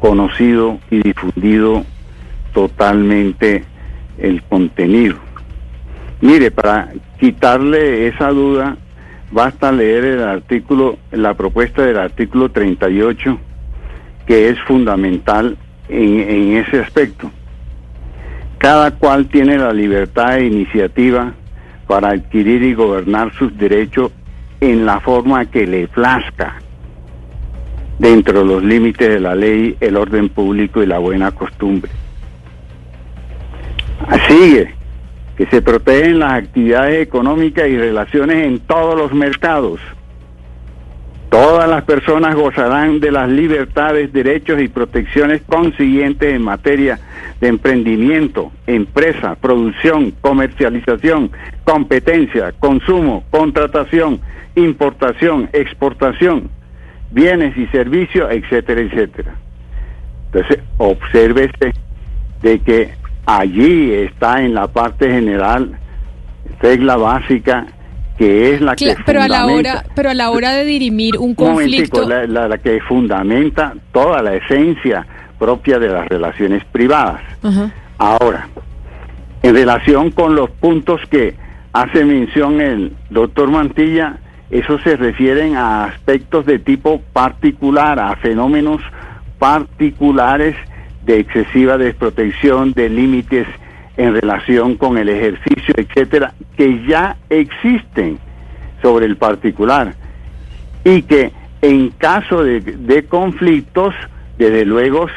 conocido 0.00 0.80
y 0.90 1.00
difundido 1.00 1.84
totalmente 2.52 3.62
el 4.18 4.42
contenido. 4.42 5.16
Mire, 6.20 6.50
para 6.50 6.92
quitarle 7.20 8.08
esa 8.08 8.30
duda, 8.30 8.76
basta 9.30 9.70
leer 9.70 10.04
el 10.04 10.24
artículo, 10.24 10.98
la 11.12 11.34
propuesta 11.34 11.82
del 11.82 11.98
artículo 11.98 12.48
38, 12.50 13.38
que 14.26 14.48
es 14.48 14.58
fundamental 14.66 15.56
en, 15.88 16.56
ese 16.56 16.80
aspecto. 16.80 17.30
Cada 18.58 18.90
cual 18.92 19.26
tiene 19.28 19.56
la 19.56 19.72
libertad 19.72 20.36
de 20.36 20.46
iniciativa 20.46 21.32
para 21.86 22.10
adquirir 22.10 22.62
y 22.62 22.74
gobernar 22.74 23.32
sus 23.34 23.56
derechos 23.56 24.12
en 24.60 24.84
la 24.84 25.00
forma 25.00 25.46
que 25.46 25.66
le 25.66 25.86
plazca, 25.88 26.56
dentro 27.98 28.40
de 28.40 28.44
los 28.44 28.64
límites 28.64 29.08
de 29.08 29.20
la 29.20 29.34
ley, 29.34 29.76
el 29.80 29.96
orden 29.96 30.28
público 30.28 30.82
y 30.82 30.86
la 30.86 30.98
buena 30.98 31.30
costumbre. 31.30 31.90
Sigue, 34.26 34.74
que 35.36 35.46
se 35.46 35.62
protegen 35.62 36.18
las 36.18 36.32
actividades 36.32 37.00
económicas 37.00 37.68
y 37.68 37.76
relaciones 37.78 38.44
en 38.46 38.58
todos 38.60 38.96
los 38.96 39.12
mercados 39.12 39.80
Todas 41.30 41.68
las 41.68 41.84
personas 41.84 42.34
gozarán 42.34 43.00
de 43.00 43.12
las 43.12 43.28
libertades, 43.28 44.12
derechos 44.12 44.60
y 44.62 44.68
protecciones 44.68 45.42
consiguientes 45.42 46.32
en 46.32 46.42
materia 46.42 46.98
de 47.40 47.48
emprendimiento, 47.48 48.50
empresa, 48.66 49.34
producción, 49.34 50.12
comercialización, 50.22 51.30
competencia, 51.64 52.52
consumo, 52.58 53.24
contratación, 53.30 54.20
importación, 54.54 55.50
exportación, 55.52 56.48
bienes 57.10 57.56
y 57.58 57.66
servicios, 57.66 58.30
etcétera, 58.30 58.80
etcétera. 58.80 59.34
Entonces, 60.32 60.60
obsérvese 60.78 61.72
de 62.40 62.58
que 62.60 62.94
allí 63.26 63.92
está 63.92 64.42
en 64.42 64.54
la 64.54 64.66
parte 64.68 65.10
general, 65.10 65.78
regla 66.62 66.96
básica, 66.96 67.66
que 68.18 68.52
es 68.52 68.60
la 68.60 68.74
que 68.74 68.96
pero 69.06 69.22
a 69.22 69.28
la 69.28 69.46
hora 69.46 69.84
pero 69.94 70.10
a 70.10 70.14
la 70.14 70.30
hora 70.30 70.50
de 70.50 70.64
dirimir 70.64 71.16
un 71.16 71.34
conflicto 71.34 72.06
la, 72.08 72.58
que 72.58 72.80
fundamenta 72.80 73.74
toda 73.92 74.20
la 74.20 74.34
esencia 74.34 75.06
propia 75.38 75.78
de 75.78 75.88
las 75.88 76.08
relaciones 76.08 76.64
privadas. 76.64 77.22
Ahora 77.96 78.48
en 79.42 79.54
relación 79.54 80.10
con 80.10 80.34
los 80.34 80.50
puntos 80.50 81.00
que 81.08 81.36
hace 81.72 82.04
mención 82.04 82.60
el 82.60 82.92
doctor 83.08 83.50
Mantilla 83.50 84.18
eso 84.50 84.78
se 84.80 84.96
refieren 84.96 85.56
a 85.56 85.84
aspectos 85.84 86.44
de 86.44 86.58
tipo 86.58 87.00
particular 87.12 88.00
a 88.00 88.16
fenómenos 88.16 88.82
particulares 89.38 90.56
de 91.04 91.20
excesiva 91.20 91.78
desprotección 91.78 92.72
de 92.72 92.88
límites 92.88 93.46
en 93.98 94.14
relación 94.14 94.76
con 94.76 94.96
el 94.96 95.08
ejercicio, 95.08 95.74
etcétera, 95.76 96.32
que 96.56 96.86
ya 96.86 97.16
existen 97.28 98.18
sobre 98.80 99.06
el 99.06 99.16
particular 99.16 99.92
y 100.84 101.02
que 101.02 101.32
en 101.60 101.90
caso 101.90 102.44
de, 102.44 103.04
conflictos, 103.08 103.92
desde 104.38 104.64
luego, 104.64 105.08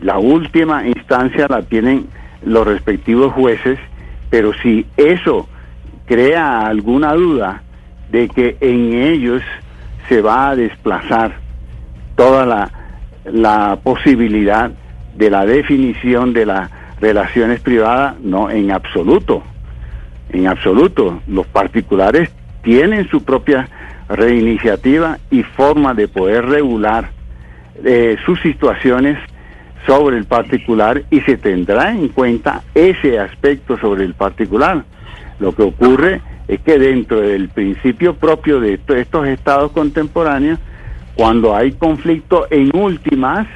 la 0.00 0.18
última 0.18 0.86
instancia 0.86 1.48
la 1.50 1.62
tienen 1.62 2.06
los 2.44 2.64
respectivos 2.64 3.32
jueces, 3.32 3.78
pero 4.30 4.52
si 4.62 4.86
eso 4.96 5.48
crea 6.06 6.60
alguna 6.60 7.12
duda 7.14 7.62
de 8.12 8.28
que 8.28 8.56
en 8.60 8.94
ellos 8.94 9.42
se 10.08 10.22
va 10.22 10.50
a 10.50 10.56
desplazar 10.56 11.34
toda 12.14 12.46
la, 12.46 12.70
la 13.24 13.80
posibilidad 13.82 14.70
de 15.16 15.30
la 15.30 15.44
definición 15.44 16.32
de 16.32 16.46
la 16.46 16.70
relaciones 17.00 17.60
privadas, 17.60 18.18
no, 18.20 18.50
en 18.50 18.70
absoluto, 18.70 19.42
en 20.30 20.46
absoluto. 20.46 21.20
Los 21.26 21.46
particulares 21.46 22.30
tienen 22.62 23.08
su 23.08 23.24
propia 23.24 23.68
reiniciativa 24.08 25.18
y 25.30 25.42
forma 25.42 25.94
de 25.94 26.08
poder 26.08 26.46
regular 26.46 27.10
eh, 27.84 28.16
sus 28.26 28.40
situaciones 28.40 29.18
sobre 29.86 30.18
el 30.18 30.24
particular 30.24 31.04
y 31.10 31.20
se 31.22 31.36
tendrá 31.36 31.92
en 31.92 32.08
cuenta 32.08 32.62
ese 32.74 33.18
aspecto 33.18 33.78
sobre 33.78 34.04
el 34.04 34.14
particular. 34.14 34.84
Lo 35.38 35.54
que 35.54 35.62
ocurre 35.62 36.20
es 36.48 36.60
que 36.60 36.78
dentro 36.78 37.20
del 37.20 37.48
principio 37.48 38.14
propio 38.14 38.60
de 38.60 38.78
estos 38.88 39.26
estados 39.26 39.72
contemporáneos, 39.72 40.58
cuando 41.14 41.54
hay 41.56 41.72
conflicto 41.72 42.46
en 42.50 42.70
últimas, 42.76 43.46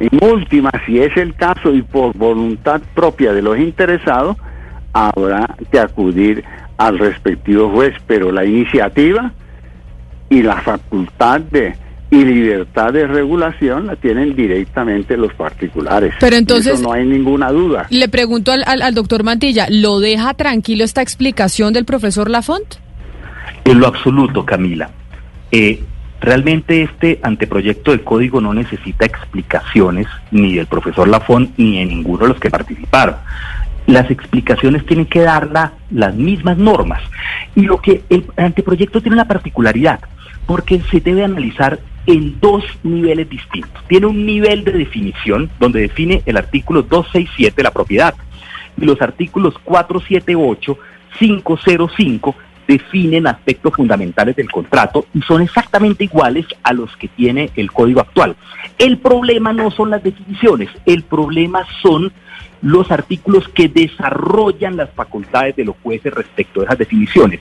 en 0.00 0.24
última, 0.24 0.70
si 0.86 0.98
es 0.98 1.16
el 1.16 1.34
caso 1.34 1.72
y 1.72 1.82
por 1.82 2.16
voluntad 2.16 2.80
propia 2.94 3.32
de 3.32 3.42
los 3.42 3.58
interesados, 3.58 4.36
habrá 4.92 5.56
que 5.70 5.78
acudir 5.78 6.44
al 6.76 6.98
respectivo 6.98 7.70
juez, 7.70 7.94
pero 8.06 8.32
la 8.32 8.44
iniciativa 8.44 9.32
y 10.28 10.42
la 10.42 10.60
facultad 10.62 11.40
de 11.40 11.76
y 12.10 12.24
libertad 12.24 12.92
de 12.92 13.06
regulación 13.06 13.86
la 13.86 13.96
tienen 13.96 14.36
directamente 14.36 15.16
los 15.16 15.34
particulares. 15.34 16.14
Pero 16.20 16.36
entonces 16.36 16.80
no 16.80 16.92
hay 16.92 17.04
ninguna 17.04 17.50
duda. 17.50 17.86
Le 17.90 18.08
pregunto 18.08 18.52
al, 18.52 18.62
al, 18.64 18.94
doctor 18.94 19.24
Mantilla, 19.24 19.66
¿lo 19.68 19.98
deja 19.98 20.34
tranquilo 20.34 20.84
esta 20.84 21.02
explicación 21.02 21.72
del 21.72 21.84
profesor 21.84 22.30
Lafont? 22.30 22.76
En 23.64 23.80
lo 23.80 23.86
absoluto, 23.86 24.44
Camila. 24.44 24.90
Eh, 25.50 25.82
Realmente 26.20 26.82
este 26.82 27.20
anteproyecto 27.22 27.90
del 27.90 28.02
código 28.02 28.40
no 28.40 28.54
necesita 28.54 29.04
explicaciones 29.04 30.06
ni 30.30 30.54
del 30.54 30.66
profesor 30.66 31.08
Lafón 31.08 31.52
ni 31.56 31.78
de 31.78 31.86
ninguno 31.86 32.24
de 32.24 32.28
los 32.28 32.40
que 32.40 32.50
participaron. 32.50 33.16
Las 33.86 34.10
explicaciones 34.10 34.86
tienen 34.86 35.06
que 35.06 35.20
darla 35.20 35.74
las 35.90 36.14
mismas 36.14 36.56
normas. 36.56 37.02
Y 37.54 37.62
lo 37.62 37.80
que 37.80 38.02
el 38.08 38.24
anteproyecto 38.36 39.02
tiene 39.02 39.16
una 39.16 39.28
particularidad, 39.28 40.00
porque 40.46 40.80
se 40.90 41.00
debe 41.00 41.24
analizar 41.24 41.78
en 42.06 42.40
dos 42.40 42.64
niveles 42.82 43.28
distintos. 43.28 43.82
Tiene 43.86 44.06
un 44.06 44.24
nivel 44.24 44.64
de 44.64 44.72
definición 44.72 45.50
donde 45.58 45.80
define 45.80 46.22
el 46.26 46.36
artículo 46.36 46.82
267 46.82 47.62
la 47.62 47.70
propiedad 47.70 48.14
y 48.80 48.84
los 48.84 49.00
artículos 49.00 49.54
478, 49.64 50.78
505 51.18 52.34
definen 52.66 53.26
aspectos 53.26 53.74
fundamentales 53.74 54.36
del 54.36 54.50
contrato 54.50 55.06
y 55.14 55.22
son 55.22 55.42
exactamente 55.42 56.04
iguales 56.04 56.46
a 56.62 56.72
los 56.72 56.96
que 56.96 57.08
tiene 57.08 57.50
el 57.56 57.72
código 57.72 58.00
actual. 58.00 58.36
El 58.78 58.98
problema 58.98 59.52
no 59.52 59.70
son 59.70 59.90
las 59.90 60.02
definiciones, 60.02 60.68
el 60.86 61.02
problema 61.02 61.66
son 61.82 62.12
los 62.62 62.90
artículos 62.90 63.46
que 63.48 63.68
desarrollan 63.68 64.76
las 64.76 64.90
facultades 64.90 65.54
de 65.54 65.66
los 65.66 65.76
jueces 65.82 66.12
respecto 66.12 66.60
a 66.60 66.64
esas 66.64 66.78
definiciones. 66.78 67.40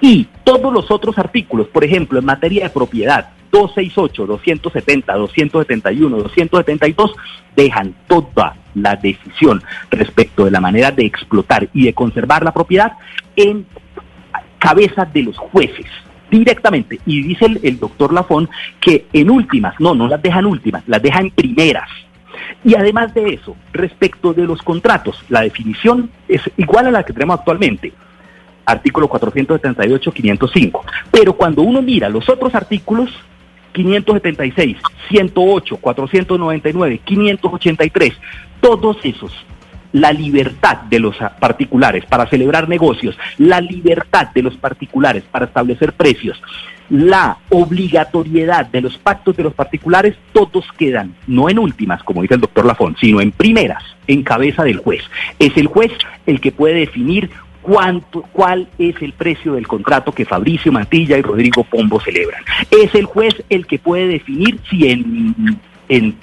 Y 0.00 0.26
todos 0.42 0.72
los 0.72 0.90
otros 0.90 1.16
artículos, 1.16 1.68
por 1.68 1.84
ejemplo, 1.84 2.18
en 2.18 2.24
materia 2.24 2.64
de 2.64 2.70
propiedad, 2.70 3.30
268, 3.52 4.26
270, 4.26 5.12
271, 5.14 6.16
272, 6.16 7.12
dejan 7.54 7.94
toda 8.08 8.56
la 8.74 8.96
decisión 8.96 9.62
respecto 9.90 10.44
de 10.44 10.50
la 10.50 10.60
manera 10.60 10.90
de 10.90 11.06
explotar 11.06 11.68
y 11.72 11.84
de 11.84 11.94
conservar 11.94 12.42
la 12.42 12.52
propiedad 12.52 12.94
en 13.36 13.64
cabeza 14.64 15.04
de 15.04 15.24
los 15.24 15.36
jueces 15.36 15.84
directamente. 16.30 16.98
Y 17.04 17.22
dice 17.22 17.44
el, 17.62 17.78
doctor 17.78 18.14
Lafón 18.14 18.48
que 18.80 19.04
en 19.12 19.28
últimas, 19.28 19.78
no, 19.78 19.94
no 19.94 20.08
las 20.08 20.22
dejan 20.22 20.46
últimas, 20.46 20.82
las 20.86 21.02
dejan 21.02 21.30
primeras. 21.30 21.90
Y 22.64 22.74
además 22.74 23.12
de 23.12 23.34
eso, 23.34 23.54
respecto 23.74 24.32
de 24.32 24.44
los 24.44 24.62
contratos, 24.62 25.22
la 25.28 25.42
definición 25.42 26.10
es 26.28 26.40
igual 26.56 26.86
a 26.86 26.90
la 26.90 27.02
que 27.02 27.12
tenemos 27.12 27.38
actualmente, 27.38 27.92
artículo 28.64 29.06
478, 29.06 30.12
505. 30.12 30.84
Pero 31.10 31.34
cuando 31.34 31.60
uno 31.60 31.82
mira 31.82 32.08
los 32.08 32.26
otros 32.30 32.54
artículos, 32.54 33.10
576, 33.72 34.78
108, 35.10 35.76
499, 35.76 37.00
583, 37.04 38.14
todos 38.62 38.96
esos 39.04 39.44
la 39.94 40.12
libertad 40.12 40.82
de 40.90 40.98
los 40.98 41.16
particulares 41.38 42.04
para 42.06 42.26
celebrar 42.26 42.68
negocios, 42.68 43.16
la 43.38 43.60
libertad 43.60 44.28
de 44.34 44.42
los 44.42 44.56
particulares 44.56 45.22
para 45.30 45.46
establecer 45.46 45.92
precios, 45.92 46.42
la 46.90 47.38
obligatoriedad 47.48 48.66
de 48.66 48.80
los 48.80 48.98
pactos 48.98 49.36
de 49.36 49.44
los 49.44 49.54
particulares, 49.54 50.16
todos 50.32 50.66
quedan, 50.76 51.14
no 51.28 51.48
en 51.48 51.60
últimas, 51.60 52.02
como 52.02 52.22
dice 52.22 52.34
el 52.34 52.40
doctor 52.40 52.66
Lafont, 52.66 52.98
sino 52.98 53.20
en 53.20 53.30
primeras, 53.30 53.84
en 54.08 54.24
cabeza 54.24 54.64
del 54.64 54.78
juez. 54.78 55.02
Es 55.38 55.56
el 55.56 55.68
juez 55.68 55.92
el 56.26 56.40
que 56.40 56.50
puede 56.50 56.80
definir 56.80 57.30
cuánto, 57.62 58.22
cuál 58.32 58.66
es 58.78 59.00
el 59.00 59.12
precio 59.12 59.54
del 59.54 59.68
contrato 59.68 60.10
que 60.10 60.24
Fabricio 60.24 60.72
Mantilla 60.72 61.16
y 61.16 61.22
Rodrigo 61.22 61.62
Pombo 61.62 62.00
celebran. 62.00 62.42
Es 62.68 62.92
el 62.96 63.04
juez 63.04 63.34
el 63.48 63.66
que 63.66 63.78
puede 63.78 64.08
definir 64.08 64.58
si 64.68 64.90
en 64.90 65.60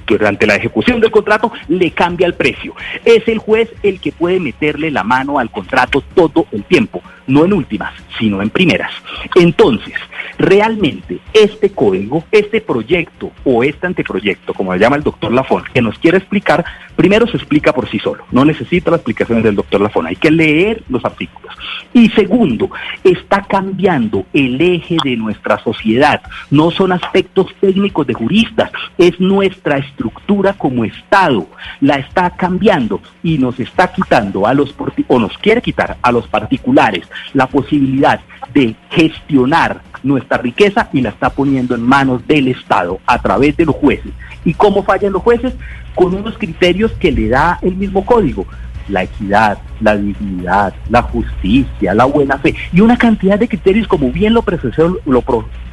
durante 0.08 0.48
la 0.48 0.56
ejecución 0.56 1.00
del 1.00 1.12
contrato 1.12 1.52
le 1.68 1.92
cambia 1.92 2.28
el 2.28 2.34
precio. 2.34 2.74
Es 3.06 3.28
el 3.28 3.38
juez 3.38 3.70
el 3.84 4.00
que 4.00 4.12
puede 4.12 4.40
meterle 4.40 4.92
la 4.92 5.04
mano 5.04 5.40
al 5.40 5.50
contrato 5.50 6.02
todo 6.16 6.46
el 6.52 6.64
tiempo, 6.64 7.02
no 7.32 7.46
en 7.46 7.54
últimas, 7.54 7.94
sino 8.20 8.42
en 8.42 8.50
primeras. 8.50 8.92
Entonces, 9.36 9.96
realmente 10.38 11.20
este 11.34 11.72
código, 11.72 12.24
este 12.32 12.62
proyecto 12.62 13.32
o 13.44 13.64
este 13.64 13.88
anteproyecto, 13.88 14.54
como 14.54 14.74
le 14.74 14.80
llama 14.80 14.98
el 14.98 15.04
doctor 15.04 15.32
Lafón, 15.32 15.64
que 15.74 15.82
nos 15.82 15.98
quiere 16.00 16.18
explicar, 16.18 16.64
primero 16.96 17.28
se 17.28 17.38
explica 17.38 17.74
por 17.74 17.90
sí 17.90 18.00
solo, 18.00 18.26
no 18.32 18.46
necesita 18.46 18.92
las 18.92 19.00
explicaciones 19.00 19.44
del 19.44 19.56
doctor 19.56 19.82
Lafón, 19.82 20.08
hay 20.08 20.16
que 20.16 20.32
leer 20.32 20.84
los 20.90 21.04
artículos. 21.06 21.56
Y 21.94 22.10
segundo, 22.10 22.70
está 23.04 23.44
cambiando 23.44 24.26
el 24.34 24.60
eje 24.60 24.98
de 25.04 25.16
nuestra 25.16 25.58
sociedad, 25.60 26.22
no 26.50 26.72
son 26.72 26.92
aspectos 26.92 27.48
técnicos 27.60 28.08
de 28.08 28.14
juristas, 28.14 28.72
es 28.98 29.20
nuestra 29.20 29.78
estructura 29.78 30.54
como 30.54 30.86
Estado, 30.86 31.48
la 31.80 31.96
está 31.96 32.30
cambiando 32.32 33.02
y 33.24 33.38
nos 33.38 33.60
está 33.60 33.92
quitando 33.92 34.48
a 34.48 34.54
los, 34.54 34.76
o 35.08 35.20
nos 35.20 35.38
quiere 35.38 35.62
quitar 35.62 35.98
a 36.02 36.12
los 36.12 36.28
particulares 36.28 37.08
la 37.34 37.48
posibilidad 37.48 38.20
de 38.54 38.76
gestionar 38.90 39.82
nuestra 40.04 40.38
riqueza 40.38 40.90
y 40.94 41.02
la 41.02 41.10
está 41.10 41.30
poniendo 41.30 41.76
en 41.76 41.82
manos 41.82 42.26
del 42.28 42.48
Estado 42.48 43.00
a 43.06 43.22
través 43.22 43.56
de 43.58 43.66
los 43.66 43.76
jueces. 43.76 44.12
¿Y 44.44 44.54
cómo 44.54 44.84
fallan 44.84 45.14
los 45.14 45.22
jueces? 45.22 45.54
Con 45.96 46.16
unos 46.16 46.38
criterios 46.38 46.92
que 46.94 47.12
le 47.12 47.30
da 47.30 47.60
el 47.62 47.76
mismo 47.76 48.06
código. 48.06 48.46
La 48.90 49.04
equidad, 49.04 49.60
la 49.80 49.96
dignidad, 49.96 50.74
la 50.90 51.04
justicia, 51.04 51.94
la 51.94 52.06
buena 52.06 52.40
fe 52.40 52.56
y 52.74 52.82
una 52.82 52.98
cantidad 52.98 53.38
de 53.38 53.48
criterios 53.48 53.88
como 53.88 54.12
bien 54.12 54.34
lo 54.34 54.42
precisó, 54.42 54.98
lo, 55.06 55.24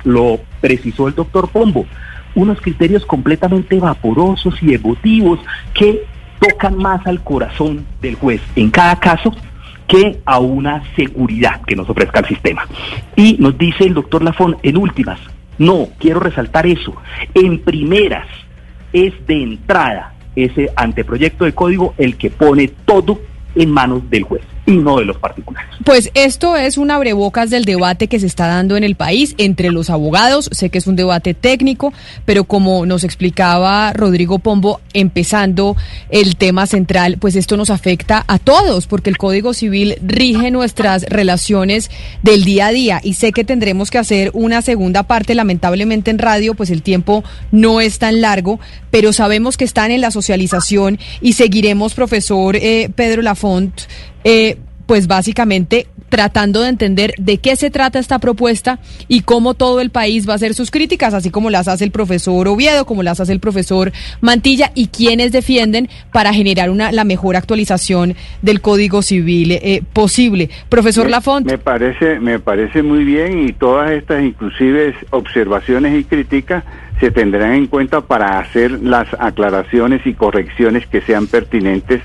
lo 0.04 0.40
precisó 0.60 1.08
el 1.08 1.14
doctor 1.14 1.48
Pombo. 1.48 1.86
Unos 2.34 2.60
criterios 2.60 3.06
completamente 3.06 3.80
vaporosos 3.80 4.62
y 4.62 4.74
emotivos 4.74 5.40
que 5.72 6.04
tocan 6.38 6.76
más 6.76 7.04
al 7.06 7.20
corazón 7.24 7.84
del 8.00 8.14
juez 8.14 8.40
en 8.54 8.70
cada 8.70 8.96
caso 8.96 9.34
que 9.88 10.20
a 10.24 10.38
una 10.38 10.82
seguridad 10.94 11.62
que 11.62 11.74
nos 11.74 11.90
ofrezca 11.90 12.20
el 12.20 12.26
sistema. 12.26 12.66
Y 13.16 13.36
nos 13.40 13.58
dice 13.58 13.84
el 13.84 13.94
doctor 13.94 14.22
Lafón, 14.22 14.56
en 14.62 14.76
últimas, 14.76 15.18
no, 15.58 15.88
quiero 15.98 16.20
resaltar 16.20 16.66
eso, 16.66 16.94
en 17.34 17.58
primeras 17.58 18.28
es 18.92 19.12
de 19.26 19.42
entrada 19.42 20.14
ese 20.36 20.70
anteproyecto 20.76 21.44
de 21.44 21.52
código 21.54 21.94
el 21.98 22.16
que 22.16 22.30
pone 22.30 22.68
todo 22.84 23.20
en 23.56 23.70
manos 23.72 24.08
del 24.08 24.22
juez 24.22 24.42
y 24.68 24.76
no 24.76 24.98
de 24.98 25.06
los 25.06 25.16
particulares. 25.16 25.70
Pues 25.82 26.10
esto 26.12 26.54
es 26.56 26.76
un 26.76 26.90
abrebocas 26.90 27.48
del 27.48 27.64
debate 27.64 28.06
que 28.06 28.20
se 28.20 28.26
está 28.26 28.46
dando 28.46 28.76
en 28.76 28.84
el 28.84 28.96
país 28.96 29.34
entre 29.38 29.70
los 29.70 29.88
abogados. 29.88 30.50
Sé 30.52 30.68
que 30.68 30.76
es 30.76 30.86
un 30.86 30.94
debate 30.94 31.32
técnico, 31.32 31.94
pero 32.26 32.44
como 32.44 32.84
nos 32.84 33.02
explicaba 33.02 33.94
Rodrigo 33.94 34.38
Pombo, 34.38 34.82
empezando 34.92 35.74
el 36.10 36.36
tema 36.36 36.66
central, 36.66 37.16
pues 37.18 37.34
esto 37.34 37.56
nos 37.56 37.70
afecta 37.70 38.22
a 38.28 38.38
todos, 38.38 38.86
porque 38.86 39.08
el 39.08 39.16
Código 39.16 39.54
Civil 39.54 39.96
rige 40.02 40.50
nuestras 40.50 41.04
relaciones 41.04 41.90
del 42.22 42.44
día 42.44 42.66
a 42.66 42.72
día. 42.72 43.00
Y 43.02 43.14
sé 43.14 43.32
que 43.32 43.44
tendremos 43.44 43.90
que 43.90 43.96
hacer 43.96 44.30
una 44.34 44.60
segunda 44.60 45.04
parte, 45.04 45.34
lamentablemente 45.34 46.10
en 46.10 46.18
radio, 46.18 46.52
pues 46.52 46.68
el 46.68 46.82
tiempo 46.82 47.24
no 47.52 47.80
es 47.80 47.98
tan 47.98 48.20
largo, 48.20 48.60
pero 48.90 49.14
sabemos 49.14 49.56
que 49.56 49.64
están 49.64 49.92
en 49.92 50.02
la 50.02 50.10
socialización 50.10 50.98
y 51.22 51.32
seguiremos, 51.32 51.94
profesor 51.94 52.56
eh, 52.56 52.90
Pedro 52.94 53.22
Lafont 53.22 53.72
eh, 54.24 54.58
pues 54.86 55.06
básicamente 55.06 55.86
tratando 56.08 56.62
de 56.62 56.70
entender 56.70 57.12
de 57.18 57.38
qué 57.38 57.56
se 57.56 57.70
trata 57.70 57.98
esta 57.98 58.18
propuesta 58.18 58.78
y 59.06 59.20
cómo 59.20 59.54
todo 59.54 59.80
el 59.80 59.90
país 59.90 60.26
va 60.26 60.32
a 60.32 60.36
hacer 60.36 60.54
sus 60.54 60.70
críticas, 60.70 61.14
así 61.14 61.30
como 61.30 61.50
las 61.50 61.68
hace 61.68 61.84
el 61.84 61.90
profesor 61.90 62.48
Oviedo, 62.48 62.86
como 62.86 63.02
las 63.02 63.20
hace 63.20 63.32
el 63.32 63.40
profesor 63.40 63.92
Mantilla 64.20 64.72
y 64.74 64.88
quienes 64.88 65.32
defienden 65.32 65.88
para 66.12 66.32
generar 66.32 66.70
una 66.70 66.90
la 66.92 67.04
mejor 67.04 67.36
actualización 67.36 68.14
del 68.42 68.60
Código 68.60 69.02
Civil 69.02 69.52
eh, 69.52 69.82
posible. 69.92 70.48
Profesor 70.70 71.04
me, 71.04 71.10
Lafont. 71.10 71.46
Me 71.46 71.58
parece, 71.58 72.18
me 72.20 72.38
parece 72.38 72.82
muy 72.82 73.04
bien 73.04 73.46
y 73.46 73.52
todas 73.52 73.90
estas 73.90 74.24
inclusive 74.24 74.94
observaciones 75.10 75.98
y 76.00 76.04
críticas 76.04 76.64
se 76.98 77.10
tendrán 77.10 77.52
en 77.52 77.66
cuenta 77.66 78.00
para 78.00 78.38
hacer 78.38 78.70
las 78.82 79.06
aclaraciones 79.18 80.04
y 80.06 80.14
correcciones 80.14 80.86
que 80.86 81.00
sean 81.02 81.26
pertinentes 81.26 82.00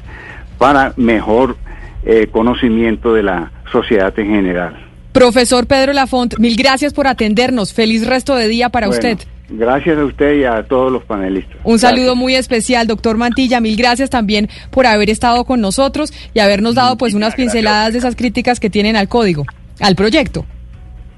para 0.57 0.93
mejor 0.97 1.57
eh, 2.05 2.27
conocimiento 2.31 3.13
de 3.13 3.23
la 3.23 3.51
sociedad 3.71 4.17
en 4.19 4.27
general. 4.27 4.77
Profesor 5.11 5.67
Pedro 5.67 5.93
Lafont, 5.93 6.37
mil 6.39 6.55
gracias 6.55 6.93
por 6.93 7.07
atendernos. 7.07 7.73
Feliz 7.73 8.05
resto 8.05 8.35
de 8.35 8.47
día 8.47 8.69
para 8.69 8.89
usted. 8.89 9.19
Gracias 9.49 9.97
a 9.97 10.05
usted 10.05 10.39
y 10.39 10.43
a 10.45 10.63
todos 10.63 10.91
los 10.91 11.03
panelistas. 11.03 11.57
Un 11.63 11.77
saludo 11.77 12.15
muy 12.15 12.35
especial, 12.35 12.87
doctor 12.87 13.17
Mantilla. 13.17 13.59
Mil 13.59 13.75
gracias 13.75 14.09
también 14.09 14.49
por 14.71 14.87
haber 14.87 15.11
estado 15.11 15.45
con 15.45 15.61
nosotros 15.61 16.11
y 16.33 16.39
habernos 16.39 16.75
dado 16.75 16.97
pues 16.97 17.13
unas 17.13 17.35
pinceladas 17.35 17.93
de 17.93 17.99
esas 17.99 18.15
críticas 18.15 18.59
que 18.59 18.71
tienen 18.71 18.95
al 18.95 19.07
código, 19.07 19.45
al 19.79 19.95
proyecto. 19.95 20.45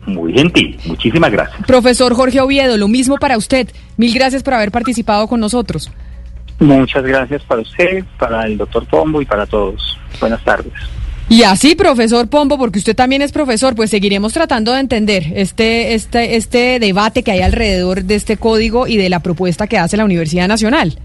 Muy 0.05 0.33
gentil, 0.33 0.77
muchísimas 0.85 1.31
gracias. 1.31 1.65
Profesor 1.65 2.13
Jorge 2.13 2.41
Oviedo, 2.41 2.77
lo 2.77 2.87
mismo 2.87 3.17
para 3.17 3.37
usted. 3.37 3.69
Mil 3.95 4.13
gracias 4.13 4.43
por 4.43 4.53
haber 4.53 4.71
participado 4.71 5.27
con 5.27 5.39
nosotros. 5.39 5.91
Muchas 6.59 7.03
gracias 7.03 7.43
para 7.43 7.61
usted, 7.61 8.03
para 8.17 8.45
el 8.45 8.57
doctor 8.57 8.87
Pombo 8.87 9.21
y 9.21 9.25
para 9.25 9.45
todos. 9.45 9.97
Buenas 10.19 10.43
tardes. 10.43 10.73
Y 11.27 11.41
así, 11.43 11.75
profesor 11.75 12.27
Pombo, 12.27 12.57
porque 12.57 12.79
usted 12.79 12.95
también 12.95 13.21
es 13.21 13.31
profesor, 13.31 13.75
pues 13.75 13.89
seguiremos 13.89 14.31
tratando 14.31 14.73
de 14.73 14.79
entender 14.79 15.33
este, 15.35 15.95
este, 15.95 16.35
este 16.35 16.79
debate 16.79 17.23
que 17.23 17.31
hay 17.31 17.41
alrededor 17.41 18.03
de 18.03 18.15
este 18.15 18.37
código 18.37 18.87
y 18.87 18.97
de 18.97 19.09
la 19.09 19.21
propuesta 19.21 19.65
que 19.65 19.79
hace 19.79 19.97
la 19.97 20.05
Universidad 20.05 20.47
Nacional. 20.47 20.99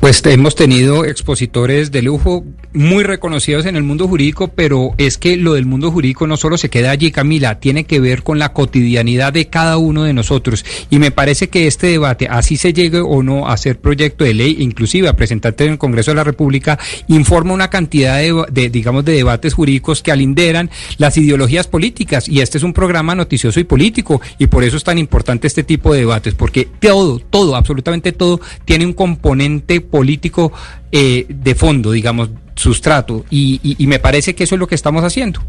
Pues 0.00 0.24
hemos 0.24 0.54
tenido 0.54 1.04
expositores 1.04 1.90
de 1.90 2.02
lujo, 2.02 2.44
muy 2.76 3.04
reconocidos 3.04 3.64
en 3.66 3.74
el 3.74 3.82
mundo 3.82 4.06
jurídico, 4.06 4.48
pero 4.48 4.94
es 4.98 5.16
que 5.16 5.36
lo 5.36 5.54
del 5.54 5.64
mundo 5.64 5.90
jurídico 5.90 6.26
no 6.26 6.36
solo 6.36 6.58
se 6.58 6.68
queda 6.68 6.90
allí, 6.90 7.10
Camila, 7.10 7.58
tiene 7.58 7.84
que 7.84 8.00
ver 8.00 8.22
con 8.22 8.38
la 8.38 8.52
cotidianidad 8.52 9.32
de 9.32 9.46
cada 9.46 9.78
uno 9.78 10.04
de 10.04 10.12
nosotros. 10.12 10.64
Y 10.90 10.98
me 10.98 11.10
parece 11.10 11.48
que 11.48 11.66
este 11.66 11.88
debate, 11.88 12.28
así 12.30 12.56
se 12.56 12.72
llegue 12.72 13.00
o 13.00 13.22
no 13.22 13.48
a 13.48 13.54
hacer 13.54 13.80
proyecto 13.80 14.24
de 14.24 14.34
ley, 14.34 14.56
inclusive 14.60 15.08
a 15.08 15.16
presentarte 15.16 15.64
en 15.64 15.72
el 15.72 15.78
Congreso 15.78 16.10
de 16.10 16.16
la 16.16 16.24
República, 16.24 16.78
informa 17.08 17.54
una 17.54 17.70
cantidad 17.70 18.18
de, 18.18 18.44
de, 18.50 18.68
digamos, 18.68 19.04
de 19.04 19.12
debates 19.12 19.54
jurídicos 19.54 20.02
que 20.02 20.12
alinderan 20.12 20.70
las 20.98 21.16
ideologías 21.16 21.66
políticas. 21.66 22.28
Y 22.28 22.40
este 22.40 22.58
es 22.58 22.64
un 22.64 22.74
programa 22.74 23.14
noticioso 23.14 23.58
y 23.58 23.64
político, 23.64 24.20
y 24.38 24.48
por 24.48 24.64
eso 24.64 24.76
es 24.76 24.84
tan 24.84 24.98
importante 24.98 25.46
este 25.46 25.64
tipo 25.64 25.94
de 25.94 26.00
debates, 26.00 26.34
porque 26.34 26.68
todo, 26.78 27.18
todo, 27.18 27.56
absolutamente 27.56 28.12
todo, 28.12 28.40
tiene 28.66 28.84
un 28.84 28.92
componente 28.92 29.80
político 29.80 30.52
eh, 30.92 31.26
de 31.28 31.54
fondo, 31.54 31.92
digamos, 31.92 32.30
sustrato. 32.56 33.24
Y, 33.30 33.76
me 33.86 33.98
parece 33.98 34.34
que 34.34 34.44
eso 34.44 34.56
es 34.56 34.58
lo 34.58 34.66
que 34.66 34.74
estamos 34.74 35.04
haciendo. 35.04 35.40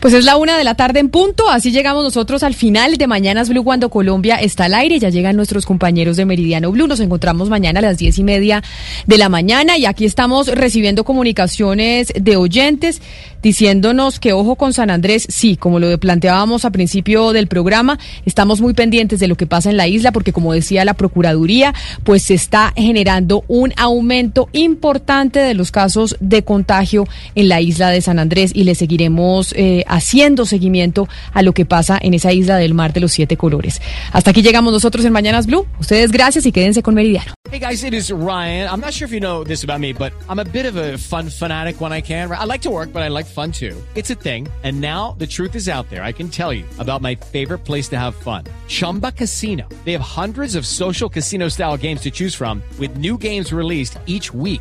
Pues 0.00 0.14
es 0.14 0.24
la 0.24 0.36
una 0.36 0.56
de 0.58 0.64
la 0.64 0.74
tarde 0.74 1.00
en 1.00 1.10
punto. 1.10 1.48
Así 1.48 1.70
llegamos 1.70 2.02
nosotros 2.02 2.42
al 2.42 2.54
final 2.54 2.96
de 2.96 3.06
Mañanas 3.06 3.48
Blue 3.48 3.62
cuando 3.62 3.90
Colombia 3.90 4.36
está 4.36 4.64
al 4.64 4.74
aire. 4.74 4.98
Ya 4.98 5.10
llegan 5.10 5.36
nuestros 5.36 5.66
compañeros 5.66 6.16
de 6.16 6.24
Meridiano 6.24 6.72
Blue. 6.72 6.88
Nos 6.88 7.00
encontramos 7.00 7.48
mañana 7.48 7.78
a 7.78 7.82
las 7.82 7.98
diez 7.98 8.18
y 8.18 8.24
media 8.24 8.62
de 9.06 9.18
la 9.18 9.28
mañana. 9.28 9.76
Y 9.78 9.84
aquí 9.84 10.04
estamos 10.04 10.48
recibiendo 10.48 11.04
comunicaciones 11.04 12.12
de 12.18 12.36
oyentes 12.36 13.02
diciéndonos 13.42 14.18
que 14.18 14.32
ojo 14.32 14.56
con 14.56 14.72
San 14.72 14.90
Andrés. 14.90 15.26
Sí, 15.28 15.56
como 15.56 15.78
lo 15.78 15.96
planteábamos 16.00 16.64
a 16.64 16.70
principio 16.70 17.32
del 17.32 17.46
programa, 17.46 17.98
estamos 18.24 18.60
muy 18.60 18.74
pendientes 18.74 19.20
de 19.20 19.28
lo 19.28 19.36
que 19.36 19.46
pasa 19.46 19.70
en 19.70 19.76
la 19.76 19.86
isla 19.86 20.10
porque 20.10 20.32
como 20.32 20.52
decía 20.52 20.84
la 20.84 20.94
Procuraduría, 20.94 21.74
pues 22.02 22.22
se 22.22 22.34
está 22.34 22.72
generando 22.76 23.44
un 23.46 23.72
aumento 23.76 24.48
importante 24.76 25.40
de 25.40 25.54
los 25.54 25.70
casos 25.70 26.16
de 26.20 26.42
contagio 26.42 27.08
en 27.34 27.48
la 27.48 27.62
isla 27.62 27.88
de 27.88 28.02
San 28.02 28.18
Andrés 28.18 28.50
y 28.54 28.64
le 28.64 28.74
seguiremos 28.74 29.54
eh, 29.56 29.84
haciendo 29.88 30.44
seguimiento 30.44 31.08
a 31.32 31.40
lo 31.40 31.54
que 31.54 31.64
pasa 31.64 31.98
en 32.00 32.12
esa 32.12 32.30
isla 32.32 32.58
del 32.58 32.74
mar 32.74 32.92
de 32.92 33.00
los 33.00 33.12
siete 33.12 33.38
colores. 33.38 33.80
Hasta 34.12 34.32
aquí 34.32 34.42
llegamos 34.42 34.74
nosotros 34.74 35.04
en 35.06 35.12
Mañanas 35.12 35.46
Blue. 35.46 35.66
Ustedes 35.80 36.12
gracias 36.12 36.44
y 36.44 36.52
quédense 36.52 36.82
con 36.82 36.94
Meridiano. 36.94 37.32
Hey 37.50 37.60
guys, 37.60 37.84
it 37.84 37.94
is 37.94 38.10
Ryan. 38.10 38.68
I'm 38.68 38.80
not 38.80 38.92
sure 38.92 39.06
if 39.06 39.12
you 39.12 39.20
know 39.20 39.44
this 39.44 39.64
about 39.64 39.80
me, 39.80 39.92
but 39.92 40.12
I'm 40.28 40.40
a 40.40 40.44
bit 40.44 40.66
of 40.66 40.76
a 40.76 40.98
fun 40.98 41.30
fanatic 41.30 41.80
when 41.80 41.92
I 41.92 42.02
can. 42.02 42.30
I 42.30 42.44
like 42.44 42.62
to 42.62 42.70
work, 42.70 42.92
but 42.92 43.02
I 43.02 43.08
like 43.08 43.24
fun 43.24 43.52
too. 43.52 43.74
It's 43.94 44.10
a 44.10 44.14
thing. 44.14 44.48
And 44.62 44.80
now 44.80 45.14
the 45.18 45.26
truth 45.26 45.54
is 45.54 45.68
out 45.68 45.88
there. 45.88 46.02
I 46.02 46.12
can 46.12 46.28
tell 46.28 46.52
you 46.52 46.64
about 46.78 47.02
my 47.02 47.14
favorite 47.14 47.64
place 47.64 47.88
to 47.90 47.96
have 47.96 48.14
fun. 48.14 48.44
Chumba 48.68 49.12
Casino. 49.12 49.66
They 49.84 49.92
have 49.92 50.02
hundreds 50.02 50.56
of 50.56 50.66
social 50.66 51.08
casino 51.08 51.48
style 51.48 51.76
games 51.76 52.00
to 52.02 52.10
choose 52.10 52.34
from 52.34 52.62
with 52.78 52.98
new 52.98 53.16
games 53.16 53.52
released 53.52 53.96
each 54.06 54.34
week. 54.34 54.60